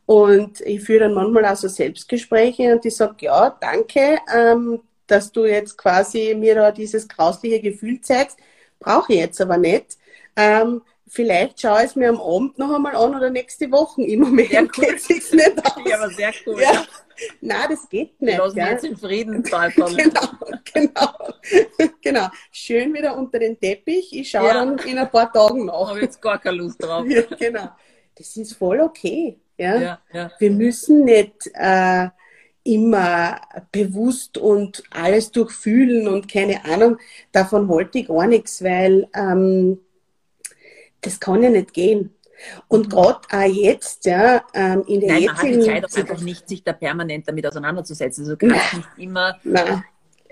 Und 0.06 0.60
ich 0.60 0.82
führe 0.82 1.04
dann 1.04 1.14
manchmal 1.14 1.46
auch 1.46 1.56
so 1.56 1.68
Selbstgespräche 1.68 2.74
und 2.74 2.84
ich 2.84 2.94
sage, 2.94 3.14
ja, 3.20 3.56
danke, 3.58 4.18
ähm, 4.34 4.80
dass 5.06 5.32
du 5.32 5.46
jetzt 5.46 5.78
quasi 5.78 6.34
mir 6.38 6.54
da 6.54 6.72
dieses 6.72 7.08
grausliche 7.08 7.60
Gefühl 7.60 8.00
zeigst 8.02 8.38
brauche 8.84 9.12
ich 9.12 9.18
jetzt 9.18 9.40
aber 9.40 9.56
nicht. 9.56 9.98
Ähm, 10.36 10.82
vielleicht 11.06 11.60
schaue 11.60 11.80
ich 11.80 11.86
es 11.86 11.96
mir 11.96 12.08
am 12.08 12.20
Abend 12.20 12.58
noch 12.58 12.74
einmal 12.74 12.96
an 12.96 13.14
oder 13.14 13.30
nächste 13.30 13.70
Woche. 13.70 14.02
Im 14.02 14.20
Moment 14.20 14.70
cool. 14.76 14.86
geht 14.86 14.96
es 14.96 15.32
nicht 15.32 15.64
aus. 15.64 15.82
Ja, 15.86 15.98
aber 15.98 16.10
sehr 16.10 16.32
cool. 16.46 16.60
Ja. 16.60 16.72
Ja. 16.72 16.84
Nein, 17.40 17.66
das 17.70 17.88
geht 17.88 18.20
nicht. 18.20 18.38
Lass 18.38 18.54
mich 18.54 18.66
jetzt 18.66 18.84
in 18.84 18.96
Frieden 18.96 19.42
genau, 19.42 19.60
genau. 20.72 21.10
genau. 22.02 22.28
Schön 22.50 22.92
wieder 22.92 23.16
unter 23.16 23.38
den 23.38 23.58
Teppich. 23.58 24.16
Ich 24.16 24.30
schaue 24.30 24.48
ja. 24.48 24.54
dann 24.54 24.78
in 24.78 24.98
ein 24.98 25.10
paar 25.10 25.32
Tagen 25.32 25.66
nach. 25.66 25.88
Habe 25.88 26.00
jetzt 26.00 26.20
gar 26.20 26.40
keine 26.40 26.56
Lust 26.56 26.82
drauf. 26.82 27.06
Ja, 27.06 27.22
genau. 27.38 27.68
Das 28.16 28.36
ist 28.36 28.54
voll 28.54 28.80
okay. 28.80 29.38
Ja? 29.56 29.80
ja, 29.80 29.98
ja. 30.12 30.30
Wir 30.38 30.50
müssen 30.50 31.04
nicht 31.04 31.50
äh, 31.54 32.08
immer 32.64 33.40
bewusst 33.70 34.38
und 34.38 34.82
alles 34.90 35.30
durchfühlen 35.30 36.08
und 36.08 36.28
keine 36.28 36.64
Ahnung, 36.64 36.96
davon 37.30 37.68
wollte 37.68 37.98
ich 37.98 38.08
gar 38.08 38.26
nichts, 38.26 38.64
weil 38.64 39.06
ähm, 39.14 39.78
das 41.04 41.20
kann 41.20 41.42
ja 41.42 41.50
nicht 41.50 41.72
gehen. 41.72 42.14
Und 42.68 42.86
mhm. 42.86 42.90
gerade 42.90 43.20
auch 43.30 43.42
jetzt, 43.42 44.04
ja, 44.06 44.42
ähm, 44.54 44.84
in 44.86 45.00
der 45.00 45.12
Nein, 45.12 45.22
jetzigen 45.22 45.32
man 45.32 45.42
hat 45.42 45.54
die 45.54 45.60
Zeit 45.60 45.84
auch 45.84 45.96
einfach 45.96 46.24
nicht, 46.24 46.48
sich 46.48 46.62
da 46.64 46.72
permanent 46.72 47.28
damit 47.28 47.46
auseinanderzusetzen. 47.46 48.24
Also 48.24 48.36
du 48.36 48.48
kannst 48.48 48.74
nicht 48.74 48.88
immer 48.98 49.36
Nein. 49.44 49.84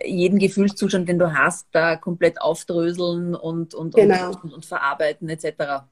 jeden 0.05 0.39
Gefühlszustand, 0.39 1.09
den 1.09 1.19
du 1.19 1.33
hast, 1.33 1.69
da 1.73 1.97
komplett 1.97 2.41
aufdröseln 2.41 3.35
und, 3.35 3.75
und, 3.75 3.95
genau. 3.95 4.33
und, 4.43 4.53
und 4.53 4.65
verarbeiten 4.65 5.29
etc. 5.29 5.85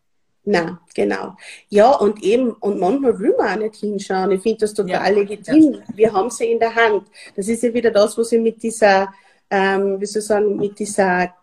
Na, 0.44 0.80
genau. 0.94 1.36
Ja, 1.68 1.92
und 1.92 2.22
eben, 2.22 2.52
und 2.52 2.80
manchmal 2.80 3.18
will 3.18 3.34
man 3.36 3.58
auch 3.58 3.62
nicht 3.62 3.76
hinschauen. 3.76 4.32
Ich 4.32 4.42
finde 4.42 4.58
das 4.58 4.74
total 4.74 4.90
ja, 4.90 5.08
legitim. 5.08 5.74
Ja. 5.74 5.80
Wir 5.94 6.12
haben 6.12 6.30
sie 6.30 6.50
in 6.50 6.58
der 6.58 6.74
Hand. 6.74 7.04
Das 7.36 7.46
ist 7.48 7.62
ja 7.62 7.72
wieder 7.72 7.90
das, 7.90 8.16
was 8.16 8.32
ich 8.32 8.40
mit 8.40 8.62
dieser, 8.62 9.12
ähm, 9.50 10.00
wie 10.00 10.06
soll 10.06 10.20
ich 10.20 10.26
sagen, 10.26 10.56
mit 10.56 10.78
dieser 10.78 11.34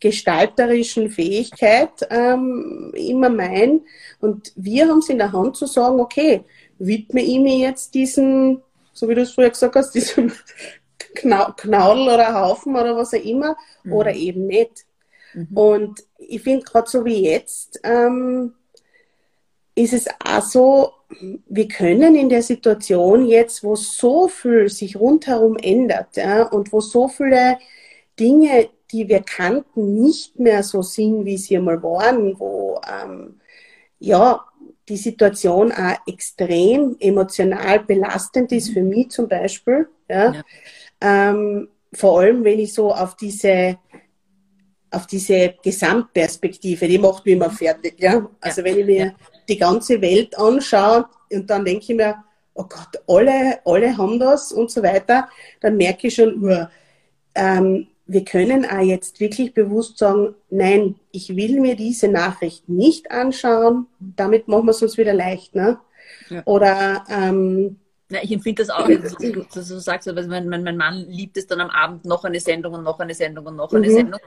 gestalterischen 0.00 1.10
Fähigkeit 1.10 2.06
ähm, 2.10 2.92
immer 2.94 3.30
mein. 3.30 3.82
Und 4.20 4.52
wir 4.56 4.88
haben 4.88 4.98
es 4.98 5.08
in 5.08 5.18
der 5.18 5.32
Hand 5.32 5.56
zu 5.56 5.66
sagen, 5.66 6.00
okay, 6.00 6.44
widme 6.78 7.22
ich 7.22 7.38
mir 7.38 7.58
jetzt 7.58 7.94
diesen, 7.94 8.62
so 8.92 9.08
wie 9.08 9.14
du 9.14 9.22
es 9.22 9.32
früher 9.32 9.50
gesagt 9.50 9.76
hast, 9.76 9.92
diesem 9.94 10.32
Knaudel 11.14 12.08
oder 12.08 12.34
Haufen 12.34 12.74
oder 12.74 12.96
was 12.96 13.14
auch 13.14 13.24
immer, 13.24 13.56
mhm. 13.82 13.92
oder 13.92 14.14
eben 14.14 14.46
nicht. 14.46 14.84
Mhm. 15.32 15.56
Und 15.56 16.00
ich 16.18 16.42
finde 16.42 16.64
gerade 16.64 16.88
so 16.88 17.04
wie 17.04 17.24
jetzt, 17.24 17.80
ähm, 17.84 18.54
ist 19.74 19.92
es 19.92 20.06
auch 20.24 20.42
so, 20.42 20.92
wir 21.48 21.68
können 21.68 22.14
in 22.14 22.28
der 22.28 22.42
Situation 22.42 23.26
jetzt, 23.26 23.64
wo 23.64 23.76
so 23.76 24.28
viel 24.28 24.68
sich 24.68 24.96
rundherum 24.96 25.56
ändert 25.56 26.16
ja, 26.16 26.44
und 26.44 26.72
wo 26.72 26.80
so 26.80 27.08
viele 27.08 27.58
Dinge, 28.18 28.68
die 28.94 29.08
wir 29.08 29.22
kannten, 29.22 30.00
nicht 30.00 30.38
mehr 30.38 30.62
so 30.62 30.80
sind, 30.80 31.24
wie 31.24 31.36
sie 31.36 31.56
einmal 31.56 31.82
waren, 31.82 32.38
wo 32.38 32.80
ähm, 32.88 33.40
ja 33.98 34.44
die 34.88 34.96
Situation 34.96 35.72
auch 35.72 35.96
extrem 36.06 36.96
emotional 37.00 37.80
belastend 37.80 38.52
ist, 38.52 38.70
für 38.70 38.82
mich 38.82 39.10
zum 39.10 39.26
Beispiel. 39.26 39.88
Ja. 40.08 40.32
ja. 40.34 40.42
Ähm, 41.00 41.68
vor 41.92 42.20
allem, 42.20 42.44
wenn 42.44 42.60
ich 42.60 42.72
so 42.72 42.92
auf 42.92 43.16
diese 43.16 43.78
auf 44.92 45.08
diese 45.08 45.54
Gesamtperspektive, 45.60 46.86
die 46.86 46.98
macht 46.98 47.24
mich 47.24 47.34
immer 47.34 47.50
fertig. 47.50 47.96
Ja? 47.98 48.30
Also 48.40 48.60
ja. 48.60 48.64
wenn 48.64 48.78
ich 48.78 48.86
mir 48.86 49.06
ja. 49.06 49.12
die 49.48 49.58
ganze 49.58 50.00
Welt 50.00 50.38
anschaue 50.38 51.06
und 51.32 51.50
dann 51.50 51.64
denke 51.64 51.82
ich 51.82 51.96
mir, 51.96 52.14
oh 52.54 52.62
Gott, 52.62 53.02
alle, 53.08 53.58
alle 53.64 53.96
haben 53.96 54.20
das 54.20 54.52
und 54.52 54.70
so 54.70 54.84
weiter, 54.84 55.28
dann 55.60 55.76
merke 55.76 56.06
ich 56.06 56.14
schon, 56.14 56.44
uh, 56.44 56.66
ähm, 57.34 57.88
wir 58.06 58.24
können 58.24 58.66
auch 58.66 58.82
jetzt 58.82 59.20
wirklich 59.20 59.54
bewusst 59.54 59.98
sagen, 59.98 60.34
nein, 60.50 60.96
ich 61.10 61.36
will 61.36 61.60
mir 61.60 61.74
diese 61.74 62.08
Nachricht 62.08 62.68
nicht 62.68 63.10
anschauen, 63.10 63.86
damit 63.98 64.46
machen 64.46 64.66
wir 64.66 64.72
es 64.72 64.82
uns 64.82 64.98
wieder 64.98 65.14
leicht. 65.14 65.54
Ne? 65.54 65.78
Ja. 66.28 66.42
Oder 66.44 67.04
ähm, 67.08 67.76
Ja, 68.10 68.20
ich 68.22 68.32
empfinde 68.32 68.62
das 68.62 68.70
auch, 68.70 68.86
dass 68.86 69.16
du, 69.16 69.46
dass 69.52 69.68
du 69.68 69.80
sagst, 69.80 70.06
mein, 70.12 70.48
mein, 70.48 70.62
mein, 70.62 70.76
Mann 70.76 71.06
liebt 71.08 71.36
es 71.38 71.46
dann 71.46 71.60
am 71.60 71.70
Abend 71.70 72.04
noch 72.04 72.24
eine 72.24 72.40
Sendung 72.40 72.74
und 72.74 72.84
noch 72.84 73.00
eine 73.00 73.14
Sendung 73.14 73.46
und 73.46 73.56
noch 73.56 73.72
eine 73.72 73.88
mhm. 73.88 73.92
Sendung. 73.92 74.20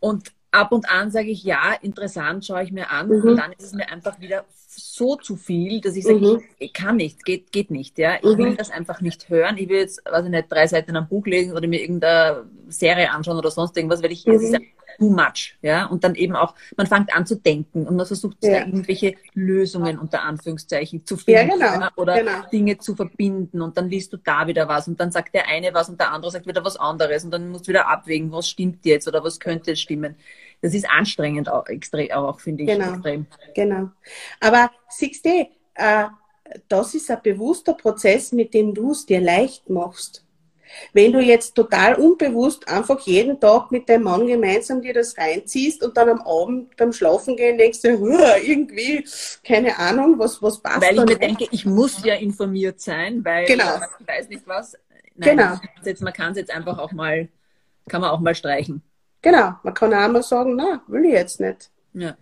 Und 0.00 0.32
ab 0.50 0.72
und 0.72 0.90
an 0.90 1.10
sage 1.10 1.30
ich, 1.30 1.44
ja, 1.44 1.74
interessant, 1.82 2.44
schaue 2.44 2.62
ich 2.62 2.72
mir 2.72 2.90
an. 2.90 3.08
Mhm. 3.08 3.22
Und 3.22 3.36
dann 3.36 3.52
ist 3.52 3.64
es 3.64 3.72
mir 3.72 3.88
einfach 3.90 4.20
wieder 4.20 4.44
so 4.66 5.16
zu 5.16 5.36
viel, 5.36 5.80
dass 5.80 5.96
ich 5.96 6.04
sage, 6.04 6.18
mhm. 6.18 6.42
ich, 6.58 6.66
ich, 6.66 6.72
kann 6.72 6.96
nicht, 6.96 7.24
geht, 7.24 7.52
geht 7.52 7.70
nicht. 7.70 7.98
Ja? 7.98 8.16
Ich 8.16 8.24
mhm. 8.24 8.38
will 8.38 8.56
das 8.56 8.70
einfach 8.70 9.00
nicht 9.00 9.28
hören. 9.28 9.56
Ich 9.58 9.68
will 9.68 9.78
jetzt, 9.78 10.02
weiß 10.04 10.24
ich 10.24 10.30
nicht, 10.30 10.50
drei 10.50 10.66
Seiten 10.66 10.96
am 10.96 11.08
Buch 11.08 11.26
lesen 11.26 11.56
oder 11.56 11.66
mir 11.66 11.80
irgendeine 11.80 12.44
Serie 12.68 13.10
anschauen 13.10 13.38
oder 13.38 13.50
sonst 13.50 13.76
irgendwas, 13.76 14.02
weil 14.02 14.12
ich, 14.12 14.26
mhm. 14.26 14.34
es 14.34 14.42
ist 14.42 14.60
too 14.98 15.10
much. 15.10 15.56
Ja? 15.62 15.86
Und 15.86 16.04
dann 16.04 16.14
eben 16.14 16.36
auch, 16.36 16.54
man 16.76 16.86
fängt 16.86 17.14
an 17.14 17.26
zu 17.26 17.36
denken 17.36 17.86
und 17.86 17.96
man 17.96 18.06
versucht 18.06 18.38
ja. 18.42 18.58
irgendwelche 18.58 19.14
Lösungen 19.34 19.98
unter 19.98 20.22
Anführungszeichen 20.22 21.06
zu 21.06 21.16
finden 21.16 21.60
ja, 21.60 21.74
genau. 21.74 21.88
oder 21.96 22.18
genau. 22.18 22.42
Dinge 22.52 22.78
zu 22.78 22.94
verbinden 22.94 23.62
und 23.62 23.76
dann 23.76 23.88
liest 23.88 24.12
du 24.12 24.16
da 24.16 24.46
wieder 24.46 24.68
was 24.68 24.88
und 24.88 24.98
dann 25.00 25.10
sagt 25.12 25.34
der 25.34 25.48
eine 25.48 25.72
was 25.72 25.88
und 25.88 26.00
der 26.00 26.12
andere 26.12 26.32
sagt 26.32 26.46
wieder 26.46 26.64
was 26.64 26.76
anderes 26.76 27.24
und 27.24 27.30
dann 27.30 27.50
musst 27.50 27.66
du 27.66 27.70
wieder 27.70 27.88
abwägen, 27.88 28.32
was 28.32 28.48
stimmt 28.48 28.84
jetzt 28.84 29.08
oder 29.08 29.22
was 29.22 29.40
könnte 29.40 29.76
stimmen. 29.76 30.16
Das 30.60 30.74
ist 30.74 30.88
anstrengend 30.90 31.48
auch, 31.48 31.66
extrem, 31.66 32.10
auch 32.12 32.40
finde 32.40 32.64
ich. 32.64 32.68
Genau. 32.68 32.94
Extrem. 32.94 33.26
genau. 33.54 33.90
Aber 34.40 34.70
siehst 34.88 35.24
du, 35.24 35.46
äh, 35.74 36.04
das 36.68 36.94
ist 36.94 37.10
ein 37.10 37.20
bewusster 37.22 37.74
Prozess, 37.74 38.32
mit 38.32 38.54
dem 38.54 38.74
du 38.74 38.92
es 38.92 39.06
dir 39.06 39.20
leicht 39.20 39.68
machst. 39.68 40.24
Wenn 40.92 41.12
du 41.12 41.20
jetzt 41.20 41.54
total 41.54 41.94
unbewusst 41.94 42.68
einfach 42.68 43.00
jeden 43.00 43.40
Tag 43.40 43.70
mit 43.70 43.88
deinem 43.88 44.04
Mann 44.04 44.26
gemeinsam 44.26 44.82
dir 44.82 44.94
das 44.94 45.16
reinziehst 45.16 45.82
und 45.82 45.96
dann 45.96 46.08
am 46.08 46.20
Abend 46.20 46.76
beim 46.76 46.92
Schlafen 46.92 47.36
gehen 47.36 47.58
denkst 47.58 47.82
du, 47.82 47.88
irgendwie, 47.88 49.04
keine 49.44 49.78
Ahnung, 49.78 50.18
was, 50.18 50.42
was 50.42 50.60
passt. 50.60 50.82
Weil 50.82 50.96
ich 50.96 51.04
mir 51.04 51.18
denke, 51.18 51.46
ich 51.50 51.66
muss 51.66 52.04
ja 52.04 52.14
informiert 52.14 52.80
sein, 52.80 53.24
weil 53.24 53.46
genau. 53.46 53.80
ich 54.00 54.06
weiß 54.06 54.28
nicht 54.28 54.46
was. 54.46 54.76
Nein, 55.14 55.36
genau. 55.36 55.54
Jetzt, 55.84 56.02
man 56.02 56.12
kann 56.12 56.32
es 56.32 56.38
jetzt 56.38 56.54
einfach 56.54 56.78
auch 56.78 56.92
mal, 56.92 57.28
kann 57.88 58.00
man 58.00 58.10
auch 58.10 58.20
mal 58.20 58.34
streichen. 58.34 58.82
Genau, 59.22 59.54
man 59.62 59.74
kann 59.74 59.92
auch 59.92 60.08
mal 60.08 60.22
sagen, 60.22 60.54
na, 60.56 60.82
will 60.86 61.04
ich 61.04 61.12
jetzt 61.12 61.40
nicht. 61.40 61.70
Ja. 61.92 62.16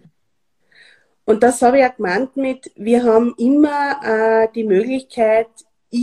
Und 1.27 1.43
das 1.43 1.61
habe 1.61 1.79
ich 1.79 1.83
ja 1.83 1.89
gemeint 1.89 2.37
mit, 2.37 2.71
wir 2.77 3.03
haben 3.03 3.35
immer 3.37 4.01
äh, 4.03 4.49
die 4.55 4.65
Möglichkeit, 4.65 5.49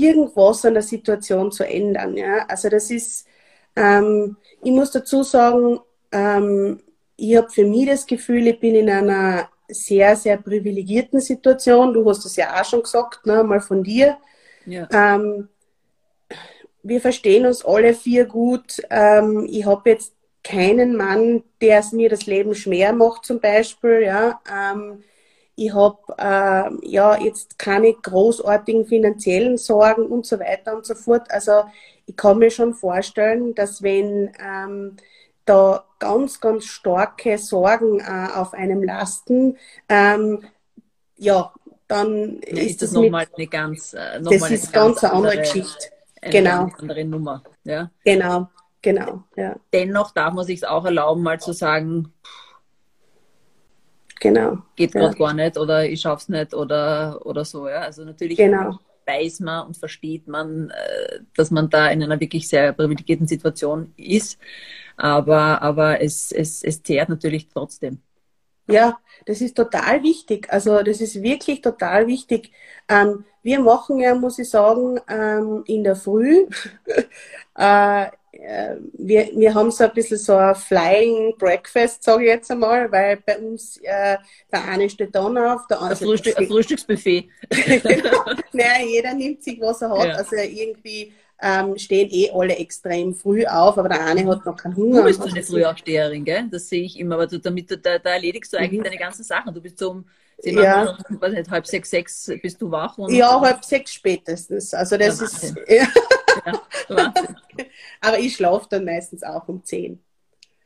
irgendwas 0.02 0.66
an 0.66 0.74
der 0.74 0.84
Situation 0.84 1.52
zu 1.52 1.64
ändern. 1.64 2.18
Ja? 2.18 2.46
Also 2.48 2.70
das 2.70 2.90
ist, 2.90 3.28
ähm, 3.76 4.38
ich 4.62 4.72
muss 4.72 4.92
dazu 4.92 5.24
sagen, 5.24 5.80
ähm, 6.12 6.82
ich 7.16 7.36
habe 7.36 7.50
für 7.50 7.66
mich 7.66 7.88
das 7.88 8.06
Gefühl, 8.06 8.48
ich 8.48 8.60
bin 8.60 8.76
in 8.76 8.90
einer 8.90 9.50
sehr, 9.68 10.16
sehr 10.16 10.38
privilegierten 10.38 11.20
Situation. 11.20 11.94
Du 11.94 12.08
hast 12.10 12.26
es 12.26 12.36
ja 12.36 12.60
auch 12.60 12.66
schon 12.66 12.84
gesagt, 12.84 13.26
ne, 13.26 13.44
mal 13.44 13.62
von 13.62 13.84
dir. 13.84 14.18
Ja. 14.66 14.88
Ähm, 14.92 15.50
wir 16.84 17.02
verstehen 17.02 17.46
uns 17.46 17.64
alle 17.64 17.94
vier 17.94 18.26
gut. 18.26 18.82
Ähm, 18.90 19.48
ich 19.50 19.66
habe 19.66 19.90
jetzt 19.90 20.14
keinen 20.44 20.96
Mann, 20.96 21.44
der 21.62 21.80
es 21.80 21.94
mir 21.94 22.10
das 22.10 22.26
Leben 22.26 22.54
schwer 22.56 22.94
macht, 22.94 23.26
zum 23.26 23.40
Beispiel. 23.40 24.02
Ja. 24.04 24.42
Ähm, 24.52 25.04
ich 25.56 25.74
habe 25.74 25.98
äh, 26.18 26.88
ja 26.88 27.20
jetzt 27.22 27.60
keine 27.60 27.94
großartigen 27.94 28.86
finanziellen 28.86 29.58
Sorgen 29.58 30.08
und 30.08 30.26
so 30.26 30.40
weiter 30.40 30.76
und 30.76 30.86
so 30.86 30.96
fort. 30.96 31.30
Also 31.30 31.64
ich 32.06 32.16
kann 32.16 32.40
mir 32.40 32.50
schon 32.50 32.74
vorstellen, 32.74 33.54
dass 33.56 33.84
wenn 33.84 34.32
ähm, 34.40 34.98
da 35.46 35.84
ganz, 36.00 36.40
ganz 36.40 36.66
starke 36.66 37.38
Sorgen 37.38 38.00
äh, 38.00 38.30
auf 38.34 38.54
einem 38.54 38.84
lasten, 38.84 39.58
ähm, 39.90 40.44
ja, 41.18 41.54
dann 41.88 42.42
ja, 42.48 42.58
ist, 42.58 42.72
ist 42.72 42.82
das 42.82 42.92
nochmal 42.94 43.28
eine 43.36 43.48
ganz, 43.48 43.94
äh, 43.94 44.20
noch 44.20 44.32
das 44.32 44.50
ist 44.50 44.74
ganz, 44.74 45.02
ganz 45.02 45.04
eine 45.04 45.14
andere, 45.14 45.32
andere 45.34 45.54
Geschichte. 45.54 45.88
Eine 46.22 46.32
genau. 46.32 46.70
andere 46.80 47.06
Nummer. 47.06 47.44
Ja. 47.64 47.92
Genau, 48.04 48.50
genau. 48.82 49.24
Ja. 49.36 49.56
Dennoch 49.72 50.12
darf 50.12 50.34
man 50.34 50.46
sich 50.46 50.66
auch 50.66 50.86
erlauben, 50.86 51.22
mal 51.22 51.40
zu 51.40 51.54
sagen, 51.54 52.14
Genau. 54.24 54.60
Geht 54.78 54.94
gerade 54.94 55.18
gar 55.18 55.34
nicht 55.34 55.58
oder 55.58 55.86
ich 55.86 56.00
schaff's 56.00 56.30
nicht 56.30 56.54
oder, 56.54 57.20
oder 57.26 57.44
so. 57.44 57.68
Ja. 57.68 57.82
Also 57.82 58.06
natürlich 58.06 58.38
genau. 58.38 58.80
weiß 59.06 59.42
man 59.42 59.68
und 59.68 59.76
versteht 59.76 60.30
man, 60.30 60.70
äh, 60.70 61.20
dass 61.36 61.52
man 61.52 61.70
da 61.70 61.90
in 61.90 62.02
einer 62.02 62.22
wirklich 62.22 62.48
sehr 62.48 62.72
privilegierten 62.72 63.28
Situation 63.28 63.92
ist. 63.98 64.40
Aber, 64.96 65.62
aber 65.62 66.02
es, 66.02 66.32
es, 66.32 66.64
es 66.64 66.82
zehrt 66.84 67.10
natürlich 67.10 67.50
trotzdem. 67.50 68.00
Ja, 68.68 69.00
das 69.26 69.42
ist 69.42 69.56
total 69.56 70.04
wichtig. 70.04 70.48
Also 70.52 70.84
das 70.84 71.02
ist 71.02 71.22
wirklich 71.22 71.62
total 71.62 72.08
wichtig. 72.08 72.52
Ähm, 72.88 73.26
wir 73.42 73.60
machen 73.60 74.00
ja, 74.00 74.16
muss 74.16 74.40
ich 74.40 74.50
sagen, 74.50 75.00
ähm, 75.10 75.64
in 75.68 75.84
der 75.84 75.96
Früh 75.96 76.46
äh, 77.58 78.08
äh, 78.34 78.78
wir, 78.94 79.30
wir 79.36 79.54
haben 79.54 79.70
so 79.72 79.84
ein 79.84 79.94
bisschen 79.94 80.18
so 80.18 80.36
ein 80.36 80.56
Flying 80.56 81.36
Breakfast, 81.38 82.04
sage 82.04 82.24
ich 82.24 82.30
jetzt 82.30 82.52
einmal, 82.52 82.92
weil 82.92 83.18
bei 83.18 83.38
uns 83.38 83.78
äh, 83.78 84.18
der 84.52 84.66
eine 84.66 84.90
steht 84.90 85.16
dann 85.16 85.38
auf, 85.38 85.68
der 85.68 85.82
andere 85.82 86.00
ein, 86.00 86.08
Frühstück, 86.08 86.38
ein 86.38 86.48
Frühstücksbuffet. 86.48 87.30
genau. 87.50 88.24
Naja, 88.52 88.86
jeder 88.86 89.14
nimmt 89.14 89.44
sich, 89.44 89.62
was 89.62 89.82
er 89.82 89.92
hat. 89.92 90.08
Ja. 90.08 90.14
Also 90.16 90.36
irgendwie 90.36 91.14
ähm, 91.42 91.78
stehen 91.78 92.10
eh 92.12 92.32
alle 92.32 92.56
extrem 92.56 93.14
früh 93.14 93.46
auf, 93.46 93.78
aber 93.78 93.90
der 93.90 94.06
eine 94.06 94.26
hat 94.28 94.46
noch 94.46 94.56
keinen 94.56 94.76
Hunger. 94.76 95.00
Du 95.00 95.08
bist 95.08 95.22
so 95.22 95.30
eine 95.30 95.44
Frühaufsteherin, 95.44 96.24
gell? 96.24 96.48
Das 96.50 96.70
sehe 96.70 96.84
ich 96.84 97.00
immer, 97.00 97.16
aber 97.16 97.28
du, 97.28 97.40
damit 97.40 97.70
du, 97.70 97.78
da, 97.78 98.00
da 98.00 98.12
erledigst 98.12 98.54
du 98.54 98.58
eigentlich 98.58 98.80
mhm. 98.80 98.86
deine 98.86 98.98
ganzen 98.98 99.24
Sachen. 99.24 99.54
Du 99.54 99.62
bist 99.62 99.78
so 99.78 99.92
um 99.92 100.06
Sie 100.38 100.52
ja. 100.52 100.98
weiß 101.10 101.34
nicht, 101.34 101.50
halb 101.50 101.66
sechs, 101.68 101.90
sechs 101.90 102.32
bist 102.42 102.62
du 102.62 102.70
wach? 102.70 102.98
ja, 103.10 103.40
halb 103.40 103.64
sechs 103.64 103.94
spätestens. 103.94 104.74
Also 104.74 104.98
das 104.98 105.20
ja, 105.20 105.26
ist. 105.26 105.56
Ja. 105.68 105.88
Ja, 106.90 107.14
Aber 108.02 108.20
ich 108.20 108.36
schlafe 108.36 108.68
dann 108.70 108.86
meistens 108.86 109.24
auch 109.24 109.48
um 109.48 109.64
zehn. 109.64 110.04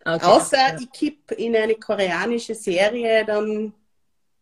Okay, 0.03 0.25
Außer 0.25 0.77
ich 0.80 0.91
kipp 0.91 1.32
in 1.32 1.56
eine 1.56 1.75
koreanische 1.75 2.56
Serie, 2.56 3.25
dann. 3.25 3.73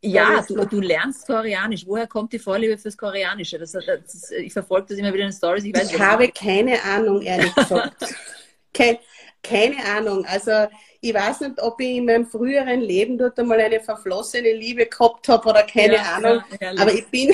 Ja, 0.06 0.46
du, 0.48 0.65
du, 0.65 0.80
lernst 0.82 1.26
Koreanisch. 1.26 1.86
Woher 1.86 2.08
kommt 2.08 2.34
die 2.34 2.39
Vorliebe 2.39 2.78
fürs 2.78 2.98
Koreanische? 2.98 3.58
Das, 3.58 3.72
das, 3.72 4.32
ich 4.32 4.54
verfolge 4.54 4.88
das 4.89 4.98
immer 4.98 5.13
wieder 5.13 5.26
in 5.26 5.32
Stories. 5.32 5.63
Ich, 5.63 5.76
weiß, 5.76 5.91
ich 5.91 6.00
habe 6.00 6.30
keine 6.30 6.82
Ahnung, 6.84 7.22
ehrlich 7.22 7.54
gesagt. 7.56 8.15
Kein, 8.74 8.98
keine 9.41 9.78
Ahnung. 9.86 10.26
Also 10.26 10.68
ich 11.00 11.13
weiß 11.13 11.41
nicht, 11.41 11.62
ob 11.62 11.80
ich 11.80 11.98
in 11.98 12.06
meinem 12.06 12.26
früheren 12.26 12.82
Leben 12.82 13.18
dort 13.18 13.39
einmal 13.39 13.60
eine 13.60 13.80
verflossene 13.80 14.54
Liebe 14.54 14.88
gehabt 14.88 15.28
habe 15.30 15.48
oder 15.48 15.63
keine 15.63 15.96
ja, 15.96 16.15
Ahnung. 16.15 16.44
Ja, 16.60 16.72
aber 16.78 16.91
ich 16.94 17.06
bin, 17.08 17.34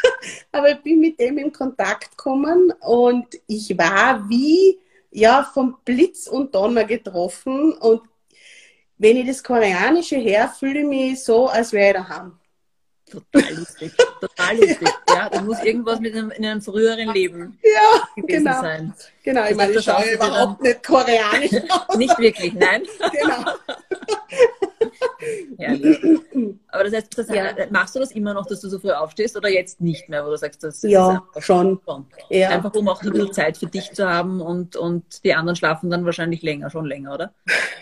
aber 0.52 0.70
ich 0.70 0.78
bin 0.78 0.98
mit 0.98 1.20
dem 1.20 1.38
in 1.38 1.52
Kontakt 1.52 2.16
gekommen 2.16 2.72
und 2.80 3.26
ich 3.46 3.76
war 3.76 4.28
wie 4.28 4.78
ja 5.10 5.48
vom 5.54 5.76
Blitz 5.84 6.26
und 6.26 6.54
Donner 6.54 6.84
getroffen 6.84 7.72
und 7.74 8.00
wenn 9.02 9.16
ich 9.16 9.26
das 9.26 9.42
Koreanische 9.42 10.16
her, 10.16 10.48
fühle 10.48 10.80
ich 10.80 10.86
mich 10.86 11.24
so, 11.24 11.48
als 11.48 11.72
wäre 11.72 11.98
ich 11.98 12.06
daheim. 12.06 12.38
Total 13.10 13.54
lustig, 13.54 13.92
total 14.20 14.56
lustig. 14.56 14.88
Ja, 15.08 15.28
da 15.28 15.42
muss 15.42 15.60
irgendwas 15.62 15.98
mit 15.98 16.14
einem, 16.14 16.30
in 16.30 16.46
einem 16.46 16.62
früheren 16.62 17.12
Leben 17.12 17.58
ja, 17.62 18.08
gewesen 18.14 18.44
genau. 18.44 18.60
sein. 18.60 18.94
Genau, 19.24 19.44
ich 19.44 19.56
meine, 19.56 19.72
ich 19.72 19.84
schaue 19.84 20.08
überhaupt 20.08 20.62
nicht 20.62 20.82
koreanisch 20.84 21.52
aus. 21.88 21.96
Nicht 21.96 22.16
wirklich, 22.18 22.54
nein. 22.54 22.84
Genau. 23.20 23.50
Herrlich. 25.58 25.98
Aber 26.68 26.84
das 26.84 26.94
heißt, 26.94 27.18
das 27.18 27.28
ja. 27.28 27.52
machst 27.70 27.94
du 27.94 28.00
das 28.00 28.12
immer 28.12 28.34
noch, 28.34 28.46
dass 28.46 28.60
du 28.60 28.68
so 28.68 28.78
früh 28.78 28.90
aufstehst 28.90 29.36
oder 29.36 29.48
jetzt 29.48 29.80
nicht 29.80 30.08
mehr, 30.08 30.24
wo 30.24 30.30
du 30.30 30.36
sagst, 30.36 30.62
das 30.64 30.82
ja, 30.82 31.22
ist 31.34 31.44
schon. 31.44 31.80
schon. 31.84 32.06
Ja. 32.30 32.50
Einfach 32.50 32.74
um 32.74 32.88
auch 32.88 33.02
ein 33.02 33.10
bisschen 33.10 33.32
Zeit 33.32 33.56
für 33.56 33.66
dich 33.66 33.92
zu 33.92 34.08
haben 34.08 34.40
und, 34.40 34.76
und 34.76 35.24
die 35.24 35.34
anderen 35.34 35.56
schlafen 35.56 35.90
dann 35.90 36.04
wahrscheinlich 36.04 36.42
länger, 36.42 36.70
schon 36.70 36.86
länger, 36.86 37.14
oder? 37.14 37.34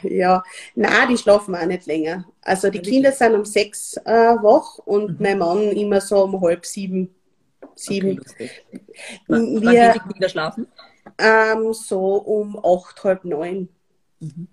Ja, 0.03 0.43
na, 0.75 1.07
die 1.07 1.19
schlafen 1.19 1.55
auch 1.55 1.67
nicht 1.67 1.87
länger. 1.87 2.25
Also 2.43 2.71
die 2.71 2.81
Kinder 2.81 3.13
sind 3.13 3.35
um 3.35 3.45
sechs 3.45 3.97
äh, 4.05 4.11
wach 4.11 4.79
und 4.79 5.13
mhm. 5.13 5.17
mein 5.21 5.39
Mann 5.39 5.61
immer 5.73 6.01
so 6.01 6.25
um 6.25 6.41
halb 6.41 6.65
sieben. 6.65 7.15
Sieben. 7.75 8.21
Okay, 8.21 8.51
wann, 9.29 9.65
wann 9.65 9.75
gehen 9.75 9.93
die 9.95 10.13
Kinder 10.13 10.29
schlafen? 10.29 10.67
Ähm, 11.19 11.73
so 11.73 12.17
um 12.17 12.59
acht, 12.65 13.03
halb 13.05 13.25
neun. 13.25 13.69
Mhm. 14.21 14.49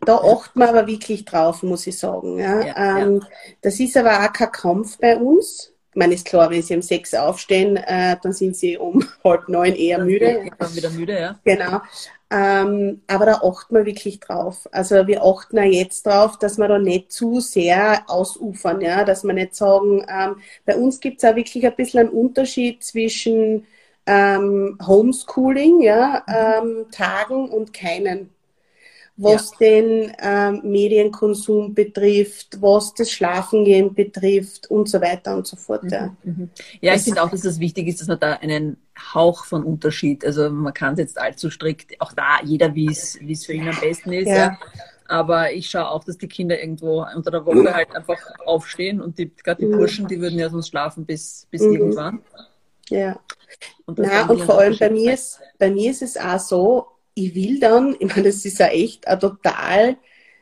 Da 0.00 0.16
achten 0.16 0.58
wir 0.58 0.68
aber 0.68 0.86
wirklich 0.86 1.24
drauf, 1.24 1.62
muss 1.62 1.86
ich 1.86 1.98
sagen. 1.98 2.38
Ja. 2.38 2.60
ja, 2.60 2.98
ähm, 2.98 3.20
ja. 3.20 3.28
Das 3.60 3.80
ist 3.80 3.96
aber 3.96 4.24
auch 4.24 4.32
kein 4.32 4.52
Kampf 4.52 4.98
bei 4.98 5.16
uns. 5.16 5.72
Ich 5.90 5.96
meine, 5.96 6.14
ist 6.14 6.26
klar, 6.26 6.50
wenn 6.50 6.62
sie 6.62 6.74
um 6.74 6.82
sechs 6.82 7.12
aufstehen, 7.12 7.76
äh, 7.76 8.16
dann 8.22 8.32
sind 8.32 8.56
sie 8.56 8.78
um 8.78 9.04
halb 9.24 9.48
neun 9.48 9.74
eher 9.74 9.98
dann 9.98 10.06
müde. 10.06 10.50
Dann 10.58 10.74
wieder 10.74 10.90
müde, 10.90 11.20
ja. 11.20 11.38
Genau. 11.44 11.80
Ähm, 12.32 13.02
aber 13.08 13.26
da 13.26 13.34
achten 13.42 13.74
wir 13.74 13.84
wirklich 13.84 14.18
drauf. 14.18 14.66
Also 14.72 15.06
wir 15.06 15.22
achten 15.22 15.58
auch 15.58 15.64
jetzt 15.64 16.06
drauf, 16.06 16.38
dass 16.38 16.56
wir 16.56 16.66
da 16.66 16.78
nicht 16.78 17.12
zu 17.12 17.40
sehr 17.40 18.04
ausufern, 18.06 18.80
ja, 18.80 19.04
dass 19.04 19.22
wir 19.22 19.34
nicht 19.34 19.54
sagen, 19.54 20.02
ähm, 20.08 20.36
bei 20.64 20.76
uns 20.76 20.98
gibt 21.00 21.22
es 21.22 21.28
auch 21.28 21.36
wirklich 21.36 21.66
ein 21.66 21.76
bisschen 21.76 22.00
einen 22.00 22.08
Unterschied 22.08 22.82
zwischen 22.82 23.66
ähm, 24.06 24.78
Homeschooling, 24.84 25.82
ja, 25.82 26.24
mhm. 26.26 26.70
ähm, 26.78 26.90
Tagen 26.90 27.50
und 27.50 27.74
keinen. 27.74 28.30
Was 29.16 29.52
ja. 29.52 29.66
den 29.66 30.12
ähm, 30.20 30.60
Medienkonsum 30.64 31.74
betrifft, 31.74 32.60
was 32.60 32.94
das 32.94 33.10
Schlafengehen 33.10 33.94
betrifft 33.94 34.70
und 34.70 34.88
so 34.88 35.00
weiter 35.00 35.36
und 35.36 35.46
so 35.46 35.56
fort. 35.56 35.82
Ja, 35.90 36.16
mhm. 36.22 36.32
mhm. 36.32 36.50
ja 36.80 36.94
ich 36.94 37.02
finde 37.02 37.22
auch, 37.22 37.30
dass 37.30 37.44
es 37.44 37.60
wichtig 37.60 37.88
ist, 37.88 38.00
dass 38.00 38.08
man 38.08 38.20
da 38.20 38.32
einen 38.34 38.78
Hauch 39.14 39.44
von 39.44 39.64
Unterschied, 39.64 40.24
also 40.24 40.50
man 40.50 40.72
kann 40.72 40.94
es 40.94 40.98
jetzt 40.98 41.18
allzu 41.18 41.50
strikt, 41.50 42.00
auch 42.00 42.12
da 42.12 42.40
jeder, 42.42 42.74
wie 42.74 42.86
es 42.86 43.18
für 43.44 43.52
ihn 43.52 43.68
am 43.68 43.78
besten 43.80 44.12
ist. 44.12 44.28
Ja. 44.28 44.34
ja. 44.34 44.58
Aber 45.08 45.52
ich 45.52 45.68
schaue 45.68 45.90
auch, 45.90 46.04
dass 46.04 46.16
die 46.16 46.28
Kinder 46.28 46.58
irgendwo 46.58 47.04
unter 47.14 47.30
der 47.30 47.44
Woche 47.44 47.74
halt 47.74 47.94
einfach 47.94 48.18
aufstehen 48.46 49.02
und 49.02 49.18
die, 49.18 49.30
gerade 49.34 49.60
die 49.60 49.66
mhm. 49.66 49.76
Burschen, 49.76 50.08
die 50.08 50.20
würden 50.20 50.38
ja 50.38 50.48
sonst 50.48 50.68
schlafen 50.68 51.04
bis, 51.04 51.46
bis 51.50 51.60
mhm. 51.60 51.74
irgendwann. 51.74 52.22
Ja. 52.88 53.20
Und, 53.84 53.98
Na, 53.98 54.26
und 54.26 54.40
vor 54.40 54.58
allem 54.58 54.76
bei 54.78 54.88
mir, 54.88 55.12
ist, 55.12 55.40
bei 55.58 55.70
mir 55.70 55.90
ist 55.90 56.00
es 56.00 56.16
auch 56.16 56.38
so, 56.38 56.86
ich 57.14 57.34
will 57.34 57.60
dann, 57.60 57.96
ich 57.98 58.08
meine, 58.08 58.24
das 58.24 58.44
ist 58.44 58.58
ja 58.58 58.68
echt 58.68 59.06
ein 59.06 59.20
total 59.20 59.96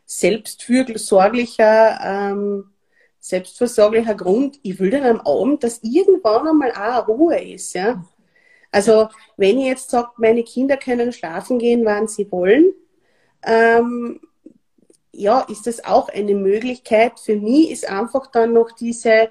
selbstfürsorglicher, 0.07 2.01
ähm, 2.03 2.71
selbstversorglicher 3.19 4.15
Grund. 4.15 4.59
Ich 4.63 4.79
will 4.79 4.91
dann 4.91 5.05
am 5.05 5.21
Abend, 5.21 5.63
dass 5.63 5.83
irgendwann 5.83 6.49
einmal 6.49 6.73
auch 6.73 7.09
Ruhe 7.09 7.41
ist. 7.41 7.75
Ja? 7.75 8.05
Also 8.73 9.09
wenn 9.37 9.59
ich 9.59 9.67
jetzt 9.67 9.91
sage, 9.91 10.11
meine 10.17 10.43
Kinder 10.43 10.77
können 10.77 11.13
schlafen 11.13 11.59
gehen, 11.59 11.85
wann 11.85 12.09
sie 12.09 12.31
wollen, 12.31 12.73
ähm, 13.45 14.21
ja, 15.13 15.41
ist 15.43 15.67
das 15.67 15.85
auch 15.85 16.09
eine 16.09 16.35
Möglichkeit. 16.35 17.19
Für 17.21 17.37
mich 17.37 17.71
ist 17.71 17.89
einfach 17.89 18.29
dann 18.29 18.53
noch 18.53 18.71
diese 18.73 19.29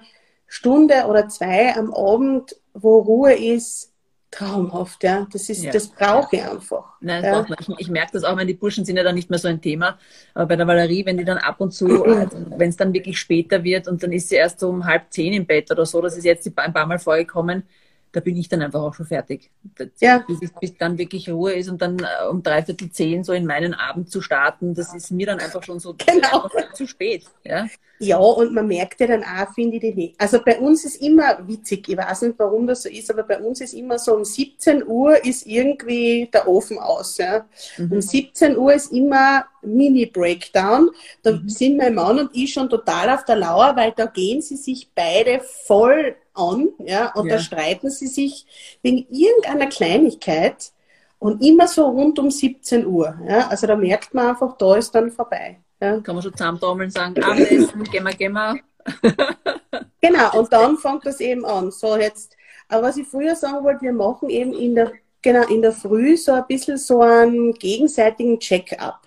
Stunde 0.47 1.05
oder 1.07 1.29
zwei 1.29 1.75
am 1.75 1.93
Abend, 1.93 2.55
wo 2.73 2.99
Ruhe 2.99 3.33
ist, 3.33 3.88
traumhaft, 4.31 5.03
ja. 5.03 5.27
Das 5.31 5.49
ist, 5.49 5.63
ja. 5.63 5.71
das 5.71 5.87
brauche 5.87 6.35
ich 6.35 6.43
einfach. 6.43 6.93
Nein, 7.01 7.23
ja. 7.23 7.45
ich, 7.59 7.69
ich, 7.79 7.89
merke 7.89 8.11
das 8.13 8.23
auch, 8.23 8.37
wenn 8.37 8.47
die 8.47 8.53
Burschen 8.53 8.85
sind 8.85 8.97
ja 8.97 9.03
dann 9.03 9.15
nicht 9.15 9.29
mehr 9.29 9.39
so 9.39 9.47
ein 9.47 9.61
Thema. 9.61 9.97
Aber 10.33 10.47
bei 10.47 10.55
der 10.55 10.67
Valerie, 10.67 11.05
wenn 11.05 11.17
die 11.17 11.25
dann 11.25 11.37
ab 11.37 11.59
und 11.59 11.71
zu, 11.71 12.03
also, 12.05 12.37
wenn 12.57 12.69
es 12.69 12.77
dann 12.77 12.93
wirklich 12.93 13.19
später 13.19 13.63
wird 13.63 13.87
und 13.87 14.03
dann 14.03 14.11
ist 14.11 14.29
sie 14.29 14.35
erst 14.35 14.63
um 14.63 14.85
halb 14.85 15.11
zehn 15.11 15.33
im 15.33 15.45
Bett 15.45 15.71
oder 15.71 15.85
so, 15.85 16.01
das 16.01 16.17
ist 16.17 16.25
jetzt 16.25 16.47
ein 16.47 16.73
paar 16.73 16.85
Mal 16.85 16.99
vorgekommen, 16.99 17.63
da 18.11 18.19
bin 18.19 18.35
ich 18.37 18.49
dann 18.49 18.61
einfach 18.61 18.81
auch 18.81 18.93
schon 18.93 19.05
fertig. 19.05 19.51
ja. 19.99 20.23
Bis, 20.27 20.51
bis, 20.59 20.77
dann 20.77 20.97
wirklich 20.97 21.29
Ruhe 21.29 21.53
ist 21.53 21.69
und 21.69 21.81
dann 21.81 21.99
äh, 21.99 22.27
um 22.29 22.41
dreiviertel 22.41 22.91
zehn 22.91 23.23
so 23.23 23.33
in 23.33 23.45
meinen 23.45 23.73
Abend 23.73 24.09
zu 24.09 24.21
starten, 24.21 24.73
das 24.73 24.93
ist 24.93 25.11
mir 25.11 25.27
dann 25.27 25.39
einfach 25.39 25.63
schon 25.63 25.79
so 25.79 25.93
genau. 25.93 26.49
zu 26.73 26.87
spät. 26.87 27.25
Ja? 27.43 27.67
ja, 27.99 28.17
und 28.17 28.53
man 28.53 28.67
merkt 28.67 28.99
ja 28.99 29.07
dann 29.07 29.23
auch, 29.23 29.53
finde 29.53 29.77
ich, 29.77 29.81
die 29.81 30.15
Also 30.17 30.39
bei 30.43 30.59
uns 30.59 30.85
ist 30.85 31.01
immer 31.01 31.47
witzig, 31.47 31.87
ich 31.87 31.97
weiß 31.97 32.23
nicht, 32.23 32.39
warum 32.39 32.65
das 32.65 32.83
so 32.83 32.89
ist, 32.89 33.11
aber 33.11 33.23
bei 33.23 33.39
uns 33.39 33.61
ist 33.61 33.73
immer 33.73 33.99
so 33.99 34.15
um 34.15 34.25
17 34.25 34.87
Uhr 34.87 35.23
ist 35.23 35.45
irgendwie 35.45 36.29
der 36.33 36.47
Ofen 36.47 36.79
aus. 36.79 37.17
Ja? 37.17 37.45
Mhm. 37.77 37.91
Um 37.91 38.01
17 38.01 38.57
Uhr 38.57 38.73
ist 38.73 38.91
immer 38.91 39.45
Mini-Breakdown. 39.61 40.89
Da 41.21 41.33
mhm. 41.33 41.49
sind 41.49 41.77
mein 41.77 41.93
Mann 41.93 42.19
und 42.19 42.31
ich 42.33 42.53
schon 42.53 42.69
total 42.69 43.09
auf 43.09 43.25
der 43.25 43.35
Lauer, 43.35 43.75
weil 43.75 43.93
da 43.95 44.05
gehen 44.05 44.41
sie 44.41 44.55
sich 44.55 44.89
beide 44.95 45.41
voll 45.41 46.15
an, 46.39 46.69
ja, 46.79 47.11
und 47.13 47.27
ja. 47.27 47.35
da 47.35 47.41
streiten 47.41 47.89
sie 47.89 48.07
sich 48.07 48.45
wegen 48.81 49.05
irgendeiner 49.09 49.67
Kleinigkeit 49.67 50.71
und 51.19 51.43
immer 51.43 51.67
so 51.67 51.87
rund 51.87 52.17
um 52.17 52.31
17 52.31 52.85
Uhr. 52.85 53.17
Ja, 53.27 53.47
also 53.47 53.67
da 53.67 53.75
merkt 53.75 54.13
man 54.13 54.29
einfach, 54.29 54.57
da 54.57 54.75
ist 54.75 54.95
dann 54.95 55.11
vorbei. 55.11 55.59
Ja. 55.81 55.99
Kann 55.99 56.15
man 56.15 56.23
schon 56.23 56.33
zusammentrommeln, 56.33 56.89
sagen, 56.89 57.21
Abendessen, 57.21 57.83
gehen 57.83 58.03
wir, 58.03 58.13
gehen 58.13 58.33
wir. 58.33 58.59
genau, 60.01 60.39
und 60.39 60.51
dann 60.51 60.77
fängt 60.77 61.05
das 61.05 61.19
eben 61.19 61.45
an. 61.45 61.71
So 61.71 61.97
jetzt, 61.97 62.35
aber 62.67 62.87
was 62.87 62.97
ich 62.97 63.07
früher 63.07 63.35
sagen 63.35 63.63
wollte, 63.63 63.81
wir 63.81 63.93
machen 63.93 64.29
eben 64.29 64.53
in 64.53 64.75
der, 64.75 64.91
genau, 65.21 65.45
in 65.47 65.61
der 65.61 65.73
Früh 65.73 66.17
so 66.17 66.33
ein 66.33 66.47
bisschen 66.47 66.77
so 66.77 67.01
einen 67.01 67.53
gegenseitigen 67.53 68.39
Check-up. 68.39 69.01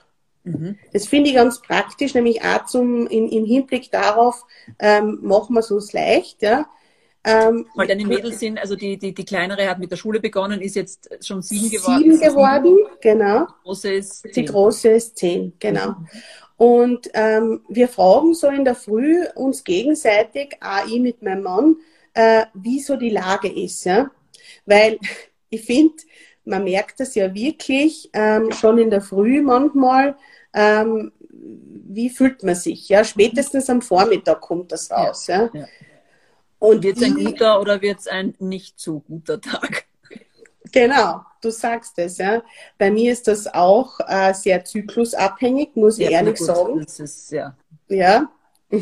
Mhm. 0.45 0.79
Das 0.93 1.07
finde 1.07 1.31
ich 1.31 1.37
ganz 1.37 1.61
praktisch, 1.63 2.15
nämlich 2.15 2.43
auch 2.43 2.67
zum, 2.67 3.07
im, 3.07 3.29
im 3.29 3.45
Hinblick 3.45 3.91
darauf, 3.91 4.45
ähm, 4.79 5.19
machen 5.23 5.55
wir 5.55 5.61
es 5.61 5.71
uns 5.71 5.93
leicht, 5.93 6.43
ja. 6.43 6.67
Ähm, 7.25 7.67
Weil 7.77 7.87
deine 7.87 8.05
Mädels 8.05 8.41
sind, 8.41 8.59
also 8.59 8.75
die, 8.75 8.97
die, 8.97 9.15
die 9.15 9.25
kleinere 9.25 9.69
hat 9.69 9.79
mit 9.79 9.93
der 9.93 9.97
Schule 9.97 10.19
begonnen, 10.19 10.61
ist 10.61 10.75
jetzt 10.75 11.09
schon 11.25 11.41
sieben 11.41 11.71
geworden. 11.71 12.03
Sieben 12.03 12.21
geworden, 12.21 12.79
genau. 13.01 13.47
Die 13.47 13.63
große 13.65 13.93
ist 13.93 14.23
zehn. 14.23 14.33
Die 14.33 14.45
große 14.45 14.89
ist 14.89 15.19
zehn, 15.19 15.53
genau. 15.61 15.95
Und 16.57 17.11
ähm, 17.15 17.63
wir 17.69 17.89
fragen 17.89 18.35
so 18.35 18.49
in 18.49 18.65
der 18.65 18.75
Früh 18.75 19.25
uns 19.35 19.63
gegenseitig, 19.63 20.57
auch 20.61 20.87
ich 20.87 21.01
mit 21.01 21.23
meinem 21.23 21.43
Mann, 21.45 21.77
äh, 22.15 22.47
wie 22.55 22.81
so 22.81 22.97
die 22.97 23.11
Lage 23.11 23.49
ist. 23.49 23.85
Ja? 23.85 24.11
Weil 24.67 24.99
ich 25.51 25.65
finde, 25.65 25.95
man 26.45 26.65
merkt 26.65 26.99
das 26.99 27.15
ja 27.15 27.33
wirklich 27.33 28.11
ähm, 28.13 28.51
schon 28.53 28.79
in 28.79 28.91
der 28.91 29.01
Früh 29.01 29.43
manchmal, 29.43 30.17
ähm, 30.55 31.13
wie 31.31 32.11
fühlt 32.11 32.43
man 32.43 32.57
sich. 32.57 32.89
Ja? 32.89 33.05
Spätestens 33.05 33.71
am 33.71 33.81
Vormittag 33.81 34.41
kommt 34.41 34.73
das 34.73 34.91
raus. 34.91 35.29
Ja. 35.29 35.51
ja. 35.53 35.67
Und 36.63 36.85
wird 36.85 36.97
es 36.99 37.03
ein 37.03 37.17
guter 37.17 37.61
oder 37.61 37.83
wird 37.83 37.99
es 37.99 38.07
ein 38.07 38.37
nicht 38.39 38.79
so 38.79 39.01
guter 39.01 39.41
Tag? 39.41 39.87
Genau, 40.71 41.23
du 41.41 41.51
sagst 41.51 41.99
es. 41.99 42.19
Ja. 42.19 42.41
Bei 42.79 42.89
mir 42.89 43.11
ist 43.11 43.27
das 43.27 43.53
auch 43.53 43.99
äh, 44.07 44.33
sehr 44.33 44.65
zyklusabhängig, 44.65 45.71
muss 45.75 45.99
ich 45.99 46.05
ja, 46.05 46.19
ehrlich 46.19 46.39
gut, 46.39 46.47
sagen. 46.47 46.79
Das 46.79 47.01
ist, 47.01 47.33
ja. 47.33 47.57
Ja. 47.89 48.31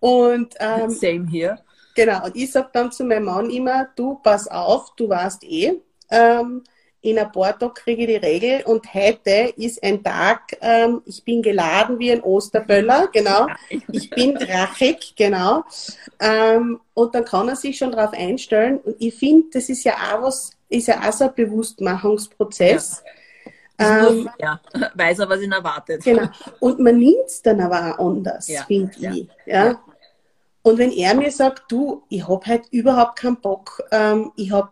und 0.00 0.54
ähm, 0.60 0.90
Same 0.90 1.26
here. 1.30 1.58
Genau, 1.94 2.26
und 2.26 2.36
ich 2.36 2.52
sage 2.52 2.68
dann 2.74 2.92
zu 2.92 3.04
meinem 3.04 3.24
Mann 3.24 3.48
immer, 3.48 3.88
du 3.96 4.16
pass 4.16 4.46
auf, 4.46 4.94
du 4.96 5.08
weißt 5.08 5.42
eh, 5.44 5.80
ähm, 6.10 6.64
in 7.02 7.18
ein 7.18 7.32
paar 7.32 7.58
Tagen 7.58 7.74
kriege 7.74 8.02
ich 8.02 8.20
die 8.20 8.26
Regel 8.26 8.62
und 8.64 8.92
heute 8.92 9.54
ist 9.56 9.82
ein 9.82 10.02
Tag, 10.02 10.56
ähm, 10.60 11.02
ich 11.06 11.24
bin 11.24 11.42
geladen 11.42 11.98
wie 11.98 12.12
ein 12.12 12.22
Osterböller, 12.22 13.08
genau. 13.12 13.46
Ich 13.90 14.10
bin 14.10 14.34
drachig, 14.34 15.14
genau. 15.16 15.64
Ähm, 16.18 16.80
und 16.92 17.14
dann 17.14 17.24
kann 17.24 17.48
er 17.48 17.56
sich 17.56 17.78
schon 17.78 17.92
darauf 17.92 18.12
einstellen. 18.12 18.78
Und 18.78 18.96
ich 18.98 19.14
finde, 19.14 19.48
das 19.52 19.68
ist 19.70 19.84
ja 19.84 19.94
auch 19.94 20.22
was, 20.22 20.50
ist 20.68 20.88
ja 20.88 21.00
auch 21.00 21.12
so 21.12 21.24
ein 21.24 21.34
Bewusstmachungsprozess. 21.34 23.02
Ja. 23.78 24.08
Ähm, 24.08 24.28
ja, 24.38 24.60
weiß 24.94 25.20
er, 25.20 25.28
was 25.30 25.40
ihn 25.40 25.52
erwartet. 25.52 26.04
Genau. 26.04 26.28
Und 26.58 26.80
man 26.80 26.98
nimmt 26.98 27.26
es 27.26 27.40
dann 27.40 27.60
aber 27.62 27.98
auch 27.98 28.06
anders, 28.10 28.46
ja. 28.48 28.62
finde 28.64 28.92
ja. 28.98 29.12
ich. 29.12 29.28
Ja. 29.46 29.66
ja. 29.66 29.80
Und 30.62 30.76
wenn 30.76 30.92
er 30.92 31.14
mir 31.14 31.30
sagt, 31.30 31.72
du, 31.72 32.02
ich 32.10 32.28
habe 32.28 32.44
halt 32.44 32.64
überhaupt 32.70 33.18
keinen 33.18 33.40
Bock, 33.40 33.82
ähm, 33.90 34.32
ich 34.36 34.52
habe 34.52 34.70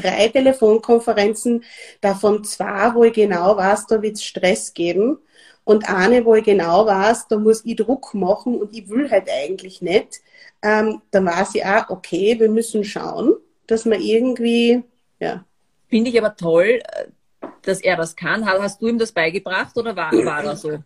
drei 0.00 0.28
Telefonkonferenzen, 0.28 1.64
davon 2.00 2.44
zwei, 2.44 2.94
wo 2.94 3.04
ich 3.04 3.12
genau 3.12 3.56
weiß, 3.56 3.86
da 3.86 4.00
wird 4.02 4.16
es 4.16 4.24
Stress 4.24 4.74
geben. 4.74 5.18
Und 5.64 5.88
eine, 5.88 6.24
wo 6.24 6.34
ich 6.34 6.44
genau 6.44 6.86
weiß, 6.86 7.28
da 7.28 7.36
muss 7.36 7.64
ich 7.64 7.76
Druck 7.76 8.14
machen 8.14 8.60
und 8.60 8.74
ich 8.76 8.88
will 8.88 9.10
halt 9.10 9.28
eigentlich 9.30 9.82
nicht. 9.82 10.20
Ähm, 10.62 11.00
dann 11.10 11.26
weiß 11.26 11.54
ich 11.54 11.64
auch, 11.64 11.90
okay, 11.90 12.38
wir 12.38 12.50
müssen 12.50 12.82
schauen, 12.82 13.34
dass 13.66 13.84
man 13.84 14.00
irgendwie, 14.00 14.82
ja. 15.20 15.44
Finde 15.88 16.10
ich 16.10 16.18
aber 16.18 16.36
toll, 16.36 16.80
dass 17.62 17.80
er 17.80 17.96
das 17.96 18.14
kann. 18.14 18.46
Hast 18.46 18.80
du 18.80 18.86
ihm 18.86 18.98
das 18.98 19.12
beigebracht 19.12 19.76
oder 19.76 19.94
war, 19.96 20.12
war 20.12 20.44
er 20.44 20.56
so? 20.56 20.78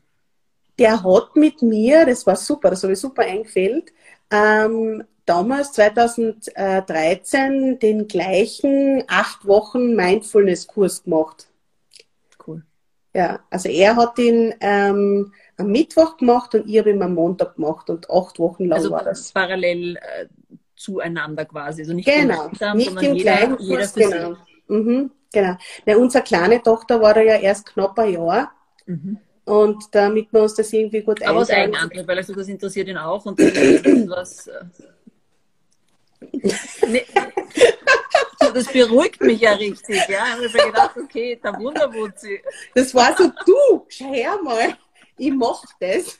Der 0.79 1.03
hat 1.03 1.37
mit 1.37 1.62
mir, 1.62 2.05
das 2.07 2.27
war 2.27 2.37
super, 2.37 2.71
das 2.71 2.83
habe 2.83 2.95
ich 2.95 2.99
super 2.99 3.23
eingefällt, 3.23 3.93
ähm, 4.31 5.05
damals 5.27 5.72
2013 5.72 7.79
den 7.79 8.09
gleichen 8.09 9.05
acht 9.09 9.47
Wochen 9.47 9.95
Mindfulness-Kurs 9.95 11.05
gemacht. 11.05 11.49
Cool. 12.47 12.62
Ja, 13.14 13.41
also 13.51 13.68
er 13.68 13.97
hat 13.97 14.18
ihn 14.18 14.55
ähm, 14.61 15.33
am 15.57 15.66
Mittwoch 15.68 16.16
gemacht 16.16 16.55
und 16.55 16.68
ich 16.68 16.79
habe 16.79 16.91
ihn 16.91 17.03
am 17.03 17.14
Montag 17.14 17.57
gemacht 17.57 17.91
und 17.91 18.11
acht 18.11 18.39
Wochen 18.39 18.66
lang 18.66 18.79
also 18.79 18.91
war 18.91 19.05
das. 19.05 19.33
Parallel 19.33 19.97
äh, 19.97 20.27
zueinander 20.77 21.45
quasi. 21.45 21.83
Also 21.83 21.95
nicht 21.95 22.07
genau, 22.07 22.45
gemeinsam, 22.45 22.77
nicht 22.77 23.03
im 23.03 23.14
jeder, 23.14 23.37
gleichen 23.37 23.57
jeder 23.61 23.79
Kurs, 23.79 23.95
genau. 23.95 24.37
Mhm, 24.68 25.11
genau. 25.33 25.57
Na, 25.87 25.97
unsere 25.97 26.25
kleine 26.25 26.62
Tochter 26.62 27.01
war 27.01 27.14
da 27.14 27.22
ja 27.22 27.37
erst 27.37 27.66
knapp 27.66 27.99
ein 27.99 28.12
Jahr. 28.12 28.53
Mhm. 28.87 29.18
Und 29.47 29.95
damit 29.95 30.33
wir 30.33 30.43
uns 30.43 30.55
das 30.55 30.72
irgendwie 30.72 31.03
gut 31.03 31.22
Aber 31.22 31.41
aus 31.41 31.51
Eigenantrieb, 31.51 32.09
weil 32.09 32.16
also 32.16 32.35
das 32.35 32.49
interessiert 32.49 32.89
ihn 32.89 32.97
auch 32.97 33.27
und 33.27 33.39
was. 33.39 34.49
Nee. 36.89 37.05
Das 38.53 38.72
beruhigt 38.72 39.20
mich 39.20 39.41
ja 39.41 39.53
richtig. 39.53 39.97
Ja? 40.09 40.26
Ich 40.26 40.32
habe 40.32 40.43
mir 40.43 40.66
gedacht, 40.66 40.97
okay, 40.97 41.41
der 41.43 41.59
Wunderwutzi. 41.59 42.41
Das 42.74 42.95
war 42.95 43.16
so, 43.16 43.32
du, 43.45 43.87
schau 43.89 44.12
her 44.12 44.39
mal, 44.43 44.76
ich 45.18 45.32
mach 45.32 45.64
das. 45.80 46.18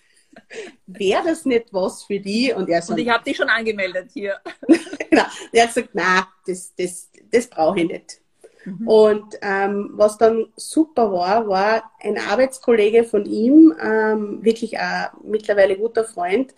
Wäre 0.87 1.23
das 1.25 1.45
nicht 1.45 1.73
was 1.73 2.03
für 2.03 2.19
die? 2.19 2.53
Und, 2.53 2.69
er 2.69 2.83
so, 2.83 2.93
und 2.93 2.99
ich 2.99 3.09
habe 3.09 3.23
dich 3.23 3.37
schon 3.37 3.49
angemeldet 3.49 4.11
hier. 4.13 4.41
genau. 5.11 5.25
Er 5.53 5.63
hat 5.63 5.75
gesagt, 5.75 5.95
nein, 5.95 6.25
das, 6.47 6.75
das, 6.77 7.09
das 7.31 7.47
brauche 7.47 7.81
ich 7.81 7.87
nicht. 7.87 8.21
Mhm. 8.65 8.89
Und 8.89 9.39
ähm, 9.43 9.91
was 9.93 10.19
dann 10.19 10.47
super 10.57 11.13
war, 11.13 11.47
war 11.49 11.91
ein 12.01 12.19
Arbeitskollege 12.19 13.05
von 13.05 13.27
ihm, 13.27 13.75
ähm, 13.81 14.45
wirklich 14.45 14.79
ein 14.79 15.09
mittlerweile 15.23 15.77
guter 15.77 16.05
Freund, 16.05 16.55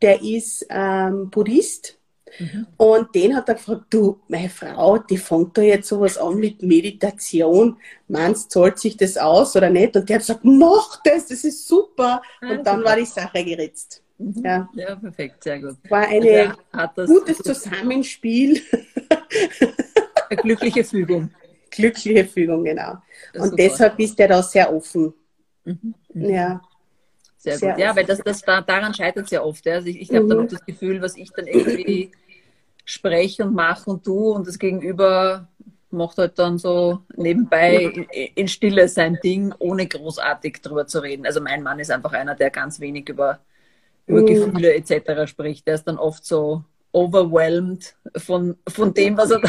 der 0.00 0.22
ist 0.22 0.66
ähm, 0.68 1.30
Buddhist 1.30 1.98
Mhm. 2.38 2.66
Und 2.76 3.14
den 3.14 3.36
hat 3.36 3.48
er 3.48 3.54
gefragt, 3.54 3.86
du, 3.90 4.20
meine 4.28 4.48
Frau, 4.48 4.98
die 4.98 5.18
fängt 5.18 5.56
da 5.56 5.62
jetzt 5.62 5.88
sowas 5.88 6.16
an 6.16 6.36
mit 6.36 6.62
Meditation. 6.62 7.76
Meinst, 8.08 8.50
zahlt 8.50 8.78
sich 8.78 8.96
das 8.96 9.16
aus 9.16 9.54
oder 9.56 9.70
nicht? 9.70 9.96
Und 9.96 10.08
der 10.08 10.16
hat 10.16 10.22
gesagt, 10.22 10.44
mach 10.44 11.00
das, 11.02 11.26
das 11.26 11.44
ist 11.44 11.66
super. 11.66 12.22
Ah, 12.40 12.50
und 12.50 12.66
dann 12.66 12.78
super. 12.78 12.90
war 12.90 12.96
die 12.96 13.04
Sache 13.04 13.44
geritzt. 13.44 14.02
Mhm. 14.18 14.42
Ja. 14.44 14.68
ja, 14.74 14.96
perfekt, 14.96 15.44
sehr 15.44 15.60
gut. 15.60 15.76
War 15.88 16.06
ein 16.06 16.54
gutes 17.06 17.38
Zusammenspiel. 17.38 18.60
Eine 20.30 20.42
glückliche 20.42 20.84
Fügung. 20.84 21.30
Glückliche 21.70 22.24
Fügung, 22.24 22.64
genau. 22.64 22.98
Und 23.34 23.44
super. 23.44 23.56
deshalb 23.56 23.98
ist 23.98 24.18
der 24.18 24.28
da 24.28 24.42
sehr 24.42 24.72
offen. 24.72 25.12
Mhm. 25.64 25.94
mhm. 26.12 26.30
Ja. 26.30 26.62
Sehr, 27.42 27.58
sehr 27.58 27.72
gut. 27.72 27.80
Ja, 27.80 27.96
weil 27.96 28.04
das, 28.04 28.20
das, 28.20 28.40
da, 28.42 28.60
daran 28.60 28.94
scheitert 28.94 29.24
es 29.24 29.32
ja 29.32 29.42
oft. 29.42 29.66
Also 29.66 29.88
ich, 29.88 30.00
ich 30.00 30.10
habe 30.10 30.24
mhm. 30.24 30.28
dann 30.28 30.38
auch 30.40 30.48
das 30.48 30.64
Gefühl, 30.64 31.02
was 31.02 31.16
ich 31.16 31.30
dann 31.32 31.48
irgendwie 31.48 32.12
spreche 32.84 33.44
und 33.44 33.54
mache 33.54 33.90
und 33.90 34.04
tue 34.04 34.34
und 34.34 34.46
das 34.46 34.58
Gegenüber 34.58 35.48
macht 35.92 36.18
halt 36.18 36.38
dann 36.38 36.58
so 36.58 37.00
nebenbei 37.16 38.06
in, 38.34 38.48
Stille 38.48 38.88
sein 38.88 39.18
Ding, 39.22 39.54
ohne 39.58 39.86
großartig 39.86 40.60
drüber 40.62 40.86
zu 40.86 41.00
reden. 41.00 41.26
Also 41.26 41.40
mein 41.40 41.62
Mann 41.62 41.78
ist 41.78 41.90
einfach 41.90 42.12
einer, 42.12 42.34
der 42.34 42.50
ganz 42.50 42.80
wenig 42.80 43.08
über, 43.08 43.40
über. 44.06 44.22
Gefühle 44.22 44.74
etc. 44.74 45.30
spricht. 45.30 45.66
Der 45.66 45.74
ist 45.74 45.84
dann 45.84 45.98
oft 45.98 46.24
so 46.24 46.64
overwhelmed 46.92 47.94
von, 48.16 48.56
von 48.68 48.94
dem, 48.94 49.16
was 49.16 49.30
er 49.30 49.40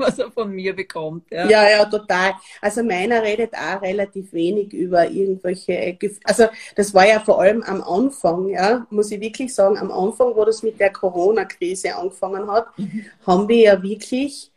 was 0.00 0.18
er 0.18 0.30
von 0.30 0.50
mir 0.50 0.74
bekommt. 0.74 1.30
Ja. 1.30 1.48
ja, 1.48 1.70
ja, 1.70 1.84
total. 1.84 2.32
Also 2.60 2.82
meiner 2.82 3.22
redet 3.22 3.54
auch 3.54 3.82
relativ 3.82 4.32
wenig 4.32 4.72
über 4.72 5.08
irgendwelche 5.08 5.94
Gefühle. 5.94 6.20
Also 6.24 6.46
das 6.76 6.92
war 6.94 7.06
ja 7.06 7.20
vor 7.20 7.40
allem 7.40 7.62
am 7.62 7.82
Anfang, 7.82 8.48
ja, 8.48 8.86
muss 8.90 9.10
ich 9.10 9.20
wirklich 9.20 9.54
sagen, 9.54 9.78
am 9.78 9.92
Anfang, 9.92 10.34
wo 10.34 10.44
das 10.44 10.62
mit 10.62 10.80
der 10.80 10.92
Corona-Krise 10.92 11.94
angefangen 11.94 12.50
hat, 12.50 12.66
mhm. 12.78 13.04
haben 13.26 13.48
wir 13.48 13.58
ja 13.58 13.82
wirklich 13.82 14.50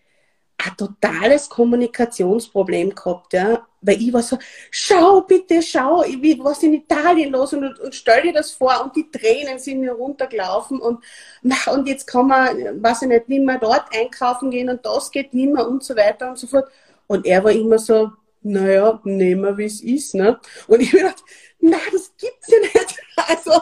ein 0.57 0.77
totales 0.77 1.49
Kommunikationsproblem 1.49 2.95
gehabt, 2.95 3.33
ja. 3.33 3.65
Weil 3.81 4.01
ich 4.01 4.13
war 4.13 4.21
so, 4.21 4.37
schau 4.71 5.21
bitte, 5.21 5.61
schau, 5.61 6.03
was 6.39 6.63
in 6.63 6.73
Italien 6.73 7.31
los 7.33 7.51
und, 7.53 7.77
und, 7.79 7.93
stell 7.93 8.21
dir 8.21 8.33
das 8.33 8.51
vor 8.51 8.81
und 8.81 8.95
die 8.95 9.11
Tränen 9.11 9.59
sind 9.59 9.81
mir 9.81 9.91
runtergelaufen 9.91 10.79
und, 10.79 11.03
und 11.43 11.87
jetzt 11.87 12.07
kann 12.07 12.27
man, 12.27 12.81
weiß 12.81 13.01
ich 13.01 13.07
nicht, 13.09 13.27
nicht 13.27 13.43
mehr 13.43 13.59
dort 13.59 13.85
einkaufen 13.93 14.51
gehen 14.51 14.69
und 14.69 14.85
das 14.85 15.11
geht 15.11 15.33
nicht 15.33 15.51
mehr 15.51 15.67
und 15.67 15.83
so 15.83 15.95
weiter 15.97 16.29
und 16.29 16.37
so 16.37 16.47
fort. 16.47 16.69
Und 17.07 17.25
er 17.25 17.43
war 17.43 17.51
immer 17.51 17.77
so, 17.77 18.11
naja, 18.41 18.99
nehmen 19.03 19.41
wir, 19.43 19.57
wie 19.57 19.65
es 19.65 19.81
ist, 19.81 20.15
ne? 20.15 20.39
Und 20.67 20.81
ich 20.81 20.89
habe 20.93 21.03
gedacht, 21.03 21.23
na, 21.59 21.77
das 21.91 22.11
gibt's 22.17 22.47
ja 22.49 22.59
nicht. 22.59 22.99
Also, 23.15 23.61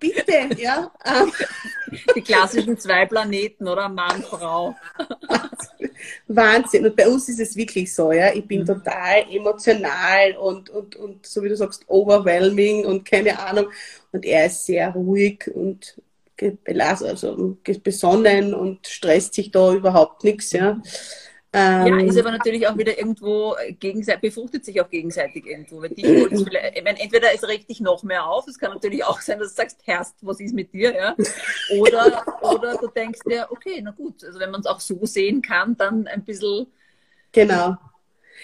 bitte, 0.00 0.48
ja. 0.56 0.90
Die 2.16 2.22
klassischen 2.22 2.78
zwei 2.78 3.06
Planeten, 3.06 3.68
oder? 3.68 3.88
Mann, 3.88 4.22
Frau. 4.22 4.74
Wahnsinn. 6.28 6.86
Und 6.86 6.96
bei 6.96 7.08
uns 7.08 7.28
ist 7.28 7.40
es 7.40 7.56
wirklich 7.56 7.94
so, 7.94 8.10
ja. 8.10 8.32
Ich 8.32 8.46
bin 8.46 8.62
mhm. 8.62 8.66
total 8.66 9.24
emotional 9.30 10.36
und, 10.36 10.70
und, 10.70 10.96
und 10.96 11.26
so 11.26 11.42
wie 11.42 11.48
du 11.48 11.56
sagst, 11.56 11.84
overwhelming 11.88 12.84
und 12.84 13.04
keine 13.04 13.38
Ahnung. 13.38 13.66
Und 14.12 14.24
er 14.24 14.46
ist 14.46 14.66
sehr 14.66 14.90
ruhig 14.90 15.50
und 15.54 16.00
also 16.98 17.58
besonnen 17.82 18.54
und 18.54 18.86
stresst 18.86 19.34
sich 19.34 19.50
da 19.50 19.74
überhaupt 19.74 20.24
nichts, 20.24 20.52
ja. 20.52 20.80
Ähm, 21.52 21.86
ja, 21.86 22.00
ist 22.06 22.18
aber 22.18 22.30
natürlich 22.30 22.68
auch 22.68 22.78
wieder 22.78 22.96
irgendwo 22.96 23.56
gegenseitig, 23.80 24.20
befruchtet 24.20 24.64
sich 24.64 24.80
auch 24.80 24.88
gegenseitig 24.88 25.46
irgendwo. 25.46 25.82
Weil 25.82 25.88
dich 25.88 26.04
ich 26.04 26.84
meine, 26.84 27.00
entweder 27.00 27.34
es 27.34 27.46
regt 27.46 27.68
dich 27.68 27.80
noch 27.80 28.04
mehr 28.04 28.24
auf, 28.24 28.46
es 28.46 28.56
kann 28.56 28.72
natürlich 28.72 29.04
auch 29.04 29.20
sein, 29.20 29.40
dass 29.40 29.48
du 29.48 29.54
sagst, 29.56 29.78
Herrst, 29.84 30.14
was 30.20 30.38
ist 30.38 30.54
mit 30.54 30.72
dir, 30.72 30.94
ja? 30.94 31.16
Oder, 31.76 32.24
oder 32.42 32.76
du 32.76 32.86
denkst 32.86 33.20
dir, 33.28 33.48
okay, 33.50 33.80
na 33.82 33.90
gut, 33.90 34.22
also 34.22 34.38
wenn 34.38 34.52
man 34.52 34.60
es 34.60 34.66
auch 34.66 34.78
so 34.78 35.04
sehen 35.04 35.42
kann, 35.42 35.76
dann 35.76 36.06
ein 36.06 36.24
bisschen. 36.24 36.68
Genau. 37.32 37.76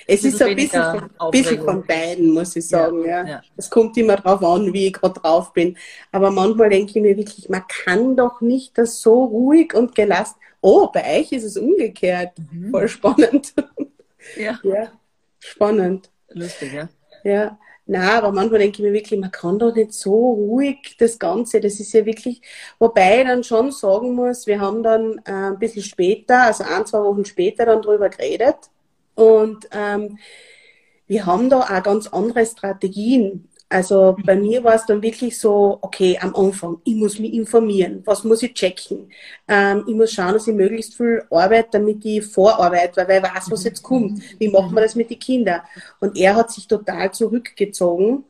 Es 0.07 0.25
ist 0.25 0.43
ein 0.43 0.57
bisschen 0.57 0.83
von, 0.83 1.31
bisschen 1.31 1.63
von, 1.63 1.87
beiden, 1.87 2.31
muss 2.31 2.57
ich 2.57 2.67
sagen. 2.67 3.05
Ja, 3.05 3.27
ja. 3.27 3.43
Es 3.57 3.71
kommt 3.71 3.97
immer 3.97 4.17
darauf 4.17 4.43
an, 4.43 4.73
wie 4.73 4.89
ich 4.89 4.93
gerade 4.93 5.19
drauf 5.21 5.53
bin. 5.53 5.77
Aber 6.13 6.31
manchmal 6.31 6.71
denke 6.71 6.91
ich 6.91 7.03
mir 7.03 7.17
wirklich, 7.17 7.49
man 7.49 7.65
kann 7.67 8.17
doch 8.17 8.41
nicht 8.41 8.77
das 8.77 9.01
so 9.01 9.25
ruhig 9.25 9.75
und 9.75 9.95
gelassen 9.95 10.37
oh, 10.67 10.89
bei 10.93 11.21
euch 11.21 11.31
ist 11.33 11.45
es 11.45 11.57
umgekehrt. 11.57 12.33
Mhm. 12.51 12.71
Voll 12.71 12.89
spannend. 12.89 13.55
Ja. 14.37 14.59
ja. 14.65 14.93
Spannend. 15.39 16.11
Lustig, 16.31 16.73
ja. 16.73 16.89
Ja. 17.23 17.59
Na, 17.89 18.19
aber 18.19 18.33
manchmal 18.33 18.59
denke 18.59 18.79
ich 18.79 18.83
mir 18.83 18.93
wirklich, 18.93 19.21
man 19.21 19.31
kann 19.31 19.61
doch 19.61 19.73
nicht 19.73 19.93
so 19.93 20.33
ruhig 20.33 20.97
das 20.99 21.21
Ganze, 21.21 21.61
das 21.61 21.79
ist 21.79 21.93
ja 21.93 22.05
wirklich, 22.05 22.43
wobei 22.81 23.21
ich 23.21 23.29
dann 23.29 23.45
schon 23.45 23.71
sagen 23.71 24.15
muss, 24.17 24.49
wir 24.49 24.61
haben 24.61 24.83
dann 24.83 25.19
äh, 25.25 25.53
ein 25.53 25.59
bisschen 25.61 25.85
später, 25.85 26.43
also 26.43 26.65
ein, 26.65 26.85
zwei 26.85 26.99
Wochen 26.99 27.25
später 27.25 27.65
dann 27.65 27.83
drüber 27.83 28.09
geredet 28.09 28.57
und 29.15 29.69
ähm, 29.71 30.19
wir 31.07 31.27
haben 31.27 31.49
da 31.49 31.61
auch 31.61 31.83
ganz 31.85 32.09
andere 32.09 32.45
Strategien. 32.45 33.49
Also 33.69 34.17
bei 34.25 34.37
mir 34.37 34.63
war 34.63 34.75
es 34.75 34.87
dann 34.87 35.03
wirklich 35.03 35.39
so, 35.39 35.79
okay, 35.81 36.17
am 36.21 36.35
Anfang, 36.37 36.81
ich 36.85 36.95
muss 36.95 37.19
mich 37.19 37.33
informieren, 37.35 38.01
was 38.05 38.23
muss 38.23 38.43
ich 38.45 38.55
checken? 38.55 39.11
Ähm, 39.49 39.85
ich 39.89 39.95
muss 39.95 40.13
schauen, 40.13 40.35
dass 40.35 40.47
ich 40.47 40.55
möglichst 40.55 40.95
viel 40.95 41.25
arbeite, 41.31 41.71
damit 41.73 42.05
ich 42.05 42.25
vorarbeite, 42.25 43.09
weil 43.09 43.19
ich 43.19 43.35
weiß, 43.35 43.51
was 43.51 43.65
jetzt 43.65 43.83
kommt. 43.83 44.23
Wie 44.39 44.49
machen 44.49 44.73
wir 44.73 44.83
das 44.83 44.95
mit 44.95 45.11
den 45.11 45.19
Kindern? 45.19 45.63
Und 45.99 46.17
er 46.17 46.37
hat 46.37 46.53
sich 46.53 46.69
total 46.69 47.11
zurückgezogen. 47.13 48.25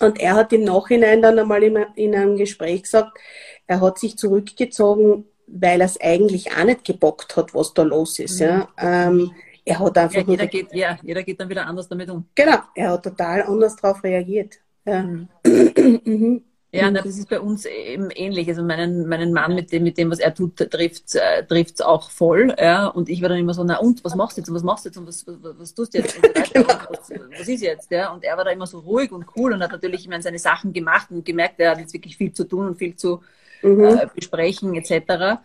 Und 0.00 0.20
er 0.20 0.34
hat 0.34 0.52
im 0.52 0.64
Nachhinein 0.64 1.22
dann 1.22 1.38
einmal 1.38 1.62
in 1.62 2.14
einem 2.14 2.36
Gespräch 2.36 2.84
gesagt, 2.84 3.18
er 3.66 3.80
hat 3.80 3.98
sich 3.98 4.16
zurückgezogen, 4.16 5.24
weil 5.48 5.80
er 5.80 5.86
es 5.86 6.00
eigentlich 6.00 6.52
auch 6.56 6.64
nicht 6.64 6.84
gebockt 6.84 7.36
hat, 7.36 7.54
was 7.54 7.74
da 7.74 7.82
los 7.82 8.18
ist. 8.18 8.40
Mhm. 8.40 8.46
Ja. 8.46 8.68
Ähm, 8.78 9.32
er 9.66 9.78
hat 9.80 9.98
einfach. 9.98 10.20
Ja, 10.22 10.24
jeder, 10.26 10.46
geht, 10.46 10.72
ja, 10.72 10.98
jeder 11.02 11.22
geht 11.24 11.40
dann 11.40 11.48
wieder 11.48 11.66
anders 11.66 11.88
damit 11.88 12.08
um. 12.08 12.24
Genau, 12.34 12.58
er 12.74 12.92
hat 12.92 13.02
total 13.02 13.42
anders 13.42 13.76
darauf 13.76 14.02
reagiert. 14.02 14.54
Ja. 14.86 15.02
Mhm. 15.02 15.28
mhm. 16.04 16.44
Ja, 16.72 16.90
na, 16.90 17.00
das 17.00 17.16
ist 17.16 17.28
bei 17.28 17.40
uns 17.40 17.64
eben 17.64 18.10
ähnlich. 18.10 18.48
Also 18.48 18.62
meinen, 18.62 19.08
meinen 19.08 19.32
Mann 19.32 19.54
mit 19.54 19.72
dem, 19.72 19.82
mit 19.82 19.96
dem, 19.98 20.10
was 20.10 20.18
er 20.18 20.34
tut, 20.34 20.56
trifft 20.56 21.14
äh, 21.14 21.44
trifft's 21.44 21.80
auch 21.80 22.10
voll. 22.10 22.54
Ja. 22.58 22.86
Und 22.86 23.08
ich 23.08 23.22
war 23.22 23.28
dann 23.28 23.38
immer 23.38 23.54
so, 23.54 23.64
na 23.64 23.78
und, 23.78 24.04
was 24.04 24.14
machst 24.14 24.36
du 24.36 24.40
jetzt 24.40 24.48
und 24.48 24.54
was 24.54 24.62
machst 24.62 24.84
du 24.84 24.88
jetzt 24.90 24.98
und 24.98 25.06
was, 25.06 25.26
was, 25.26 25.58
was 25.58 25.74
tust 25.74 25.94
du 25.94 25.98
jetzt? 25.98 26.16
Und 26.16 26.24
so 26.24 26.42
genau. 26.52 26.68
was, 26.90 27.10
was, 27.38 27.48
ist 27.48 27.62
jetzt? 27.62 27.90
Ja. 27.90 28.12
Und 28.12 28.24
er 28.24 28.36
war 28.36 28.44
da 28.44 28.50
immer 28.50 28.66
so 28.66 28.80
ruhig 28.80 29.10
und 29.10 29.26
cool 29.36 29.52
und 29.52 29.62
hat 29.62 29.72
natürlich 29.72 30.02
ich 30.02 30.08
meine, 30.08 30.22
seine 30.22 30.38
Sachen 30.38 30.72
gemacht 30.72 31.10
und 31.10 31.24
gemerkt, 31.24 31.58
er 31.58 31.70
hat 31.72 31.78
jetzt 31.78 31.94
wirklich 31.94 32.16
viel 32.16 32.32
zu 32.32 32.44
tun 32.44 32.66
und 32.66 32.78
viel 32.78 32.94
zu 32.94 33.20
mhm. 33.62 33.84
äh, 33.84 34.06
besprechen 34.14 34.74
etc. 34.74 35.40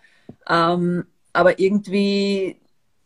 Ähm, 0.49 1.05
aber 1.33 1.59
irgendwie, 1.59 2.57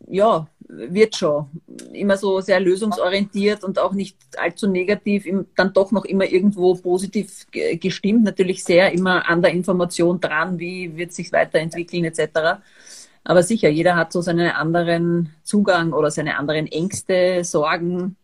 ja, 0.08 0.48
wird 0.68 1.16
schon. 1.16 1.46
Immer 1.92 2.16
so 2.16 2.40
sehr 2.40 2.60
lösungsorientiert 2.60 3.64
und 3.64 3.78
auch 3.78 3.92
nicht 3.92 4.16
allzu 4.36 4.68
negativ, 4.68 5.26
dann 5.54 5.72
doch 5.72 5.92
noch 5.92 6.04
immer 6.04 6.24
irgendwo 6.24 6.74
positiv 6.74 7.46
gestimmt. 7.50 8.24
Natürlich 8.24 8.64
sehr 8.64 8.92
immer 8.92 9.28
an 9.28 9.42
der 9.42 9.52
Information 9.52 10.20
dran, 10.20 10.58
wie 10.58 10.96
wird 10.96 11.12
sich 11.12 11.32
weiterentwickeln 11.32 12.04
etc. 12.04 12.60
Aber 13.24 13.42
sicher, 13.42 13.68
jeder 13.68 13.96
hat 13.96 14.12
so 14.12 14.20
seinen 14.20 14.50
anderen 14.50 15.32
Zugang 15.42 15.92
oder 15.92 16.10
seine 16.10 16.38
anderen 16.38 16.66
Ängste, 16.66 17.44
Sorgen. 17.44 18.16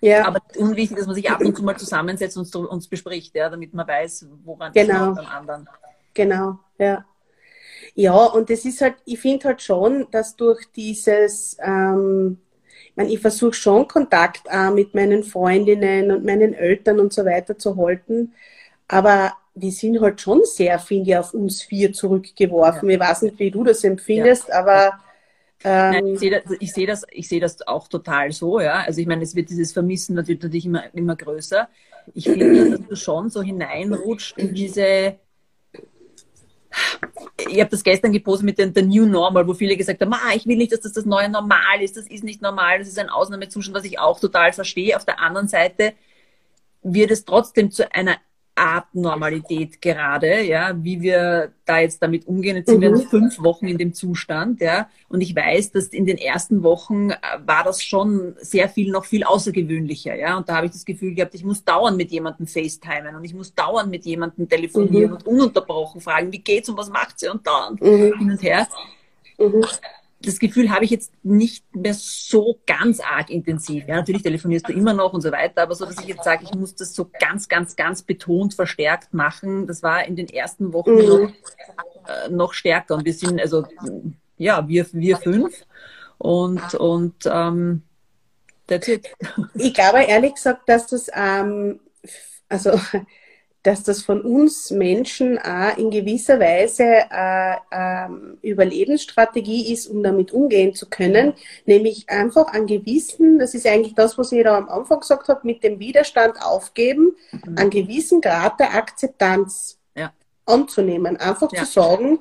Ja. 0.00 0.26
Aber 0.26 0.40
unwichtig, 0.56 0.98
dass 0.98 1.06
man 1.06 1.14
sich 1.14 1.30
ab 1.30 1.40
und 1.40 1.56
zu 1.56 1.64
mal 1.64 1.76
zusammensetzt 1.76 2.36
und 2.36 2.54
uns 2.54 2.88
bespricht, 2.88 3.34
ja, 3.34 3.48
damit 3.48 3.72
man 3.72 3.88
weiß, 3.88 4.26
woran 4.44 4.72
genau. 4.72 5.10
es 5.10 5.16
beim 5.16 5.26
anderen. 5.26 5.68
Genau, 6.12 6.58
ja. 6.78 7.04
Ja, 7.98 8.26
und 8.26 8.50
es 8.50 8.66
ist 8.66 8.82
halt, 8.82 8.96
ich 9.06 9.18
finde 9.18 9.48
halt 9.48 9.62
schon, 9.62 10.06
dass 10.10 10.36
durch 10.36 10.66
dieses, 10.76 11.56
ähm, 11.62 12.38
ich 12.90 12.92
meine, 12.94 13.10
ich 13.10 13.20
versuche 13.20 13.54
schon 13.54 13.88
Kontakt 13.88 14.50
auch 14.50 14.70
mit 14.74 14.94
meinen 14.94 15.24
Freundinnen 15.24 16.10
und 16.10 16.22
meinen 16.22 16.52
Eltern 16.52 17.00
und 17.00 17.14
so 17.14 17.24
weiter 17.24 17.56
zu 17.56 17.74
halten, 17.78 18.34
aber 18.86 19.32
die 19.54 19.70
sind 19.70 19.98
halt 20.02 20.20
schon 20.20 20.42
sehr, 20.44 20.78
finde 20.78 21.10
ich, 21.10 21.16
auf 21.16 21.32
uns 21.32 21.62
vier 21.62 21.94
zurückgeworfen. 21.94 22.90
Ja. 22.90 22.96
Ich 22.96 23.00
weiß 23.00 23.22
nicht, 23.22 23.38
wie 23.38 23.50
du 23.50 23.64
das 23.64 23.82
empfindest, 23.82 24.48
ja. 24.48 24.56
aber 24.56 25.00
ähm, 25.64 25.92
Nein, 25.92 26.06
ich 26.08 26.18
sehe 26.20 26.30
das, 26.30 26.42
ich 26.60 26.72
sehe 26.74 26.86
das, 26.86 27.06
ich 27.10 27.28
sehe 27.28 27.40
das 27.40 27.66
auch 27.66 27.88
total 27.88 28.30
so, 28.30 28.60
ja. 28.60 28.80
Also 28.80 29.00
ich 29.00 29.06
meine, 29.06 29.22
es 29.22 29.34
wird 29.34 29.48
dieses 29.48 29.72
Vermissen 29.72 30.16
natürlich, 30.16 30.42
natürlich 30.42 30.66
immer, 30.66 30.94
immer 30.94 31.16
größer. 31.16 31.66
Ich 32.12 32.24
finde, 32.24 32.72
dass 32.72 32.86
du 32.88 32.94
schon 32.94 33.30
so 33.30 33.40
hineinrutscht 33.40 34.36
in 34.36 34.52
diese 34.52 35.16
ich 37.48 37.60
habe 37.60 37.70
das 37.70 37.82
gestern 37.82 38.12
gepostet 38.12 38.46
mit 38.46 38.58
der, 38.58 38.68
der, 38.68 38.84
New 38.84 39.06
Normal, 39.06 39.46
wo 39.46 39.54
viele 39.54 39.76
gesagt 39.76 40.00
haben, 40.00 40.12
ah, 40.12 40.34
ich 40.34 40.46
will 40.46 40.56
nicht, 40.56 40.72
dass 40.72 40.80
das 40.80 40.92
das 40.92 41.04
neue 41.04 41.28
Normal 41.28 41.80
ist, 41.80 41.96
das 41.96 42.06
ist 42.06 42.24
nicht 42.24 42.42
normal, 42.42 42.78
das 42.78 42.88
ist 42.88 42.98
ein 42.98 43.08
Ausnahmezustand, 43.08 43.76
was 43.76 43.84
ich 43.84 43.98
auch 43.98 44.20
total 44.20 44.52
verstehe. 44.52 44.96
Auf 44.96 45.04
der 45.04 45.20
anderen 45.20 45.48
Seite 45.48 45.94
wird 46.82 47.10
es 47.10 47.24
trotzdem 47.24 47.70
zu 47.70 47.92
einer 47.92 48.16
Abnormalität 48.56 49.82
gerade, 49.82 50.42
ja, 50.42 50.74
wie 50.82 51.02
wir 51.02 51.52
da 51.66 51.78
jetzt 51.78 52.02
damit 52.02 52.26
umgehen. 52.26 52.56
Jetzt 52.56 52.70
sind 52.70 52.78
mhm. 52.78 52.98
wir 52.98 53.08
fünf 53.08 53.38
Wochen 53.42 53.66
in 53.66 53.76
dem 53.76 53.92
Zustand, 53.92 54.60
ja, 54.60 54.88
und 55.08 55.20
ich 55.20 55.36
weiß, 55.36 55.72
dass 55.72 55.88
in 55.88 56.06
den 56.06 56.16
ersten 56.16 56.62
Wochen 56.62 57.10
äh, 57.10 57.16
war 57.44 57.64
das 57.64 57.82
schon 57.82 58.34
sehr 58.40 58.68
viel, 58.70 58.90
noch 58.90 59.04
viel 59.04 59.24
außergewöhnlicher, 59.24 60.14
ja, 60.14 60.38
und 60.38 60.48
da 60.48 60.56
habe 60.56 60.66
ich 60.66 60.72
das 60.72 60.86
Gefühl 60.86 61.14
gehabt, 61.14 61.34
ich 61.34 61.44
muss 61.44 61.64
dauernd 61.64 61.98
mit 61.98 62.10
jemandem 62.10 62.46
FaceTimen 62.46 63.14
und 63.14 63.24
ich 63.24 63.34
muss 63.34 63.54
dauernd 63.54 63.90
mit 63.90 64.06
jemandem 64.06 64.48
telefonieren 64.48 65.10
mhm. 65.10 65.16
und 65.16 65.26
ununterbrochen 65.26 66.00
fragen, 66.00 66.32
wie 66.32 66.40
geht's 66.40 66.68
und 66.70 66.78
was 66.78 66.88
macht 66.88 67.20
sie 67.20 67.28
und 67.28 67.46
dauernd 67.46 67.80
mhm. 67.82 68.18
hin 68.18 68.30
und 68.30 68.42
her. 68.42 68.66
Mhm 69.38 69.64
das 70.20 70.38
Gefühl 70.38 70.70
habe 70.70 70.84
ich 70.84 70.90
jetzt 70.90 71.12
nicht 71.22 71.64
mehr 71.74 71.94
so 71.94 72.58
ganz 72.66 73.00
arg 73.00 73.30
intensiv. 73.30 73.86
Ja, 73.86 73.96
natürlich 73.96 74.22
telefonierst 74.22 74.68
du 74.68 74.72
immer 74.72 74.94
noch 74.94 75.12
und 75.12 75.20
so 75.20 75.30
weiter, 75.30 75.62
aber 75.62 75.74
so, 75.74 75.84
dass 75.84 76.00
ich 76.00 76.06
jetzt 76.06 76.24
sage, 76.24 76.44
ich 76.44 76.54
muss 76.54 76.74
das 76.74 76.94
so 76.94 77.10
ganz, 77.20 77.48
ganz, 77.48 77.76
ganz 77.76 78.02
betont 78.02 78.54
verstärkt 78.54 79.12
machen, 79.12 79.66
das 79.66 79.82
war 79.82 80.04
in 80.04 80.16
den 80.16 80.28
ersten 80.28 80.72
Wochen 80.72 80.94
mhm. 80.94 81.06
noch, 81.06 81.32
äh, 82.08 82.28
noch 82.30 82.52
stärker. 82.54 82.94
Und 82.94 83.04
wir 83.04 83.12
sind, 83.12 83.40
also, 83.40 83.66
ja, 84.38 84.66
wir, 84.66 84.86
wir 84.92 85.18
fünf 85.18 85.54
und, 86.18 86.74
und 86.74 87.14
ähm, 87.26 87.82
that's 88.66 88.88
it. 88.88 89.08
Ich 89.54 89.74
glaube 89.74 90.02
ehrlich 90.04 90.34
gesagt, 90.34 90.68
dass 90.68 90.86
das, 90.86 91.08
ähm, 91.14 91.80
also 92.48 92.80
dass 93.66 93.82
das 93.82 94.02
von 94.02 94.20
uns 94.20 94.70
Menschen 94.70 95.38
auch 95.38 95.76
in 95.76 95.90
gewisser 95.90 96.38
Weise 96.38 97.10
eine 97.10 97.58
ähm, 97.72 98.38
Überlebensstrategie 98.40 99.72
ist, 99.72 99.88
um 99.88 100.04
damit 100.04 100.30
umgehen 100.30 100.72
zu 100.72 100.88
können, 100.88 101.34
nämlich 101.64 102.08
einfach 102.08 102.46
an 102.52 102.68
gewissen, 102.68 103.40
das 103.40 103.54
ist 103.54 103.66
eigentlich 103.66 103.96
das, 103.96 104.16
was 104.18 104.30
ich 104.30 104.44
da 104.44 104.56
am 104.56 104.68
Anfang 104.68 105.00
gesagt 105.00 105.26
habe, 105.26 105.40
mit 105.42 105.64
dem 105.64 105.80
Widerstand 105.80 106.40
aufgeben, 106.40 107.16
mhm. 107.32 107.58
an 107.58 107.70
gewissen 107.70 108.20
Grad 108.20 108.60
der 108.60 108.72
Akzeptanz 108.72 109.78
ja. 109.96 110.12
anzunehmen, 110.44 111.16
einfach 111.16 111.50
ja. 111.52 111.64
zu 111.64 111.72
sagen, 111.72 112.20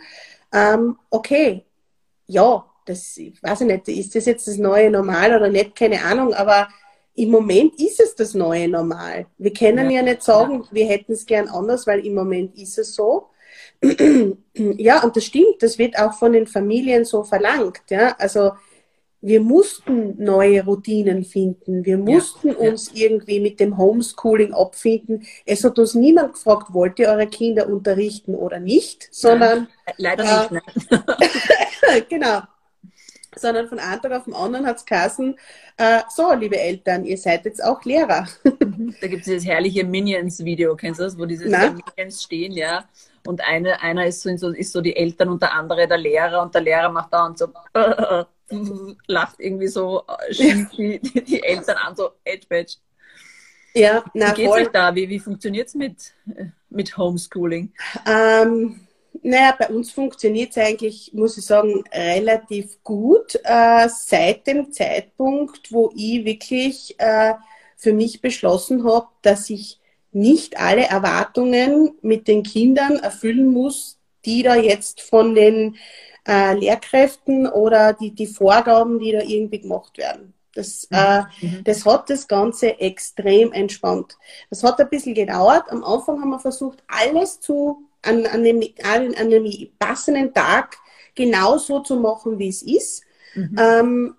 ähm, 0.52 0.98
okay, 1.12 1.64
ja, 2.26 2.66
das, 2.88 3.18
ich 3.18 3.42
weiß 3.44 3.62
ich 3.62 3.68
nicht, 3.68 3.88
ist 3.88 4.16
das 4.16 4.26
jetzt 4.26 4.48
das 4.48 4.58
neue 4.58 4.90
Normal 4.90 5.36
oder 5.36 5.50
nicht, 5.50 5.76
keine 5.76 6.04
Ahnung, 6.04 6.34
aber 6.34 6.70
im 7.16 7.32
Moment 7.32 7.80
ist 7.80 8.00
es 8.00 8.16
das 8.16 8.34
neue 8.34 8.68
Normal. 8.68 9.28
Wir 9.38 9.54
können 9.54 9.90
ja, 9.90 9.98
ja 9.98 10.04
nicht 10.04 10.24
sagen, 10.24 10.64
ja. 10.64 10.70
wir 10.72 10.86
hätten 10.86 11.14
es 11.14 11.26
gern 11.26 11.48
anders, 11.48 11.88
weil 11.88 12.06
im 12.06 12.14
Moment 12.14 12.58
ist 12.58 12.78
es 12.78 12.94
so. 12.94 13.30
ja, 14.56 15.04
und 15.04 15.16
das 15.16 15.26
stimmt, 15.26 15.62
das 15.62 15.78
wird 15.78 15.98
auch 15.98 16.14
von 16.14 16.34
den 16.34 16.48
Familien 16.48 17.06
so 17.06 17.24
verlangt. 17.24 17.82
Ja, 17.90 18.16
also 18.18 18.52
wir 19.22 19.42
mussten 19.42 20.22
neue 20.24 20.64
Routinen 20.64 21.24
finden. 21.24 21.86
Wir 21.86 21.98
mussten 21.98 22.50
ja, 22.50 22.56
uns 22.56 22.92
irgendwie 22.94 23.40
mit 23.40 23.60
dem 23.60 23.78
Homeschooling 23.78 24.54
abfinden. 24.54 25.26
Es 25.46 25.64
hat 25.64 25.80
uns 25.80 25.96
niemand 25.96 26.34
gefragt, 26.34 26.74
wollt 26.74 27.00
ihr 27.00 27.10
eure 27.10 27.28
Kinder 27.28 27.68
unterrichten 27.68 28.36
oder 28.36 28.60
nicht, 28.60 29.08
sondern 29.12 29.68
leider 29.98 30.50
äh, 30.52 30.54
nicht. 30.54 32.10
genau 32.10 32.42
sondern 33.36 33.68
von 33.68 33.80
einem 33.80 34.02
Tag 34.02 34.12
auf 34.12 34.26
den 34.26 34.34
anderen 34.34 34.66
hat 34.66 34.78
es 34.78 34.86
geheißen, 34.86 35.38
äh, 35.78 36.02
so, 36.14 36.34
liebe 36.34 36.60
Eltern, 36.60 37.06
ihr 37.06 37.18
seid 37.18 37.46
jetzt 37.46 37.64
auch 37.64 37.84
Lehrer. 37.84 38.28
Mhm. 38.44 38.96
Da 39.02 39.08
gibt 39.08 39.22
es 39.22 39.26
dieses 39.26 39.46
herrliche 39.46 39.84
Minions-Video, 39.84 40.76
kennst 40.76 41.00
du 41.00 41.04
das, 41.04 41.18
wo 41.18 41.26
diese 41.26 41.46
Minions 41.46 42.24
stehen, 42.24 42.54
ja. 42.54 42.86
Und 43.26 43.42
eine, 43.42 43.82
einer 43.82 44.06
ist 44.06 44.22
so, 44.22 44.50
ist 44.50 44.72
so 44.72 44.82
die 44.82 44.96
Eltern 44.96 45.30
und 45.30 45.42
der 45.42 45.54
andere 45.54 45.88
der 45.88 45.98
Lehrer 45.98 46.42
und 46.42 46.54
der 46.54 46.62
Lehrer 46.62 46.90
macht 46.90 47.12
da 47.12 47.26
und 47.26 47.38
so 47.38 47.48
äh, 47.74 48.24
lacht 49.08 49.40
irgendwie 49.40 49.68
so 49.68 50.04
äh, 50.08 50.34
schief 50.34 50.70
die, 50.78 51.00
die, 51.00 51.44
Eltern 51.44 51.78
an, 51.78 51.96
so 51.96 52.12
Edge 52.24 52.46
Badge. 52.48 52.76
Ja, 53.74 54.04
na, 54.14 54.32
wie 54.32 54.36
geht's 54.36 54.50
voll. 54.50 54.62
euch 54.62 54.70
da? 54.70 54.96
Wie, 54.96 55.10
wie 55.10 55.20
funktioniert 55.20 55.68
es 55.68 55.76
mit, 55.76 56.14
äh, 56.36 56.46
mit 56.70 56.96
Homeschooling? 56.98 57.74
Ähm, 58.06 58.85
naja, 59.26 59.56
bei 59.58 59.70
uns 59.70 59.92
funktioniert 59.92 60.52
es 60.52 60.58
eigentlich, 60.58 61.12
muss 61.14 61.38
ich 61.38 61.46
sagen, 61.46 61.84
relativ 61.92 62.84
gut. 62.84 63.40
Äh, 63.44 63.90
seit 63.90 64.46
dem 64.46 64.72
Zeitpunkt, 64.72 65.72
wo 65.72 65.92
ich 65.96 66.24
wirklich 66.26 66.96
äh, 67.00 67.34
für 67.76 67.94
mich 67.94 68.22
beschlossen 68.22 68.86
habe, 68.88 69.08
dass 69.24 69.50
ich 69.50 69.80
nicht 70.12 70.60
alle 70.60 70.86
Erwartungen 70.86 71.96
mit 72.02 72.28
den 72.28 72.44
Kindern 72.44 72.98
erfüllen 72.98 73.48
muss, 73.48 73.98
die 74.26 74.44
da 74.44 74.56
jetzt 74.56 75.02
von 75.02 75.34
den 75.34 75.76
äh, 76.28 76.54
Lehrkräften 76.54 77.48
oder 77.48 77.94
die, 77.94 78.12
die 78.12 78.28
Vorgaben, 78.28 79.00
die 79.00 79.12
da 79.12 79.22
irgendwie 79.22 79.60
gemacht 79.60 79.98
werden. 79.98 80.36
Das, 80.54 80.88
äh, 80.92 81.24
mhm. 81.42 81.64
das 81.64 81.84
hat 81.84 82.10
das 82.12 82.28
Ganze 82.28 82.80
extrem 82.80 83.52
entspannt. 83.52 84.18
Das 84.50 84.64
hat 84.64 84.80
ein 84.80 84.90
bisschen 84.90 85.16
gedauert. 85.16 85.70
Am 85.70 85.84
Anfang 85.84 86.22
haben 86.22 86.30
wir 86.30 86.40
versucht, 86.40 86.84
alles 86.88 87.40
zu 87.40 87.84
an, 88.06 88.26
an, 88.26 88.44
dem, 88.44 88.62
an, 88.84 89.30
dem 89.30 89.70
passenden 89.80 90.34
Tag 90.34 90.78
genau 91.14 91.58
so 91.58 91.80
zu 91.80 91.98
machen, 91.98 92.38
wie 92.40 92.50
es 92.50 92.62
ist. 92.62 93.04
Mhm. 93.36 93.56
Ähm, 93.58 94.16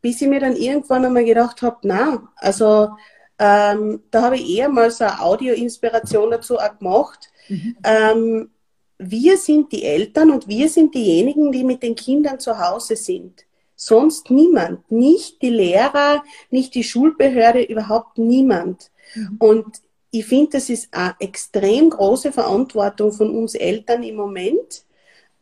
bis 0.00 0.20
ich 0.20 0.28
mir 0.28 0.40
dann 0.40 0.56
irgendwann 0.56 1.04
einmal 1.04 1.24
gedacht 1.24 1.62
habe, 1.62 1.78
na, 1.82 2.30
also 2.36 2.90
ähm, 3.38 4.02
da 4.10 4.22
habe 4.22 4.36
ich 4.36 4.58
eher 4.58 4.68
mal 4.68 4.90
so 4.90 5.04
eine 5.04 5.20
Audio-Inspiration 5.20 6.30
dazu 6.30 6.58
auch 6.58 6.78
gemacht. 6.78 7.30
Mhm. 7.48 7.76
Ähm, 7.84 8.50
wir 8.98 9.36
sind 9.38 9.72
die 9.72 9.84
Eltern 9.84 10.30
und 10.30 10.48
wir 10.48 10.68
sind 10.68 10.94
diejenigen, 10.94 11.52
die 11.52 11.62
mit 11.62 11.82
den 11.82 11.94
Kindern 11.94 12.40
zu 12.40 12.58
Hause 12.58 12.96
sind. 12.96 13.44
Sonst 13.76 14.30
niemand. 14.30 14.90
Nicht 14.90 15.40
die 15.40 15.50
Lehrer, 15.50 16.24
nicht 16.50 16.74
die 16.74 16.82
Schulbehörde, 16.82 17.62
überhaupt 17.62 18.18
niemand. 18.18 18.90
Mhm. 19.14 19.36
Und 19.38 19.66
ich 20.10 20.26
finde, 20.26 20.52
das 20.52 20.70
ist 20.70 20.92
eine 20.92 21.14
extrem 21.20 21.90
große 21.90 22.32
Verantwortung 22.32 23.12
von 23.12 23.30
uns 23.30 23.54
Eltern 23.54 24.02
im 24.02 24.16
Moment, 24.16 24.84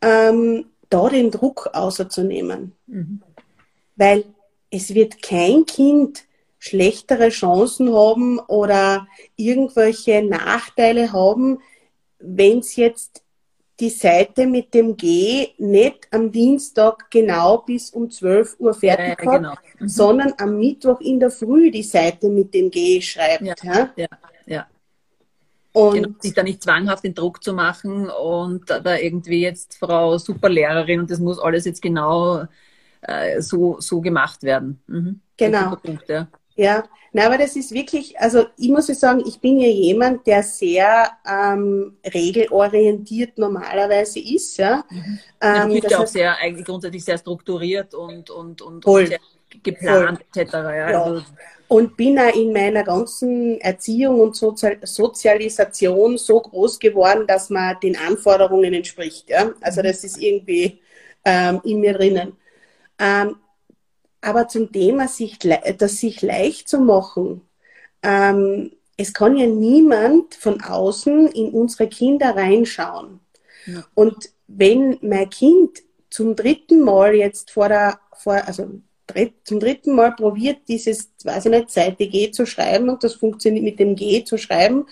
ähm, 0.02 0.66
da 0.88 1.08
den 1.08 1.30
Druck 1.30 1.70
außerzunehmen. 1.72 2.72
Mhm. 2.86 3.22
Weil 3.96 4.24
es 4.70 4.94
wird 4.94 5.22
kein 5.22 5.66
Kind 5.66 6.24
schlechtere 6.58 7.28
Chancen 7.28 7.94
haben 7.94 8.38
oder 8.40 9.06
irgendwelche 9.36 10.22
Nachteile 10.22 11.12
haben, 11.12 11.58
wenn 12.18 12.58
es 12.58 12.76
jetzt 12.76 13.22
die 13.78 13.90
Seite 13.90 14.46
mit 14.46 14.72
dem 14.72 14.96
G 14.96 15.48
nicht 15.58 16.08
am 16.10 16.32
Dienstag 16.32 17.10
genau 17.10 17.58
bis 17.58 17.90
um 17.90 18.10
12 18.10 18.56
Uhr 18.58 18.72
fertig 18.72 19.22
ja, 19.22 19.32
hat, 19.32 19.42
genau. 19.42 19.54
mhm. 19.78 19.88
sondern 19.88 20.32
am 20.38 20.58
Mittwoch 20.58 21.00
in 21.00 21.20
der 21.20 21.30
Früh 21.30 21.70
die 21.70 21.82
Seite 21.82 22.28
mit 22.28 22.54
dem 22.54 22.70
G 22.70 23.00
schreibt. 23.00 23.42
Ja, 23.42 24.08
ja? 24.46 24.56
ja. 24.56 24.66
Ja. 25.76 25.82
Und 25.82 25.94
genau, 25.94 26.08
sich 26.20 26.32
da 26.32 26.42
nicht 26.42 26.62
zwanghaft 26.62 27.04
den 27.04 27.14
Druck 27.14 27.44
zu 27.44 27.52
machen 27.52 28.08
und 28.08 28.70
da 28.70 28.96
irgendwie 28.96 29.42
jetzt 29.42 29.76
Frau 29.76 30.16
Superlehrerin 30.16 31.00
und 31.00 31.10
das 31.10 31.18
muss 31.18 31.38
alles 31.38 31.66
jetzt 31.66 31.82
genau 31.82 32.46
äh, 33.02 33.42
so, 33.42 33.76
so 33.78 34.00
gemacht 34.00 34.42
werden. 34.42 34.80
Mhm. 34.86 35.20
Genau. 35.36 35.76
Punkt, 35.76 36.08
ja. 36.08 36.28
Ja, 36.54 36.84
na, 37.12 37.26
aber 37.26 37.36
das 37.36 37.54
ist 37.56 37.72
wirklich, 37.72 38.18
also 38.18 38.46
ich 38.56 38.70
muss 38.70 38.86
sagen, 38.86 39.22
ich 39.26 39.38
bin 39.38 39.58
ja 39.58 39.68
jemand, 39.68 40.26
der 40.26 40.42
sehr 40.42 41.10
ähm, 41.26 41.98
regelorientiert 42.02 43.36
normalerweise 43.36 44.18
ist. 44.20 44.56
Ja, 44.56 44.82
mhm. 44.88 45.18
ähm, 45.42 45.70
ja 45.70 45.80
das 45.80 45.94
auch 45.94 46.06
sehr, 46.06 46.36
eigentlich 46.38 46.64
grundsätzlich 46.64 47.04
sehr 47.04 47.18
strukturiert 47.18 47.94
und, 47.94 48.30
und, 48.30 48.62
und, 48.62 48.86
und 48.86 49.06
sehr 49.06 49.20
geplant 49.62 50.20
voll. 50.32 50.42
etc. 50.42 50.52
Ja. 50.52 51.02
Also, 51.02 51.22
und 51.68 51.96
bin 51.96 52.18
auch 52.18 52.34
in 52.34 52.52
meiner 52.52 52.84
ganzen 52.84 53.60
Erziehung 53.60 54.20
und 54.20 54.36
Sozialisation 54.36 56.16
so 56.16 56.40
groß 56.40 56.78
geworden, 56.78 57.26
dass 57.26 57.50
man 57.50 57.78
den 57.80 57.96
Anforderungen 57.96 58.72
entspricht. 58.72 59.28
Ja? 59.28 59.52
Also 59.60 59.82
das 59.82 60.04
ist 60.04 60.18
irgendwie 60.18 60.78
ähm, 61.24 61.60
in 61.64 61.80
mir 61.80 61.94
drinnen. 61.94 62.36
Ähm, 62.98 63.36
aber 64.20 64.48
zum 64.48 64.70
Thema, 64.70 65.08
sich, 65.08 65.38
das 65.38 65.96
sich 65.98 66.22
leicht 66.22 66.68
zu 66.68 66.78
machen, 66.78 67.42
ähm, 68.02 68.72
es 68.96 69.12
kann 69.12 69.36
ja 69.36 69.46
niemand 69.46 70.34
von 70.34 70.60
außen 70.62 71.28
in 71.28 71.50
unsere 71.50 71.88
Kinder 71.88 72.34
reinschauen. 72.34 73.20
Ja. 73.66 73.84
Und 73.94 74.30
wenn 74.46 74.98
mein 75.02 75.28
Kind 75.30 75.82
zum 76.10 76.34
dritten 76.36 76.80
Mal 76.80 77.14
jetzt 77.14 77.50
vor 77.50 77.68
der, 77.68 77.98
vor, 78.16 78.34
also 78.46 78.80
zum 79.44 79.60
dritten 79.60 79.94
Mal 79.94 80.12
probiert, 80.12 80.68
dieses, 80.68 81.10
weiß 81.24 81.46
ich 81.46 81.50
nicht, 81.50 81.70
Seite 81.70 82.06
G 82.08 82.30
zu 82.30 82.46
schreiben 82.46 82.88
und 82.88 83.04
das 83.04 83.14
funktioniert 83.14 83.64
mit 83.64 83.78
dem 83.78 83.94
G 83.96 84.24
zu 84.24 84.36
schreiben. 84.38 84.86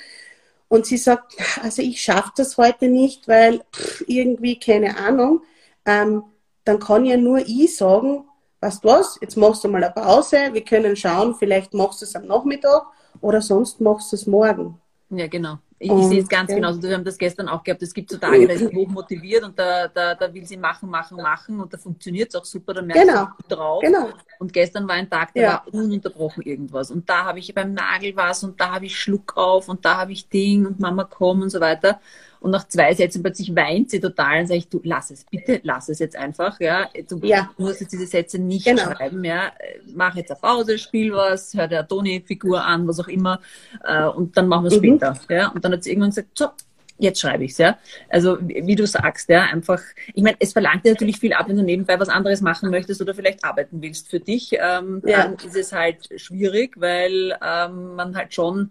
Und 0.69 0.87
sie 0.87 0.97
sagt, 0.97 1.35
also 1.63 1.83
ich 1.83 2.01
schaffe 2.01 2.33
das 2.37 2.57
heute 2.57 2.89
nicht, 2.89 3.29
weil 3.29 3.63
pff, 3.73 4.05
irgendwie 4.07 4.59
keine 4.59 4.97
Ahnung. 4.97 5.43
Ähm, 5.85 6.25
dann 6.65 6.79
kann 6.79 7.05
ja 7.05 7.17
nur 7.17 7.39
ich 7.39 7.77
sagen, 7.77 8.25
weißt 8.61 8.83
du 8.83 8.89
was, 8.89 9.19
jetzt 9.21 9.37
machst 9.37 9.63
du 9.65 9.69
mal 9.69 9.85
eine 9.85 9.93
Pause, 9.93 10.51
wir 10.53 10.65
können 10.65 10.97
schauen, 10.97 11.35
vielleicht 11.35 11.75
machst 11.75 12.01
du 12.01 12.07
es 12.07 12.17
am 12.17 12.27
Nachmittag 12.27 12.83
oder 13.21 13.43
sonst 13.43 13.81
machst 13.81 14.13
du 14.13 14.17
es 14.17 14.27
morgen. 14.27 14.81
Ja, 15.11 15.27
genau. 15.27 15.59
Ich, 15.85 15.93
ich 15.93 16.05
sehe 16.07 16.23
es 16.23 16.29
ganz 16.29 16.51
ja. 16.51 16.57
genauso. 16.57 16.83
Wir 16.83 16.95
haben 16.95 17.05
das 17.05 17.19
gestern 17.19 17.49
auch 17.49 17.63
gehabt. 17.63 17.83
Es 17.83 17.93
gibt 17.93 18.11
so 18.11 18.17
Tage, 18.17 18.47
da 18.47 18.55
ist 18.55 18.61
sie 18.61 18.75
hoch 18.75 18.89
motiviert 18.89 19.45
und 19.45 19.59
da, 19.59 19.89
da, 19.89 20.15
da 20.15 20.33
will 20.33 20.47
sie 20.47 20.57
machen, 20.57 20.89
machen, 20.89 21.19
machen 21.19 21.61
und 21.61 21.73
da 21.73 21.77
funktioniert 21.77 22.31
es 22.31 22.35
auch 22.35 22.45
super, 22.45 22.73
da 22.73 22.83
merkt 22.83 23.07
genau. 23.07 23.29
sie 23.39 23.55
drauf. 23.55 23.83
Genau. 23.83 24.09
Und 24.39 24.53
gestern 24.53 24.89
war 24.89 24.95
ein 24.95 25.11
Tag, 25.11 25.35
da 25.35 25.41
ja. 25.41 25.53
war 25.53 25.75
ununterbrochen 25.75 26.43
irgendwas. 26.43 26.91
Und 26.91 27.09
da 27.09 27.25
habe 27.25 27.39
ich 27.39 27.55
beim 27.55 27.75
Nagel 27.75 28.17
was 28.17 28.43
und 28.45 28.59
da 28.61 28.73
habe 28.75 28.87
ich 28.87 28.99
Schluck 28.99 29.37
auf 29.37 29.69
und 29.69 29.85
da 29.85 29.99
habe 29.99 30.13
ich 30.13 30.29
Ding 30.29 30.67
und 30.67 30.81
Mama 30.81 31.05
komm 31.05 31.43
und 31.43 31.51
so 31.51 31.61
weiter. 31.61 32.01
Und 32.45 32.51
nach 32.51 32.69
zwei 32.69 32.93
Sätzen 32.93 33.23
plötzlich 33.23 33.57
weint 33.57 33.89
sie 33.89 34.01
total 34.01 34.41
und 34.41 34.49
sage 34.49 34.59
ich, 34.59 34.69
du 34.69 34.79
lass 34.85 35.11
es, 35.11 35.25
bitte 35.25 35.61
lass 35.63 35.89
es 35.89 35.99
jetzt 35.99 36.15
einfach. 36.15 36.61
Ja, 36.61 36.91
du 37.09 37.19
ja. 37.23 37.51
musst 37.57 37.81
jetzt 37.81 37.95
diese 37.95 38.07
Sätze 38.07 38.39
nicht 38.39 38.67
genau. 38.67 38.83
schreiben. 38.83 39.25
Ja, 39.25 39.51
mach 39.95 40.15
jetzt 40.15 40.31
eine 40.31 40.41
Pause, 40.41 40.77
spiel 40.77 41.15
was, 41.15 41.55
hör 41.55 41.69
der 41.69 41.89
Toni-Figur 41.89 42.63
an, 42.63 42.87
was 42.87 43.01
auch 43.01 43.09
immer, 43.09 43.41
äh, 43.83 44.05
und 44.05 44.37
dann 44.37 44.49
machen 44.49 44.65
wir 44.65 44.69
es 44.69 44.75
mhm. 44.79 44.99
später. 44.99 45.19
Ja, 45.31 45.49
und 45.53 45.65
dann 45.65 45.73
hat 45.73 45.85
sie 45.85 45.91
irgendwann 45.93 46.11
gesagt, 46.11 46.37
so, 46.37 46.49
jetzt 46.99 47.19
schreibe 47.19 47.45
ich's, 47.45 47.57
ja. 47.57 47.79
Also 48.11 48.37
wie 48.43 48.77
du 48.77 48.87
sagst, 48.87 49.31
ja, 49.31 49.45
einfach, 49.45 49.81
ich 50.13 50.23
meine, 50.23 50.37
es 50.39 50.53
verlangt 50.53 50.85
dir 50.85 50.93
natürlich 50.93 51.19
viel 51.19 51.33
ab, 51.33 51.49
wenn 51.49 51.57
du 51.57 51.63
nebenbei 51.63 51.99
was 51.99 52.11
anderes 52.11 52.43
machen 52.43 52.71
möchtest 52.71 53.01
oder 53.01 53.15
vielleicht 53.15 53.43
arbeiten 53.43 53.81
willst 53.81 54.11
für 54.11 54.21
dich, 54.21 54.53
ähm, 54.53 55.01
ja. 55.07 55.23
dann 55.23 55.37
ist 55.37 55.57
es 55.57 55.73
halt 55.73 56.11
schwierig, 56.21 56.79
weil 56.79 57.35
ähm, 57.43 57.95
man 57.95 58.15
halt 58.15 58.35
schon 58.35 58.69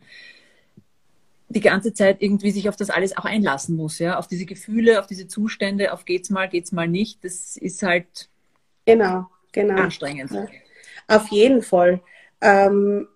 die 1.53 1.61
ganze 1.61 1.93
Zeit 1.93 2.21
irgendwie 2.21 2.51
sich 2.51 2.69
auf 2.69 2.75
das 2.75 2.89
alles 2.89 3.17
auch 3.17 3.25
einlassen 3.25 3.75
muss, 3.75 3.99
ja, 3.99 4.17
auf 4.17 4.27
diese 4.27 4.45
Gefühle, 4.45 4.99
auf 4.99 5.07
diese 5.07 5.27
Zustände, 5.27 5.93
auf 5.93 6.05
geht's 6.05 6.29
mal, 6.29 6.49
geht's 6.49 6.71
mal 6.71 6.87
nicht. 6.87 7.23
Das 7.23 7.57
ist 7.57 7.83
halt 7.83 8.29
genau, 8.85 9.27
genau. 9.51 9.81
anstrengend. 9.81 10.31
Ja. 10.31 10.47
Auf 11.07 11.27
jeden 11.29 11.61
Fall. 11.61 12.01
Ähm, 12.41 13.07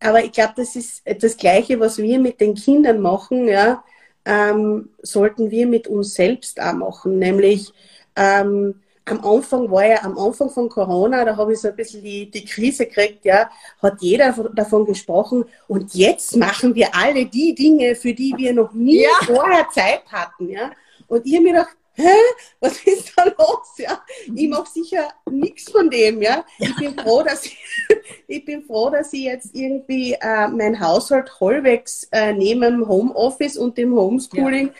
aber 0.00 0.24
ich 0.24 0.32
glaube, 0.32 0.54
das 0.56 0.76
ist 0.76 1.02
das 1.20 1.36
Gleiche, 1.36 1.80
was 1.80 1.98
wir 1.98 2.18
mit 2.18 2.40
den 2.40 2.54
Kindern 2.54 3.00
machen, 3.00 3.48
ja, 3.48 3.84
ähm, 4.24 4.90
sollten 5.02 5.50
wir 5.50 5.66
mit 5.66 5.86
uns 5.86 6.14
selbst 6.14 6.60
auch 6.60 6.72
machen, 6.72 7.18
nämlich 7.18 7.72
ähm, 8.16 8.82
am 9.06 9.24
Anfang 9.24 9.70
war 9.70 9.86
ja, 9.86 10.02
am 10.02 10.16
Anfang 10.18 10.50
von 10.50 10.68
Corona, 10.68 11.24
da 11.24 11.36
habe 11.36 11.52
ich 11.52 11.60
so 11.60 11.68
ein 11.68 11.76
bisschen 11.76 12.02
die, 12.02 12.30
die 12.30 12.44
Krise 12.44 12.86
gekriegt, 12.86 13.24
ja, 13.24 13.50
hat 13.82 14.00
jeder 14.00 14.32
davon 14.54 14.86
gesprochen 14.86 15.44
und 15.68 15.94
jetzt 15.94 16.36
machen 16.36 16.74
wir 16.74 16.94
alle 16.94 17.26
die 17.26 17.54
Dinge, 17.54 17.94
für 17.94 18.14
die 18.14 18.34
wir 18.36 18.52
noch 18.54 18.72
nie 18.72 19.02
ja. 19.02 19.10
vorher 19.24 19.68
Zeit 19.70 20.04
hatten, 20.10 20.48
ja. 20.48 20.70
Und 21.06 21.26
ich 21.26 21.34
habe 21.34 21.44
mir 21.44 21.52
gedacht, 21.52 21.76
hä, 21.94 22.16
was 22.60 22.78
ist 22.84 23.12
da 23.14 23.24
los, 23.24 23.76
ja? 23.76 24.02
Ich 24.34 24.48
mache 24.48 24.70
sicher 24.70 25.10
nichts 25.30 25.70
von 25.70 25.90
dem, 25.90 26.22
ja. 26.22 26.44
Ich 26.58 26.74
bin 26.76 26.98
froh, 26.98 27.22
dass 27.22 27.44
ich, 27.44 27.58
ich 28.26 28.44
bin 28.44 28.64
froh, 28.64 28.88
dass 28.88 29.12
ich 29.12 29.24
jetzt 29.24 29.54
irgendwie 29.54 30.14
äh, 30.14 30.48
mein 30.48 30.80
Haushalt 30.80 31.30
halbwegs 31.40 32.08
äh, 32.10 32.32
neben 32.32 32.62
dem 32.62 32.88
Homeoffice 32.88 33.58
und 33.58 33.76
dem 33.76 33.94
Homeschooling 33.94 34.68
ja. 34.68 34.72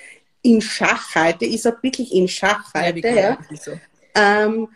in 0.43 0.63
Schach 0.63 1.15
halte. 1.15 1.45
Ich 1.45 1.63
sage 1.63 1.79
wirklich 1.83 2.13
in 2.13 2.27
Schach 2.27 2.73
halte, 2.73 3.07
ja. 3.07 3.15
ja. 3.15 3.39
Ähm, 4.15 4.69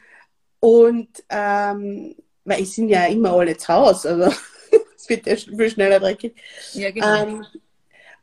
und 0.60 1.08
ähm, 1.28 2.14
weil 2.44 2.62
es 2.62 2.74
sind 2.74 2.88
ja 2.88 3.06
immer 3.06 3.32
alle 3.32 3.56
zu 3.56 3.68
Hause, 3.68 4.08
also 4.10 4.36
es 4.96 5.08
wird 5.08 5.26
ja 5.26 5.36
viel 5.36 5.70
schneller 5.70 6.00
dreckig. 6.00 6.34
Ja, 6.72 6.90
genau. 6.90 7.22
Ähm, 7.22 7.46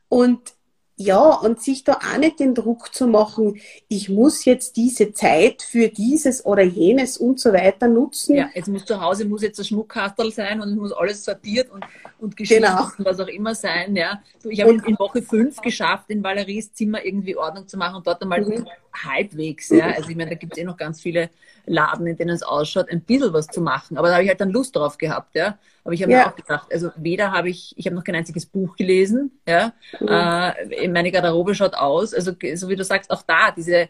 und 0.10 0.56
ja, 0.98 1.20
und 1.20 1.62
sich 1.62 1.84
da 1.84 1.94
auch 1.94 2.18
nicht 2.18 2.40
den 2.40 2.56
Druck 2.56 2.94
zu 2.96 3.08
machen, 3.08 3.60
ich 3.90 4.08
muss 4.08 4.46
jetzt 4.46 4.78
diese 4.78 5.12
Zeit 5.12 5.62
für 5.62 5.90
dieses 5.90 6.46
oder 6.46 6.64
jenes 6.64 7.18
und 7.18 7.38
so 7.38 7.52
weiter 7.52 7.90
nutzen. 7.90 8.38
Ja, 8.38 8.50
jetzt 8.54 8.70
muss 8.70 8.86
zu 8.86 9.02
Hause 9.02 9.26
muss 9.26 9.42
jetzt 9.42 9.60
ein 9.60 9.66
Schmuckkastel 9.66 10.32
sein 10.32 10.62
und 10.62 10.70
es 10.70 10.76
muss 10.76 10.94
alles 10.94 11.26
sortiert 11.26 11.70
und, 11.70 11.84
und 12.18 12.38
geschrieben 12.38 12.64
genau. 12.64 12.90
und 12.98 13.04
was 13.04 13.20
auch 13.20 13.28
immer 13.28 13.54
sein. 13.56 13.94
Ja. 13.98 14.22
Ich 14.46 14.62
habe 14.62 14.72
in, 14.72 14.80
in, 14.84 14.98
Woche 14.98 15.22
fünf 15.22 15.60
geschafft, 15.60 16.10
in 16.10 16.24
Valeries 16.24 16.74
Zimmer 16.74 17.04
irgendwie 17.04 17.36
Ordnung 17.36 17.68
zu 17.68 17.78
machen 17.78 17.98
und 17.98 18.08
dort 18.08 18.22
einmal 18.22 18.42
mhm. 18.42 18.66
Halbwegs. 19.04 19.70
Ja. 19.70 19.88
Also 19.88 20.10
ich 20.10 20.16
meine, 20.16 20.32
da 20.32 20.36
gibt 20.36 20.54
es 20.54 20.60
eh 20.60 20.64
noch 20.64 20.78
ganz 20.78 21.02
viele 21.02 21.30
Laden, 21.66 22.08
in 22.08 22.18
denen 22.18 22.32
es 22.32 22.44
ausschaut, 22.44 22.90
ein 22.90 23.02
bisschen 23.02 23.34
was 23.34 23.48
zu 23.48 23.62
machen. 23.62 23.98
Aber 23.98 24.08
da 24.08 24.16
habe 24.16 24.24
ich 24.24 24.30
halt 24.30 24.42
dann 24.42 24.52
Lust 24.52 24.76
drauf 24.76 24.98
gehabt, 24.98 25.36
ja. 25.36 25.58
Aber 25.84 25.94
ich 25.94 26.02
habe 26.02 26.12
ja. 26.12 26.20
mir 26.20 26.28
auch 26.28 26.36
gedacht, 26.36 26.72
also 26.72 26.92
weder 26.96 27.32
habe 27.32 27.50
ich, 27.50 27.74
ich 27.78 27.86
habe 27.86 27.96
noch 27.96 28.04
kein 28.04 28.16
einziges 28.16 28.46
Buch 28.46 28.76
gelesen, 28.76 29.40
ja. 29.48 29.74
Mhm. 30.00 30.08
Äh, 30.08 30.88
meine 30.88 31.12
Garderobe 31.12 31.56
schaut 31.56 31.76
aus. 31.76 32.14
Also 32.14 32.34
so 32.56 32.70
wie 32.70 32.76
du 32.76 32.84
sagst, 32.84 33.12
auch 33.12 33.24
da 33.24 33.52
diese 33.52 33.90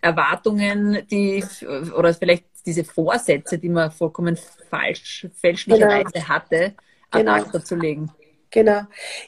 Erwartungen, 0.00 1.06
die 1.10 1.44
oder 1.96 2.12
vielleicht 2.12 2.44
diese 2.66 2.84
Vorsätze, 2.84 3.58
die 3.58 3.68
man 3.68 3.90
vollkommen 3.90 4.36
falsch, 4.68 5.26
fälschlicherweise 5.34 6.12
genau. 6.12 6.28
hatte, 6.28 6.74
ad 7.10 7.22
genau. 7.22 7.32
acta 7.32 7.64
zu 7.64 7.76
legen. 7.76 8.10
Genau. 8.52 8.82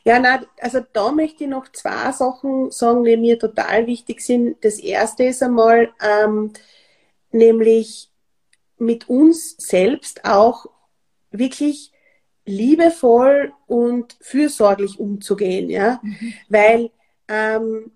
Ja, 0.05 0.21
na, 0.21 0.45
also 0.61 0.81
da 0.93 1.11
möchte 1.11 1.45
ich 1.45 1.51
noch 1.51 1.73
zwei 1.73 2.13
Sachen 2.13 2.71
sagen, 2.71 3.05
die 3.05 3.17
mir 3.17 3.39
total 3.39 3.87
wichtig 3.87 4.21
sind. 4.21 4.63
Das 4.63 4.79
erste 4.79 5.25
ist 5.25 5.43
einmal, 5.43 5.93
ähm, 6.01 6.53
nämlich 7.33 8.11
mit 8.79 9.09
uns 9.09 9.57
selbst 9.59 10.25
auch 10.27 10.67
wirklich 11.31 11.91
liebevoll 12.45 13.53
und 13.67 14.17
fürsorglich 14.21 15.01
umzugehen, 15.01 15.71
ja, 15.71 16.01
mhm. 16.03 16.35
weil 16.51 16.91
ähm, 17.29 17.93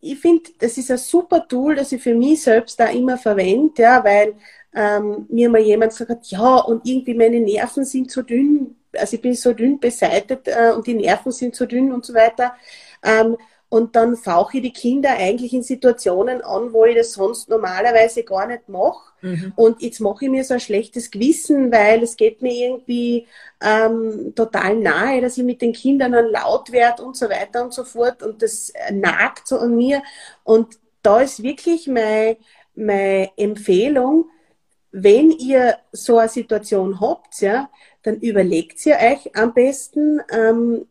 ich 0.00 0.18
finde, 0.18 0.50
das 0.58 0.76
ist 0.76 0.90
ein 0.90 0.98
super 0.98 1.48
Tool, 1.48 1.76
das 1.76 1.92
ich 1.92 2.02
für 2.02 2.14
mich 2.14 2.42
selbst 2.42 2.78
da 2.78 2.86
immer 2.86 3.16
verwende, 3.16 3.82
ja, 3.82 4.04
weil 4.04 4.34
ähm, 4.74 5.26
mir 5.28 5.50
mal 5.50 5.60
jemand 5.60 5.92
gesagt 5.92 6.10
hat, 6.10 6.26
ja, 6.26 6.56
und 6.56 6.86
irgendwie 6.86 7.14
meine 7.14 7.40
Nerven 7.40 7.84
sind 7.84 8.10
so 8.10 8.22
dünn, 8.22 8.76
also 8.96 9.16
ich 9.16 9.22
bin 9.22 9.34
so 9.34 9.52
dünn 9.52 9.78
beseitigt 9.78 10.48
äh, 10.48 10.72
und 10.74 10.86
die 10.86 10.94
Nerven 10.94 11.32
sind 11.32 11.54
so 11.54 11.66
dünn 11.66 11.92
und 11.92 12.04
so 12.04 12.14
weiter. 12.14 12.54
Ähm, 13.02 13.36
und 13.72 13.96
dann 13.96 14.18
fauche 14.18 14.58
ich 14.58 14.64
die 14.64 14.72
Kinder 14.72 15.12
eigentlich 15.12 15.54
in 15.54 15.62
Situationen 15.62 16.42
an, 16.42 16.74
wo 16.74 16.84
ich 16.84 16.94
das 16.94 17.14
sonst 17.14 17.48
normalerweise 17.48 18.22
gar 18.22 18.46
nicht 18.46 18.68
mache. 18.68 19.12
Mhm. 19.22 19.54
Und 19.56 19.80
jetzt 19.80 19.98
mache 19.98 20.26
ich 20.26 20.30
mir 20.30 20.44
so 20.44 20.52
ein 20.52 20.60
schlechtes 20.60 21.10
Gewissen, 21.10 21.72
weil 21.72 22.02
es 22.02 22.16
geht 22.16 22.42
mir 22.42 22.52
irgendwie 22.52 23.26
ähm, 23.62 24.34
total 24.36 24.76
nahe, 24.76 25.22
dass 25.22 25.38
ich 25.38 25.44
mit 25.44 25.62
den 25.62 25.72
Kindern 25.72 26.12
dann 26.12 26.26
laut 26.26 26.70
werde 26.70 27.02
und 27.02 27.16
so 27.16 27.30
weiter 27.30 27.64
und 27.64 27.72
so 27.72 27.84
fort. 27.84 28.22
Und 28.22 28.42
das 28.42 28.74
nagt 28.90 29.48
so 29.48 29.56
an 29.56 29.74
mir. 29.74 30.02
Und 30.44 30.78
da 31.02 31.22
ist 31.22 31.42
wirklich 31.42 31.86
meine, 31.86 32.36
meine 32.74 33.30
Empfehlung, 33.38 34.26
wenn 34.92 35.30
ihr 35.30 35.78
so 35.90 36.18
eine 36.18 36.28
Situation 36.28 37.00
habt, 37.00 37.40
ja, 37.40 37.70
dann 38.02 38.20
überlegt 38.20 38.84
ihr 38.86 38.96
euch 38.96 39.34
am 39.34 39.54
besten, 39.54 40.20
ähm, 40.30 40.86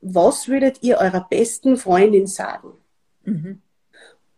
was 0.00 0.48
würdet 0.48 0.82
ihr 0.82 0.98
eurer 0.98 1.26
besten 1.30 1.76
Freundin 1.76 2.26
sagen? 2.26 2.72
Mhm. 3.24 3.62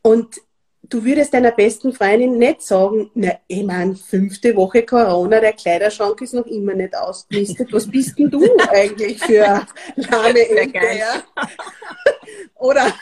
Und 0.03 0.43
du 0.83 1.05
würdest 1.05 1.33
deiner 1.33 1.53
besten 1.53 1.95
Freundin 1.95 2.39
nicht 2.39 2.61
sagen, 2.61 3.11
na, 3.15 3.33
ich 3.47 3.65
meine, 3.65 3.97
fünfte 3.97 4.55
Woche 4.55 4.85
Corona, 4.85 5.41
der 5.41 5.55
Kleiderschrank 5.55 6.21
ist 6.21 6.35
noch 6.35 6.47
immer 6.47 6.75
nicht 6.75 6.95
ausgelistet. 6.95 7.73
Was 7.73 7.91
bist 7.91 8.19
denn 8.19 8.31
du 8.31 8.45
eigentlich 8.71 9.19
für 9.23 9.67
lahme 9.97 10.49
Ente? 10.49 10.79
Ja? 10.99 11.23
Oder 12.57 12.93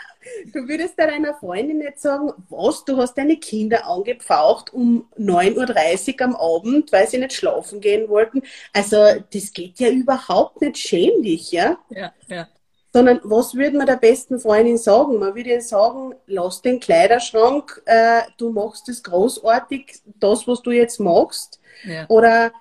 du 0.53 0.69
würdest 0.69 0.99
deiner 0.99 1.35
Freundin 1.35 1.79
nicht 1.79 2.01
sagen, 2.01 2.33
was, 2.49 2.85
du 2.85 2.97
hast 2.97 3.15
deine 3.15 3.37
Kinder 3.37 3.87
angepfaucht 3.87 4.73
um 4.73 5.09
9.30 5.19 6.15
Uhr 6.15 6.27
am 6.27 6.37
Abend, 6.37 6.93
weil 6.93 7.09
sie 7.09 7.19
nicht 7.19 7.33
schlafen 7.33 7.81
gehen 7.81 8.09
wollten. 8.09 8.43
Also 8.73 8.97
das 9.33 9.53
geht 9.53 9.79
ja 9.79 9.89
überhaupt 9.91 10.61
nicht 10.61 10.79
schämlich, 10.79 11.53
ja? 11.53 11.79
Ja, 11.91 12.13
ja. 12.27 12.49
Sondern 12.93 13.21
was 13.25 13.55
würde 13.55 13.79
man 13.79 13.87
der 13.87 13.97
besten 13.97 14.39
Freundin 14.39 14.77
sagen? 14.77 15.19
Man 15.19 15.35
würde 15.35 15.51
ihr 15.51 15.63
sagen, 15.63 16.15
lass 16.27 16.61
den 16.61 16.79
Kleiderschrank, 16.79 17.83
äh, 17.87 18.21
du 18.37 18.51
machst 18.51 18.87
das 18.89 19.03
großartig, 19.03 20.03
das, 20.21 20.47
was 20.47 20.61
du 20.61 20.73
jetzt 20.73 21.01
machst. 21.01 21.59
Ja. 21.85 22.05
Oder 22.09 22.53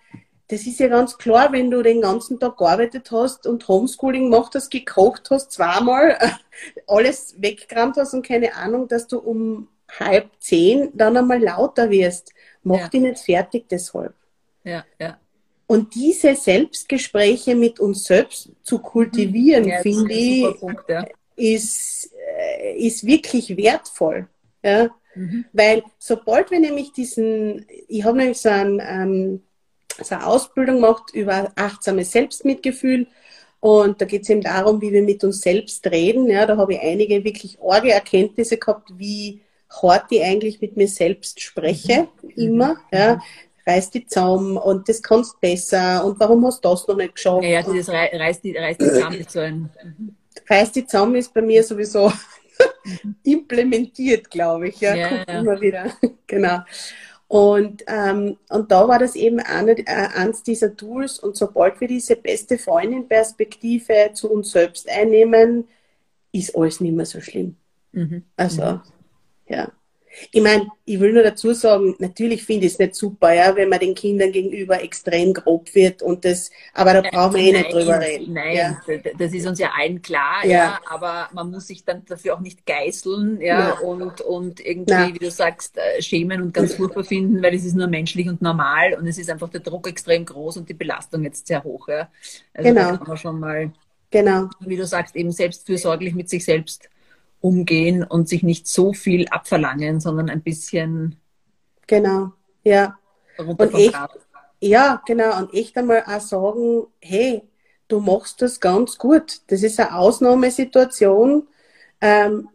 das 0.51 0.67
ist 0.67 0.81
ja 0.81 0.89
ganz 0.89 1.17
klar, 1.17 1.53
wenn 1.53 1.71
du 1.71 1.81
den 1.81 2.01
ganzen 2.01 2.37
Tag 2.37 2.57
gearbeitet 2.57 3.09
hast 3.09 3.47
und 3.47 3.65
Homeschooling 3.69 4.29
gemacht 4.29 4.53
hast, 4.53 4.69
gekocht 4.69 5.29
hast, 5.31 5.53
zweimal, 5.53 6.17
alles 6.87 7.35
weggerammt 7.37 7.95
hast 7.95 8.13
und 8.13 8.25
keine 8.25 8.53
Ahnung, 8.55 8.89
dass 8.89 9.07
du 9.07 9.19
um 9.19 9.69
halb 9.97 10.29
zehn 10.39 10.89
dann 10.93 11.15
einmal 11.15 11.41
lauter 11.41 11.89
wirst. 11.89 12.33
Mach 12.63 12.79
ja. 12.79 12.87
dich 12.89 13.01
nicht 13.01 13.19
fertig 13.19 13.69
deshalb. 13.69 14.13
Ja, 14.65 14.83
ja. 14.99 15.17
Und 15.67 15.95
diese 15.95 16.35
Selbstgespräche 16.35 17.55
mit 17.55 17.79
uns 17.79 18.03
selbst 18.03 18.49
zu 18.61 18.79
kultivieren, 18.79 19.69
ja, 19.69 19.79
finde 19.79 20.13
ich, 20.13 20.59
Punkt, 20.59 20.89
ja. 20.89 21.05
ist, 21.37 22.13
äh, 22.37 22.75
ist 22.75 23.05
wirklich 23.05 23.55
wertvoll. 23.55 24.27
Ja? 24.61 24.89
Mhm. 25.15 25.45
Weil 25.53 25.83
sobald 25.97 26.51
wir 26.51 26.59
nämlich 26.59 26.91
diesen, 26.91 27.65
ich 27.87 28.03
habe 28.03 28.17
nämlich 28.17 28.39
so 28.39 28.49
ein, 28.49 28.81
ähm, 28.85 29.43
eine 30.11 30.25
Ausbildung 30.25 30.75
gemacht 30.75 31.11
über 31.13 31.51
achtsames 31.55 32.11
Selbstmitgefühl. 32.11 33.07
Und 33.59 34.01
da 34.01 34.05
geht 34.05 34.23
es 34.23 34.29
eben 34.29 34.41
darum, 34.41 34.81
wie 34.81 34.91
wir 34.91 35.03
mit 35.03 35.23
uns 35.23 35.41
selbst 35.41 35.85
reden. 35.87 36.27
Ja, 36.29 36.45
da 36.45 36.57
habe 36.57 36.73
ich 36.73 36.81
einige 36.81 37.23
wirklich 37.23 37.59
arge 37.61 37.91
Erkenntnisse 37.91 38.57
gehabt, 38.57 38.89
wie 38.97 39.41
hart 39.69 40.05
ich 40.09 40.23
eigentlich 40.23 40.61
mit 40.61 40.77
mir 40.77 40.87
selbst 40.87 41.39
spreche, 41.41 42.07
mhm. 42.21 42.29
immer. 42.35 42.77
Ja, 42.91 43.21
reiß 43.65 43.91
die 43.91 44.05
zusammen 44.05 44.57
und 44.57 44.89
das 44.89 45.01
kannst 45.01 45.39
besser 45.39 46.03
und 46.03 46.19
warum 46.19 46.45
hast 46.45 46.65
du 46.65 46.69
das 46.69 46.87
noch 46.87 46.95
nicht 46.95 47.15
geschafft? 47.15 47.43
Ja, 47.43 47.49
ja 47.49 47.61
dieses 47.61 47.89
reiß 47.89 48.41
die, 48.41 48.57
reiß 48.57 48.77
die 48.77 48.87
zusammen 48.87 49.25
so 49.27 49.39
ein. 49.39 49.69
reißt 50.49 50.75
die 50.75 50.85
zusammen 50.85 51.15
ist 51.15 51.33
bei 51.33 51.41
mir 51.41 51.63
sowieso 51.63 52.11
implementiert, 53.23 54.29
glaube 54.29 54.69
ich. 54.69 54.79
Ja, 54.79 54.95
Ja, 54.95 55.09
ja. 55.27 55.39
immer 55.39 55.59
wieder. 55.61 55.91
genau. 56.27 56.59
Und, 57.31 57.85
ähm, 57.87 58.35
und 58.49 58.73
da 58.73 58.89
war 58.89 58.99
das 58.99 59.15
eben 59.15 59.39
eine, 59.39 59.77
äh, 59.77 59.85
eins 59.85 60.43
dieser 60.43 60.75
Tools. 60.75 61.17
Und 61.17 61.37
sobald 61.37 61.79
wir 61.79 61.87
diese 61.87 62.17
beste 62.17 62.57
Freundin-Perspektive 62.57 64.11
zu 64.13 64.29
uns 64.29 64.51
selbst 64.51 64.89
einnehmen, 64.89 65.65
ist 66.33 66.53
alles 66.57 66.81
nicht 66.81 66.93
mehr 66.93 67.05
so 67.05 67.21
schlimm. 67.21 67.55
Mhm. 67.93 68.25
Also, 68.35 68.81
ja. 69.47 69.71
Ich 70.31 70.41
meine, 70.41 70.67
ich 70.85 70.99
will 70.99 71.13
nur 71.13 71.23
dazu 71.23 71.53
sagen, 71.53 71.95
natürlich 71.99 72.43
finde 72.43 72.65
ich 72.67 72.73
es 72.73 72.79
nicht 72.79 72.95
super, 72.95 73.33
ja, 73.33 73.55
wenn 73.55 73.69
man 73.69 73.79
den 73.79 73.95
Kindern 73.95 74.31
gegenüber 74.31 74.81
extrem 74.83 75.33
grob 75.33 75.73
wird 75.73 76.01
und 76.01 76.25
das, 76.25 76.51
aber 76.73 76.93
da 76.93 77.01
brauchen 77.01 77.35
wir 77.35 77.41
eh 77.43 77.51
nicht 77.53 77.71
drüber 77.73 77.99
reden. 77.99 78.33
Nein, 78.33 78.55
Ja. 78.55 78.81
das 79.17 79.33
ist 79.33 79.47
uns 79.47 79.59
ja 79.59 79.71
allen 79.77 80.01
klar, 80.01 80.45
Ja. 80.45 80.51
ja. 80.51 80.79
aber 80.89 81.29
man 81.33 81.49
muss 81.49 81.67
sich 81.67 81.85
dann 81.85 82.03
dafür 82.05 82.35
auch 82.35 82.39
nicht 82.41 82.65
geißeln, 82.65 83.39
ja, 83.41 83.69
Ja. 83.69 83.79
und, 83.79 84.21
und 84.21 84.59
irgendwie, 84.59 84.91
Ja. 84.93 85.13
wie 85.13 85.19
du 85.19 85.31
sagst, 85.31 85.77
äh, 85.77 86.01
schämen 86.01 86.41
und 86.41 86.53
ganz 86.53 86.75
furchtbar 86.75 87.03
finden, 87.05 87.41
weil 87.41 87.55
es 87.55 87.63
ist 87.65 87.75
nur 87.75 87.87
menschlich 87.87 88.27
und 88.27 88.41
normal 88.41 88.93
und 88.95 89.07
es 89.07 89.17
ist 89.17 89.29
einfach 89.29 89.49
der 89.49 89.61
Druck 89.61 89.87
extrem 89.87 90.25
groß 90.25 90.57
und 90.57 90.67
die 90.69 90.73
Belastung 90.73 91.23
jetzt 91.23 91.47
sehr 91.47 91.63
hoch, 91.63 91.87
ja. 91.87 92.09
Also 92.53 92.69
Genau. 92.69 92.91
da 92.91 92.97
kann 92.97 93.07
man 93.07 93.17
schon 93.17 93.39
mal, 93.39 93.71
Genau, 94.13 94.49
wie 94.59 94.75
du 94.75 94.85
sagst, 94.85 95.15
eben 95.15 95.31
selbstfürsorglich 95.31 96.13
mit 96.13 96.29
sich 96.29 96.43
selbst 96.43 96.89
umgehen 97.41 98.03
und 98.03 98.29
sich 98.29 98.43
nicht 98.43 98.67
so 98.67 98.93
viel 98.93 99.27
abverlangen, 99.29 99.99
sondern 99.99 100.29
ein 100.29 100.41
bisschen 100.41 101.17
genau, 101.87 102.31
ja. 102.63 102.97
Und 103.37 103.59
echt-. 103.73 103.95
Ja, 104.61 105.01
genau. 105.05 105.37
Und 105.39 105.53
echt 105.53 105.75
einmal 105.75 106.03
auch 106.05 106.21
sagen, 106.21 106.85
hey, 106.99 107.41
du 107.87 107.99
machst 107.99 108.41
das 108.41 108.59
ganz 108.59 108.97
gut. 108.97 109.41
Das 109.47 109.63
ist 109.63 109.79
eine 109.79 109.95
Ausnahmesituation. 109.95 111.47
Ähm, 111.99 112.49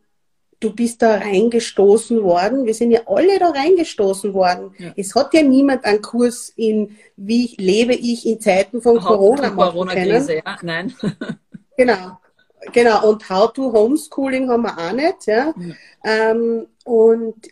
du 0.60 0.74
bist 0.74 1.02
da 1.02 1.16
reingestoßen 1.16 2.22
worden. 2.22 2.64
Wir 2.64 2.74
sind 2.74 2.92
ja 2.92 3.00
alle 3.06 3.38
da 3.38 3.50
reingestoßen 3.50 4.32
worden. 4.32 4.74
Ja. 4.78 4.92
Es 4.96 5.14
hat 5.14 5.34
ja 5.34 5.42
niemand 5.42 5.84
einen 5.84 6.00
Kurs 6.00 6.48
in, 6.56 6.96
wie 7.16 7.54
lebe 7.58 7.94
ich 7.94 8.24
in 8.24 8.40
Zeiten 8.40 8.80
von 8.80 8.98
Corona 8.98 9.50
machen 9.50 9.72
Corona-Krise, 9.72 10.36
ja, 10.36 10.58
nein. 10.62 10.94
Genau. 11.78 12.18
Genau. 12.72 13.08
Und 13.10 13.28
How 13.28 13.52
to 13.52 13.72
Homeschooling 13.72 14.48
haben 14.48 14.62
wir 14.62 14.78
auch 14.78 14.92
nicht. 14.92 15.26
Ja. 15.26 15.54
Ähm, 16.04 16.66
und 16.84 17.48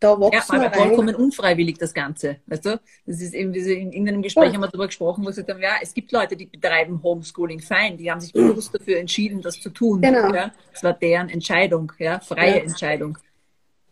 da 0.00 0.10
Ja, 0.12 0.20
wachsen 0.20 0.60
wir 0.60 0.66
aber 0.66 0.76
vollkommen 0.76 1.14
unfreiwillig 1.14 1.78
das 1.78 1.94
Ganze. 1.94 2.36
Weißt 2.46 2.66
du? 2.66 2.80
Das 3.06 3.20
ist 3.22 3.32
eben, 3.32 3.54
wie 3.54 3.62
sie 3.62 3.74
in 3.74 3.92
irgendeinem 3.92 4.22
Gespräch 4.22 4.48
Ja. 4.48 4.54
haben 4.54 4.60
wir 4.60 4.66
darüber 4.68 4.86
gesprochen, 4.86 5.24
wo 5.24 5.30
sie 5.30 5.42
gesagt 5.42 5.50
haben, 5.50 5.62
ja, 5.62 5.76
es 5.80 5.94
gibt 5.94 6.12
Leute, 6.12 6.36
die 6.36 6.46
betreiben 6.46 7.02
Homeschooling 7.02 7.60
fein, 7.60 7.96
die 7.96 8.10
haben 8.10 8.20
sich 8.20 8.32
bewusst 8.32 8.74
dafür 8.74 8.98
entschieden, 8.98 9.40
das 9.40 9.60
zu 9.60 9.70
tun. 9.70 10.02
Genau. 10.02 10.34
Ja? 10.34 10.52
Das 10.72 10.82
war 10.82 10.92
deren 10.92 11.30
Entscheidung, 11.30 11.92
ja, 11.98 12.20
freie 12.20 12.56
Ja. 12.58 12.62
Entscheidung. 12.64 13.16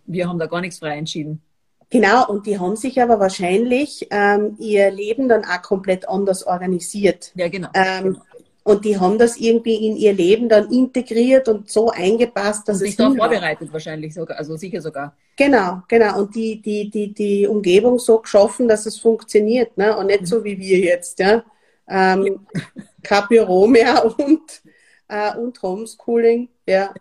Wir 0.04 0.28
haben 0.28 0.38
da 0.38 0.46
gar 0.46 0.60
nichts 0.60 0.80
frei 0.80 0.98
entschieden. 0.98 1.40
Genau, 1.88 2.26
und 2.26 2.46
die 2.46 2.58
haben 2.58 2.74
sich 2.74 3.00
aber 3.02 3.20
wahrscheinlich 3.20 4.08
ähm, 4.10 4.56
ihr 4.58 4.90
Leben 4.90 5.28
dann 5.28 5.44
auch 5.44 5.60
komplett 5.60 6.08
anders 6.08 6.46
organisiert. 6.46 7.32
Ja, 7.34 7.48
genau. 7.48 7.68
Ähm, 7.74 8.18
und 8.64 8.84
die 8.84 8.98
haben 8.98 9.18
das 9.18 9.36
irgendwie 9.36 9.86
in 9.86 9.96
ihr 9.96 10.12
Leben 10.12 10.48
dann 10.48 10.70
integriert 10.70 11.48
und 11.48 11.68
so 11.70 11.90
eingepasst, 11.90 12.68
dass 12.68 12.76
und 12.76 12.82
es 12.82 12.88
sich 12.90 12.96
darauf 12.96 13.14
hinhaut. 13.14 13.30
vorbereitet 13.30 13.72
wahrscheinlich 13.72 14.14
sogar, 14.14 14.38
also 14.38 14.56
sicher 14.56 14.80
sogar. 14.80 15.16
Genau, 15.36 15.82
genau. 15.88 16.20
Und 16.20 16.34
die, 16.34 16.60
die, 16.62 16.88
die, 16.90 17.12
die 17.12 17.46
Umgebung 17.46 17.98
so 17.98 18.18
geschaffen, 18.18 18.68
dass 18.68 18.86
es 18.86 18.98
funktioniert. 18.98 19.76
Ne? 19.76 19.96
Und 19.96 20.06
nicht 20.06 20.26
so 20.26 20.44
wie 20.44 20.58
wir 20.58 20.78
jetzt. 20.78 21.18
Ja? 21.18 21.42
Ähm, 21.88 22.46
Büro 23.28 23.66
mehr 23.66 24.04
und, 24.18 24.62
äh, 25.08 25.36
und 25.36 25.60
Homeschooling. 25.60 26.48
Ja. 26.66 26.94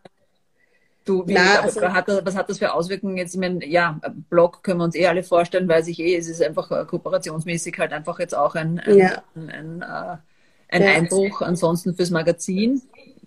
Du, 1.05 1.28
wie, 1.28 1.34
Na, 1.34 1.62
also- 1.62 1.82
hat 1.82 2.07
das, 2.07 2.26
was 2.26 2.36
hat 2.36 2.49
das 2.49 2.57
für 2.59 2.74
Auswirkungen 2.74 3.18
jetzt? 3.18 3.34
Ich 3.34 3.39
meine, 3.39 3.66
ja, 3.66 3.99
Blog 4.30 4.64
können 4.64 4.80
wir 4.80 4.86
uns 4.86 4.95
eh 4.95 5.07
alle 5.07 5.24
vorstellen, 5.24 5.68
weiß 5.68 5.88
ich 5.88 5.99
eh, 5.99 6.16
es 6.16 6.28
ist 6.28 6.41
einfach 6.41 6.72
äh, 6.72 6.86
kooperationsmäßig 6.86 7.78
halt 7.80 7.91
einfach 7.91 8.20
jetzt 8.20 8.36
auch 8.36 8.55
ein, 8.55 8.80
ein, 8.80 8.97
Ja. 8.97 9.24
ein, 9.36 9.49
ein, 9.49 9.82
äh, 9.82 10.18
ein 10.72 10.82
Ja. 10.84 10.93
Einbruch. 10.93 11.41
Ansonsten 11.41 11.93
fürs 11.95 12.09
Magazin. 12.09 12.82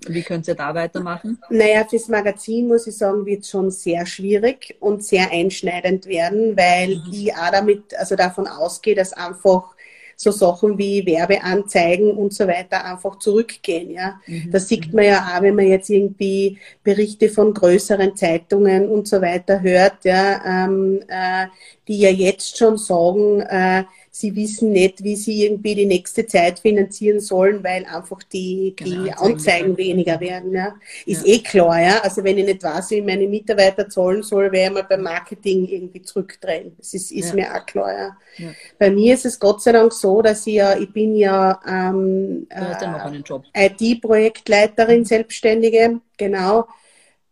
Wie 0.06 0.22
könnt 0.22 0.48
ihr 0.48 0.54
da 0.54 0.74
weitermachen? 0.74 1.38
Naja, 1.48 1.86
fürs 1.88 2.08
Magazin 2.08 2.66
muss 2.68 2.86
ich 2.86 2.96
sagen, 2.96 3.24
wird 3.24 3.46
schon 3.46 3.70
sehr 3.70 4.04
schwierig 4.04 4.76
und 4.80 5.04
sehr 5.04 5.30
einschneidend 5.30 6.06
werden, 6.06 6.56
weil 6.56 7.00
ich 7.10 7.32
auch 7.34 7.50
damit, 7.50 7.94
also 7.98 8.14
davon 8.16 8.46
ausgehe, 8.46 8.94
dass 8.94 9.12
einfach 9.14 9.74
so 10.16 10.30
Sachen 10.30 10.78
wie 10.78 11.04
Werbeanzeigen 11.06 12.12
und 12.12 12.32
so 12.34 12.46
weiter 12.46 12.84
einfach 12.84 13.18
zurückgehen. 13.18 13.90
Ja, 13.90 14.20
das 14.50 14.68
sieht 14.68 14.92
man 14.92 15.04
ja 15.06 15.18
auch, 15.36 15.42
wenn 15.42 15.54
man 15.56 15.66
jetzt 15.66 15.90
irgendwie 15.90 16.58
Berichte 16.84 17.28
von 17.28 17.52
größeren 17.54 18.14
Zeitungen 18.14 18.88
und 18.88 19.08
so 19.08 19.20
weiter 19.20 19.60
hört, 19.62 20.04
ja, 20.04 20.66
ähm, 20.66 21.00
äh, 21.08 21.46
die 21.88 21.98
ja 21.98 22.10
jetzt 22.10 22.56
schon 22.58 22.78
sagen, 22.78 23.40
äh, 23.40 23.84
sie 24.14 24.36
wissen 24.36 24.70
nicht, 24.70 25.02
wie 25.02 25.16
sie 25.16 25.44
irgendwie 25.44 25.74
die 25.74 25.86
nächste 25.86 26.24
Zeit 26.24 26.60
finanzieren 26.60 27.18
sollen, 27.18 27.64
weil 27.64 27.84
einfach 27.84 28.22
die, 28.22 28.72
die 28.78 28.84
Genau, 28.84 29.10
Anzeigen, 29.20 29.76
weniger 29.76 30.20
werden. 30.20 30.52
Ja. 30.52 30.76
Ist 31.04 31.26
eh 31.26 31.40
klar, 31.40 31.82
ja. 31.82 31.98
Also 32.00 32.22
wenn 32.22 32.38
ich 32.38 32.44
nicht 32.46 32.62
weiß, 32.62 32.90
wie 32.92 32.98
ich 32.98 33.04
meine 33.04 33.26
Mitarbeiter 33.26 33.88
zahlen 33.88 34.22
soll, 34.22 34.52
werde 34.52 34.66
ich 34.68 34.72
mal 34.72 34.84
beim 34.88 35.02
Marketing 35.02 35.66
irgendwie 35.66 36.00
zurückdrehen. 36.02 36.76
Das 36.78 36.94
ist, 36.94 37.10
ist 37.10 37.30
Ja. 37.30 37.34
mir 37.34 37.54
auch 37.56 37.66
klar, 37.66 37.92
ja. 37.92 38.16
Ja. 38.36 38.50
Bei 38.78 38.88
mir 38.90 39.14
ist 39.14 39.26
es 39.26 39.38
Gott 39.40 39.60
sei 39.62 39.72
Dank 39.72 39.92
so, 39.92 40.22
dass 40.22 40.46
ich 40.46 40.54
ja, 40.54 40.78
ich 40.78 40.92
bin 40.92 41.16
ja 41.16 41.60
ähm, 41.66 42.46
ja 42.52 43.10
äh. 43.52 43.66
IT-Projektleiterin, 43.66 45.04
Selbstständige, 45.04 46.00
genau. 46.16 46.68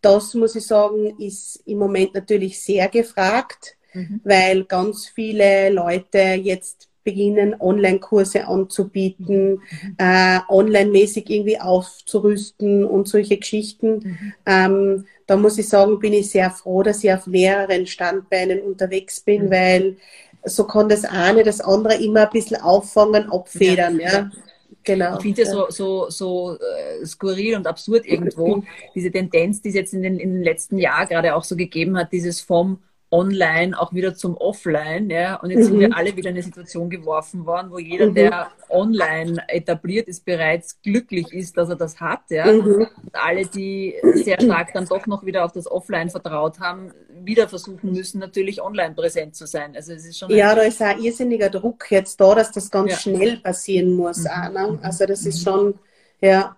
Das 0.00 0.34
muss 0.34 0.56
ich 0.56 0.66
sagen, 0.66 1.16
ist 1.20 1.62
im 1.64 1.78
Moment 1.78 2.12
natürlich 2.14 2.60
sehr 2.60 2.88
gefragt, 2.88 3.76
Mhm. 3.95 4.20
weil 4.24 4.64
ganz 4.64 5.07
viele 5.07 5.70
Leute 5.70 6.18
jetzt 6.18 6.88
beginnen, 7.05 7.57
Online-Kurse 7.61 8.47
anzubieten, 8.47 9.61
äh, 9.99 10.38
online-mäßig 10.49 11.28
irgendwie 11.30 11.61
aufzurüsten 11.61 12.84
und 12.84 13.09
solche 13.09 13.38
Geschichten. 13.38 14.05
Ähm, 14.47 15.07
da 15.26 15.36
muss 15.36 15.59
ich 15.59 15.68
sagen, 15.68 15.99
bin 15.99 16.12
ich 16.12 16.30
sehr 16.30 16.51
froh, 16.51 16.82
dass 16.82 17.03
ich 17.03 17.12
auf 17.12 17.26
mehreren 17.26 17.86
Standbeinen 17.86 18.61
unterwegs 18.61 19.20
bin, 19.20 19.47
Mhm. 19.47 19.51
weil 19.51 19.97
so 20.45 20.64
kann 20.66 20.88
das 20.88 21.05
eine 21.05 21.43
das 21.45 21.61
andere 21.61 21.95
immer 21.97 22.26
ein 22.26 22.30
bisschen 22.32 22.61
auffangen, 22.61 23.30
abfedern. 23.30 23.99
Ja, 24.01 24.11
Ja, 24.12 24.12
ja. 24.12 24.30
genau. 24.82 25.16
Ich 25.16 25.22
finde 25.22 25.43
es 25.43 25.51
so, 25.51 25.66
so, 25.70 26.11
so 26.11 26.59
äh, 26.59 27.05
skurril 27.07 27.57
und 27.57 27.66
absurd 27.66 28.07
irgendwo, 28.07 28.62
diese 28.95 29.11
Tendenz, 29.11 29.62
die 29.62 29.68
es 29.70 29.74
jetzt 29.74 29.95
in 29.95 30.03
den, 30.03 30.18
in 30.18 30.34
den 30.34 30.43
letzten 30.43 30.78
Jahren 30.78 31.09
gerade 31.09 31.34
auch 31.34 31.45
so 31.45 31.57
gegeben 31.57 31.97
hat, 31.99 32.12
dieses 32.12 32.40
vom 32.40 32.82
Online 33.12 33.78
auch 33.78 33.92
wieder 33.92 34.14
zum 34.14 34.36
Offline, 34.38 35.10
ja. 35.10 35.36
Und 35.36 35.50
jetzt 35.50 35.66
sind 35.66 35.76
Mhm. 35.76 35.80
wir 35.80 35.96
alle 35.96 36.16
wieder 36.16 36.30
in 36.30 36.36
eine 36.36 36.42
Situation 36.42 36.88
geworfen 36.88 37.44
worden, 37.44 37.70
wo 37.70 37.78
jeder, 37.78 38.06
Mhm. 38.06 38.14
der 38.14 38.48
online 38.70 39.36
etabliert 39.48 40.08
ist, 40.08 40.24
bereits 40.24 40.80
glücklich 40.80 41.30
ist, 41.32 41.56
dass 41.58 41.68
er 41.68 41.76
das 41.76 42.00
hat, 42.00 42.22
ja. 42.30 42.46
Mhm. 42.50 42.62
Und 42.62 42.88
alle, 43.12 43.44
die 43.46 43.94
sehr 44.14 44.40
stark 44.40 44.72
dann 44.72 44.86
doch 44.86 45.06
noch 45.06 45.26
wieder 45.26 45.44
auf 45.44 45.52
das 45.52 45.70
Offline 45.70 46.08
vertraut 46.08 46.58
haben, 46.58 46.92
wieder 47.22 47.48
versuchen 47.48 47.92
müssen, 47.92 48.18
natürlich 48.18 48.62
online 48.62 48.94
präsent 48.94 49.36
zu 49.36 49.46
sein. 49.46 49.76
Also 49.76 49.92
es 49.92 50.06
ist 50.06 50.18
schon 50.18 50.30
Ja, 50.30 50.54
da 50.54 50.62
ist 50.62 50.82
auch 50.82 50.96
irrsinniger 50.98 51.50
Druck 51.50 51.90
jetzt 51.90 52.18
da, 52.20 52.34
dass 52.34 52.50
das 52.50 52.70
ganz 52.70 52.92
Ja. 52.92 52.96
schnell 52.98 53.36
passieren 53.36 53.92
muss. 53.94 54.18
Mhm. 54.24 54.28
Auch, 54.30 54.52
ne? 54.52 54.78
Also 54.82 55.04
das 55.06 55.26
ist 55.26 55.42
schon, 55.44 55.74
ja. 56.20 56.56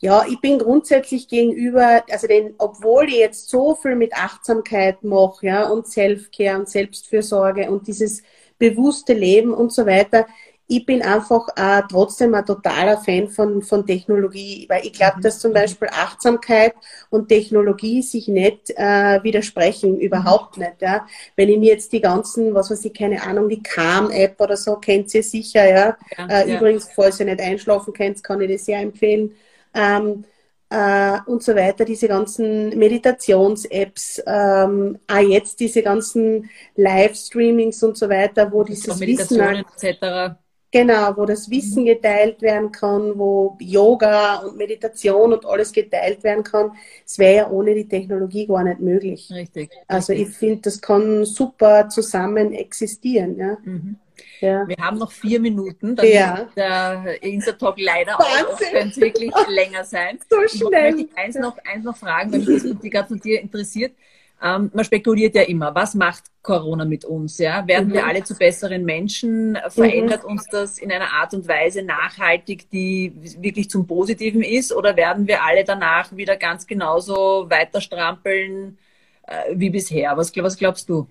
Ja, 0.00 0.24
ich 0.28 0.40
bin 0.40 0.58
grundsätzlich 0.58 1.26
gegenüber, 1.28 2.04
also 2.10 2.26
den, 2.28 2.54
obwohl 2.58 3.08
ich 3.08 3.16
jetzt 3.16 3.48
so 3.50 3.74
viel 3.74 3.96
mit 3.96 4.14
Achtsamkeit 4.14 5.02
mache, 5.02 5.46
ja, 5.46 5.68
und 5.68 5.88
Self-Care 5.88 6.58
und 6.58 6.68
Selbstfürsorge 6.68 7.70
und 7.70 7.86
dieses 7.88 8.22
bewusste 8.58 9.12
Leben 9.14 9.52
und 9.52 9.72
so 9.72 9.86
weiter, 9.86 10.26
ich 10.70 10.84
bin 10.84 11.00
einfach 11.02 11.48
äh, 11.56 11.82
trotzdem 11.90 12.34
ein 12.34 12.44
totaler 12.44 12.98
Fan 12.98 13.28
von, 13.28 13.62
von 13.62 13.86
Technologie, 13.86 14.66
weil 14.68 14.84
ich 14.84 14.92
glaube, 14.92 15.16
dass 15.22 15.38
zum 15.40 15.54
Beispiel 15.54 15.88
Achtsamkeit 15.90 16.74
und 17.08 17.28
Technologie 17.28 18.02
sich 18.02 18.28
nicht 18.28 18.70
äh, 18.76 19.22
widersprechen, 19.22 19.98
überhaupt 19.98 20.58
nicht. 20.58 20.82
Ja. 20.82 21.06
Wenn 21.36 21.48
ich 21.48 21.58
mir 21.58 21.72
jetzt 21.72 21.92
die 21.92 22.02
ganzen, 22.02 22.52
was 22.54 22.70
weiß 22.70 22.84
ich, 22.84 22.92
keine 22.92 23.22
Ahnung, 23.22 23.48
die 23.48 23.62
Calm-App 23.62 24.38
oder 24.40 24.56
so, 24.58 24.76
kennt 24.76 25.12
ihr 25.14 25.22
sicher, 25.22 25.66
ja. 25.68 25.96
Ja, 26.18 26.26
Äh, 26.28 26.50
ja. 26.50 26.56
Übrigens, 26.56 26.88
falls 26.94 27.18
ihr 27.18 27.26
nicht 27.26 27.40
einschlafen 27.40 27.94
könnt, 27.94 28.22
kann 28.22 28.40
ich 28.42 28.52
das 28.52 28.66
sehr 28.66 28.80
empfehlen. 28.80 29.34
Ähm, 29.78 30.24
äh, 30.70 31.18
und 31.26 31.42
so 31.42 31.54
weiter, 31.54 31.84
diese 31.84 32.08
ganzen 32.08 32.76
Meditations-Apps, 32.78 34.22
ähm, 34.26 34.98
auch 35.06 35.18
jetzt 35.18 35.60
diese 35.60 35.82
ganzen 35.82 36.50
Livestreamings 36.76 37.82
und 37.82 37.96
so 37.96 38.08
weiter, 38.08 38.52
wo 38.52 38.62
auch 38.62 38.66
dieses 38.66 39.00
Wissen 39.00 39.40
etc. 39.40 40.36
Genau, 40.70 41.16
wo 41.16 41.24
das 41.24 41.48
Wissen 41.48 41.86
geteilt 41.86 42.42
werden 42.42 42.70
kann, 42.70 43.18
wo 43.18 43.56
Yoga 43.58 44.40
und 44.40 44.58
Meditation 44.58 45.32
und 45.32 45.46
alles 45.46 45.72
geteilt 45.72 46.22
werden 46.22 46.44
kann. 46.44 46.72
Es 47.06 47.18
wäre 47.18 47.36
ja 47.36 47.50
ohne 47.50 47.74
die 47.74 47.88
Technologie 47.88 48.46
gar 48.46 48.64
nicht 48.64 48.80
möglich. 48.80 49.30
Richtig. 49.32 49.70
Also 49.86 50.12
ich 50.12 50.20
richtig. 50.20 50.36
finde, 50.36 50.60
das 50.62 50.82
kann 50.82 51.24
super 51.24 51.88
zusammen 51.88 52.52
existieren. 52.52 53.38
Ja. 53.38 53.56
Mhm. 53.64 53.96
Ja. 54.40 54.66
Wir 54.68 54.76
haben 54.80 54.98
noch 54.98 55.10
vier 55.10 55.40
Minuten, 55.40 55.96
dann 55.96 56.06
ja. 56.06 56.48
der 56.56 57.22
Insta-Talk 57.22 57.76
leider 57.78 58.18
auch, 58.18 58.58
könnte 58.58 59.00
wirklich 59.00 59.32
länger 59.48 59.84
sein. 59.84 60.18
So 60.28 60.36
schnell. 60.48 60.90
Ich 60.90 61.06
möchte 61.06 61.16
eins 61.16 61.34
noch, 61.36 61.56
eins 61.64 61.84
noch 61.84 61.96
fragen, 61.96 62.32
weil 62.32 62.40
mich 62.40 62.62
das 62.62 62.90
gerade 62.90 63.08
von 63.08 63.20
dir 63.20 63.40
interessiert. 63.40 63.92
Ähm, 64.40 64.70
man 64.72 64.84
spekuliert 64.84 65.34
ja 65.34 65.42
immer, 65.42 65.74
was 65.74 65.94
macht 65.94 66.24
Corona 66.42 66.84
mit 66.84 67.04
uns? 67.04 67.38
Ja? 67.38 67.66
Werden 67.66 67.88
mhm. 67.88 67.94
wir 67.94 68.06
alle 68.06 68.22
zu 68.22 68.36
besseren 68.36 68.84
Menschen? 68.84 69.58
Verändert 69.68 70.22
mhm. 70.22 70.30
uns 70.30 70.46
das 70.46 70.78
in 70.78 70.92
einer 70.92 71.12
Art 71.12 71.34
und 71.34 71.48
Weise 71.48 71.82
nachhaltig, 71.82 72.70
die 72.70 73.12
wirklich 73.40 73.68
zum 73.68 73.86
Positiven 73.86 74.42
ist? 74.42 74.72
Oder 74.72 74.96
werden 74.96 75.26
wir 75.26 75.42
alle 75.42 75.64
danach 75.64 76.14
wieder 76.16 76.36
ganz 76.36 76.66
genauso 76.66 77.46
weiter 77.50 77.80
strampeln 77.80 78.78
äh, 79.26 79.54
wie 79.54 79.70
bisher? 79.70 80.16
Was, 80.16 80.34
was 80.36 80.56
glaubst 80.56 80.88
du? 80.88 81.08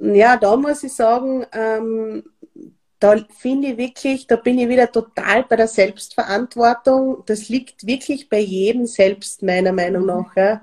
Ja, 0.00 0.36
da 0.36 0.56
muss 0.56 0.82
ich 0.82 0.92
sagen, 0.92 1.46
ähm, 1.52 2.24
da 3.00 3.16
finde 3.38 3.68
ich 3.68 3.76
wirklich, 3.78 4.26
da 4.26 4.36
bin 4.36 4.58
ich 4.58 4.68
wieder 4.68 4.90
total 4.90 5.44
bei 5.44 5.56
der 5.56 5.68
Selbstverantwortung. 5.68 7.22
Das 7.26 7.48
liegt 7.48 7.86
wirklich 7.86 8.28
bei 8.28 8.40
jedem 8.40 8.86
selbst, 8.86 9.42
meiner 9.42 9.72
Meinung 9.72 10.02
mhm. 10.02 10.08
nach. 10.08 10.36
Ja 10.36 10.62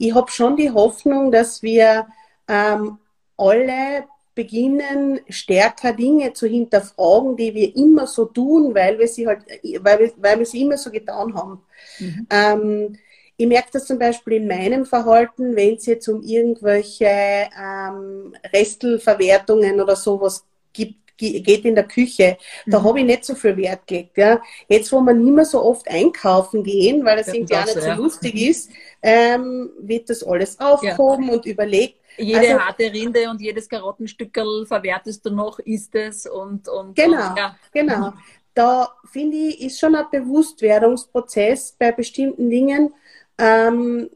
ich 0.00 0.14
habe 0.14 0.30
schon 0.30 0.56
die 0.56 0.70
Hoffnung, 0.70 1.30
dass 1.30 1.62
wir 1.62 2.06
ähm, 2.48 2.98
alle 3.36 4.04
beginnen, 4.34 5.20
stärker 5.28 5.92
Dinge 5.92 6.32
zu 6.32 6.46
hinterfragen, 6.46 7.36
die 7.36 7.54
wir 7.54 7.76
immer 7.76 8.06
so 8.06 8.24
tun, 8.24 8.74
weil 8.74 8.98
wir 8.98 9.06
sie 9.06 9.26
halt, 9.26 9.42
weil 9.80 9.98
wir, 9.98 10.12
weil 10.16 10.38
wir 10.38 10.46
sie 10.46 10.62
immer 10.62 10.78
so 10.78 10.90
getan 10.90 11.34
haben. 11.34 11.60
Mhm. 11.98 12.26
Ähm, 12.30 12.98
ich 13.40 13.46
merke 13.46 13.70
das 13.72 13.86
zum 13.86 13.98
Beispiel 13.98 14.34
in 14.34 14.46
meinem 14.46 14.84
Verhalten, 14.84 15.56
wenn 15.56 15.76
es 15.76 15.86
jetzt 15.86 16.06
um 16.08 16.22
irgendwelche 16.22 17.06
ähm, 17.06 18.34
Restelverwertungen 18.52 19.80
oder 19.80 19.96
sowas 19.96 20.44
gibt, 20.74 21.16
geht 21.16 21.64
in 21.64 21.74
der 21.74 21.88
Küche. 21.88 22.36
Da 22.66 22.80
mhm. 22.80 22.84
habe 22.84 23.00
ich 23.00 23.06
nicht 23.06 23.24
so 23.24 23.34
viel 23.34 23.56
Wert 23.56 23.86
gelegt. 23.86 24.18
Ja. 24.18 24.42
Jetzt, 24.68 24.92
wo 24.92 25.00
wir 25.00 25.14
nicht 25.14 25.34
mehr 25.34 25.46
so 25.46 25.62
oft 25.62 25.88
einkaufen 25.88 26.62
gehen, 26.62 27.02
weil 27.02 27.16
das, 27.16 27.26
das 27.26 27.34
irgendwie 27.34 27.54
auch 27.54 27.64
nicht 27.64 27.80
so 27.80 27.88
ja. 27.88 27.94
lustig 27.94 28.34
ist, 28.34 28.70
ähm, 29.00 29.70
wird 29.80 30.10
das 30.10 30.22
alles 30.22 30.60
aufgehoben 30.60 31.28
ja. 31.28 31.32
und 31.32 31.46
überlegt. 31.46 31.96
Jede 32.18 32.40
also, 32.40 32.58
harte 32.58 32.92
Rinde 32.92 33.30
und 33.30 33.40
jedes 33.40 33.70
Karottenstückel 33.70 34.66
verwertest 34.66 35.24
du 35.24 35.30
noch, 35.30 35.58
isst 35.60 35.94
es 35.94 36.26
und, 36.26 36.68
und 36.68 36.94
genau, 36.94 37.30
und, 37.30 37.38
ja. 37.38 37.56
genau. 37.72 38.12
Da 38.52 38.90
finde 39.10 39.38
ich, 39.38 39.62
ist 39.62 39.80
schon 39.80 39.94
ein 39.94 40.04
Bewusstwerdungsprozess 40.10 41.76
bei 41.78 41.92
bestimmten 41.92 42.50
Dingen. 42.50 42.92
Ähm, 43.40 44.10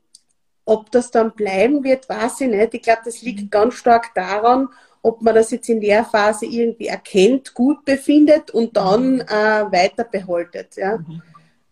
ob 0.67 0.91
das 0.91 1.11
dann 1.11 1.33
bleiben 1.33 1.85
wird, 1.85 2.09
weiß 2.09 2.43
ich 2.43 2.49
nicht. 2.49 2.75
Ich 2.75 2.83
glaube, 2.83 3.03
das 3.05 3.23
liegt 3.23 3.43
mhm. 3.43 3.51
ganz 3.51 3.75
stark 3.75 4.15
daran, 4.15 4.69
ob 5.03 5.21
man 5.21 5.35
das 5.35 5.51
jetzt 5.51 5.69
in 5.69 5.81
der 5.81 6.05
Phase 6.05 6.47
irgendwie 6.47 6.87
erkennt, 6.87 7.53
gut 7.55 7.85
befindet 7.85 8.51
und 8.51 8.77
dann 8.77 9.17
mhm. 9.17 9.21
äh, 9.21 9.73
weiter 9.73 10.05
behaltet. 10.05 10.77
Ja. 10.77 10.99
Mhm. 10.99 11.23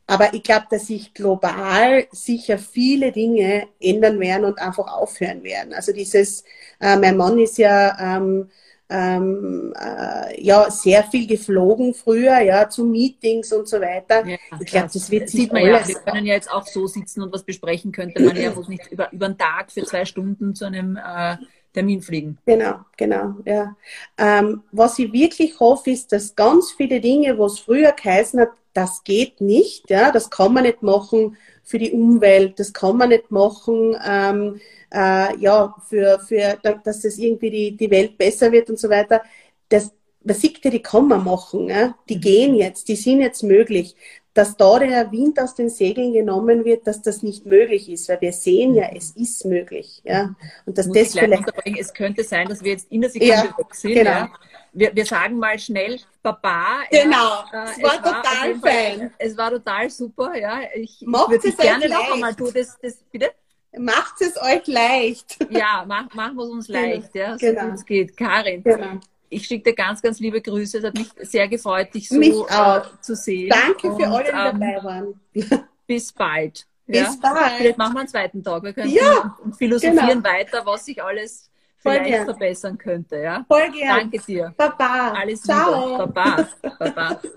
Aber 0.06 0.34
ich 0.34 0.42
glaube, 0.42 0.66
dass 0.70 0.88
sich 0.88 1.14
global 1.14 2.06
sicher 2.10 2.58
viele 2.58 3.12
Dinge 3.12 3.68
ändern 3.80 4.20
werden 4.20 4.44
und 4.44 4.58
einfach 4.58 4.92
aufhören 4.92 5.42
werden. 5.42 5.72
Also 5.72 5.92
dieses, 5.92 6.44
äh, 6.80 6.96
mein 6.96 7.16
Mann 7.16 7.38
ist 7.38 7.56
ja 7.56 8.16
ähm, 8.16 8.50
ähm, 8.92 9.72
äh, 9.78 10.42
ja 10.42 10.70
sehr 10.70 11.02
viel 11.04 11.26
geflogen 11.26 11.94
früher, 11.94 12.40
ja, 12.40 12.68
zu 12.68 12.84
Meetings 12.84 13.52
und 13.52 13.66
so 13.66 13.80
weiter. 13.80 14.26
Ja, 14.26 14.36
ich 14.60 14.66
glaube, 14.66 14.90
das 14.92 15.10
wird 15.10 15.30
sich 15.30 15.42
sieht 15.42 15.52
man 15.52 15.64
ja. 15.64 15.86
Wir 15.86 15.94
können 15.94 16.26
ja 16.26 16.34
jetzt 16.34 16.50
auch 16.50 16.66
so 16.66 16.86
sitzen 16.86 17.22
und 17.22 17.32
was 17.32 17.42
besprechen 17.42 17.90
könnte 17.90 18.22
man 18.22 18.36
ja, 18.36 18.52
muss 18.52 18.68
nicht 18.68 18.92
über, 18.92 19.10
über 19.12 19.26
einen 19.26 19.38
Tag 19.38 19.72
für 19.72 19.82
zwei 19.84 20.04
Stunden 20.04 20.54
zu 20.54 20.66
einem 20.66 20.96
äh, 20.96 21.36
Termin 21.72 22.02
fliegen. 22.02 22.36
Genau, 22.44 22.80
genau, 22.98 23.36
ja. 23.46 23.74
Ähm, 24.18 24.62
was 24.72 24.98
ich 24.98 25.10
wirklich 25.12 25.58
hoffe, 25.58 25.90
ist, 25.90 26.12
dass 26.12 26.36
ganz 26.36 26.72
viele 26.72 27.00
Dinge, 27.00 27.38
was 27.38 27.60
früher 27.60 27.92
geheißen 27.92 28.40
hat, 28.40 28.50
das 28.74 29.04
geht 29.04 29.40
nicht, 29.40 29.88
ja, 29.90 30.12
das 30.12 30.28
kann 30.30 30.52
man 30.52 30.64
nicht 30.64 30.82
machen 30.82 31.36
für 31.62 31.78
die 31.78 31.92
Umwelt, 31.92 32.58
das 32.58 32.72
kann 32.72 32.96
man 32.96 33.10
nicht 33.10 33.30
machen, 33.30 33.96
ähm, 34.06 34.60
äh, 34.92 35.36
ja, 35.38 35.74
für, 35.88 36.18
für, 36.20 36.58
dass 36.84 37.04
es 37.04 37.18
irgendwie 37.18 37.50
die, 37.50 37.76
die 37.76 37.90
Welt 37.90 38.18
besser 38.18 38.52
wird 38.52 38.68
und 38.70 38.78
so 38.78 38.88
weiter. 38.88 39.22
Das, 39.68 39.92
man 40.22 40.36
sieht 40.36 40.64
ja, 40.64 40.70
die 40.70 40.82
kann 40.82 41.08
man 41.08 41.24
machen, 41.24 41.68
ja? 41.68 41.96
die 42.08 42.20
gehen 42.20 42.54
jetzt, 42.54 42.88
die 42.88 42.96
sind 42.96 43.20
jetzt 43.20 43.42
möglich 43.42 43.96
dass 44.34 44.56
da 44.56 44.78
der 44.78 45.12
Wind 45.12 45.38
aus 45.38 45.54
den 45.54 45.68
Segeln 45.68 46.12
genommen 46.12 46.64
wird, 46.64 46.86
dass 46.86 47.02
das 47.02 47.22
nicht 47.22 47.44
möglich 47.44 47.90
ist, 47.90 48.08
weil 48.08 48.20
wir 48.20 48.32
sehen 48.32 48.74
ja, 48.74 48.88
es 48.94 49.10
ist 49.10 49.44
möglich. 49.44 50.00
Ja? 50.04 50.34
Und 50.64 50.78
dass 50.78 50.90
das 50.90 51.12
vielleicht 51.12 51.44
es 51.78 51.92
könnte 51.92 52.24
sein, 52.24 52.48
dass 52.48 52.62
wir 52.62 52.72
jetzt 52.72 52.90
in 52.90 53.02
der 53.02 53.10
Sekunde 53.10 53.34
ja, 53.34 53.58
weg 53.58 53.74
sind. 53.74 53.94
Genau. 53.94 54.10
Ja? 54.10 54.32
Wir, 54.72 54.96
wir 54.96 55.04
sagen 55.04 55.38
mal 55.38 55.58
schnell 55.58 56.00
Baba. 56.22 56.80
Genau, 56.90 57.44
ja, 57.52 57.64
äh, 57.64 57.70
es 57.72 57.82
war 57.82 57.94
es 57.94 58.02
total 58.02 58.54
fein. 58.60 59.10
Es 59.18 59.36
war 59.36 59.50
total 59.50 59.90
super, 59.90 60.34
ja. 60.34 60.60
Ich, 60.74 61.02
würde 61.02 61.48
es 61.48 61.56
gerne 61.58 61.88
noch 61.90 62.14
einmal 62.14 62.34
tun. 62.34 62.52
Das, 62.54 62.78
das, 62.80 63.04
bitte? 63.10 63.32
Macht 63.76 64.20
es 64.20 64.40
euch 64.40 64.66
leicht. 64.66 65.38
Ja, 65.50 65.84
mach, 65.86 66.12
machen 66.14 66.36
wir 66.36 66.44
es 66.44 66.50
uns 66.50 66.66
genau. 66.68 66.80
leicht, 66.80 67.14
ja, 67.14 67.38
so 67.38 67.46
genau. 67.46 67.66
gut 67.66 67.74
es 67.74 67.84
geht. 67.84 68.16
Karin, 68.16 68.62
genau 68.62 68.98
ich 69.32 69.46
schicke 69.46 69.70
dir 69.70 69.74
ganz, 69.74 70.02
ganz 70.02 70.20
liebe 70.20 70.40
Grüße. 70.40 70.78
Es 70.78 70.84
hat 70.84 70.94
mich 70.94 71.08
sehr 71.20 71.48
gefreut, 71.48 71.92
dich 71.94 72.08
so 72.08 72.20
äh, 72.20 72.80
zu 73.00 73.16
sehen. 73.16 73.48
Danke 73.48 73.88
und, 73.88 74.00
für 74.00 74.08
alle, 74.08 74.24
die 74.24 74.30
ähm, 74.30 74.60
dabei 74.60 74.84
waren. 74.84 75.20
Bis 75.86 76.12
bald. 76.12 76.66
Bis 76.86 76.98
ja? 76.98 77.14
bald. 77.20 77.52
Vielleicht 77.58 77.78
machen 77.78 77.94
wir 77.94 78.00
einen 78.00 78.08
zweiten 78.08 78.42
Tag. 78.42 78.62
Wir 78.62 78.72
können 78.72 78.90
ja, 78.90 79.36
philosophieren 79.56 80.22
genau. 80.22 80.28
weiter, 80.28 80.64
was 80.64 80.84
sich 80.84 81.02
alles 81.02 81.50
vielleicht 81.78 82.24
verbessern 82.24 82.78
könnte. 82.78 83.16
Ja? 83.16 83.44
Voll 83.48 83.70
gerne. 83.70 84.00
Danke 84.02 84.18
dir. 84.20 84.54
Baba. 84.56 85.12
Alles 85.12 85.42
Ciao. 85.42 85.98
Liebe. 85.98 86.12
Baba. 86.12 86.48
Baba. 86.78 87.20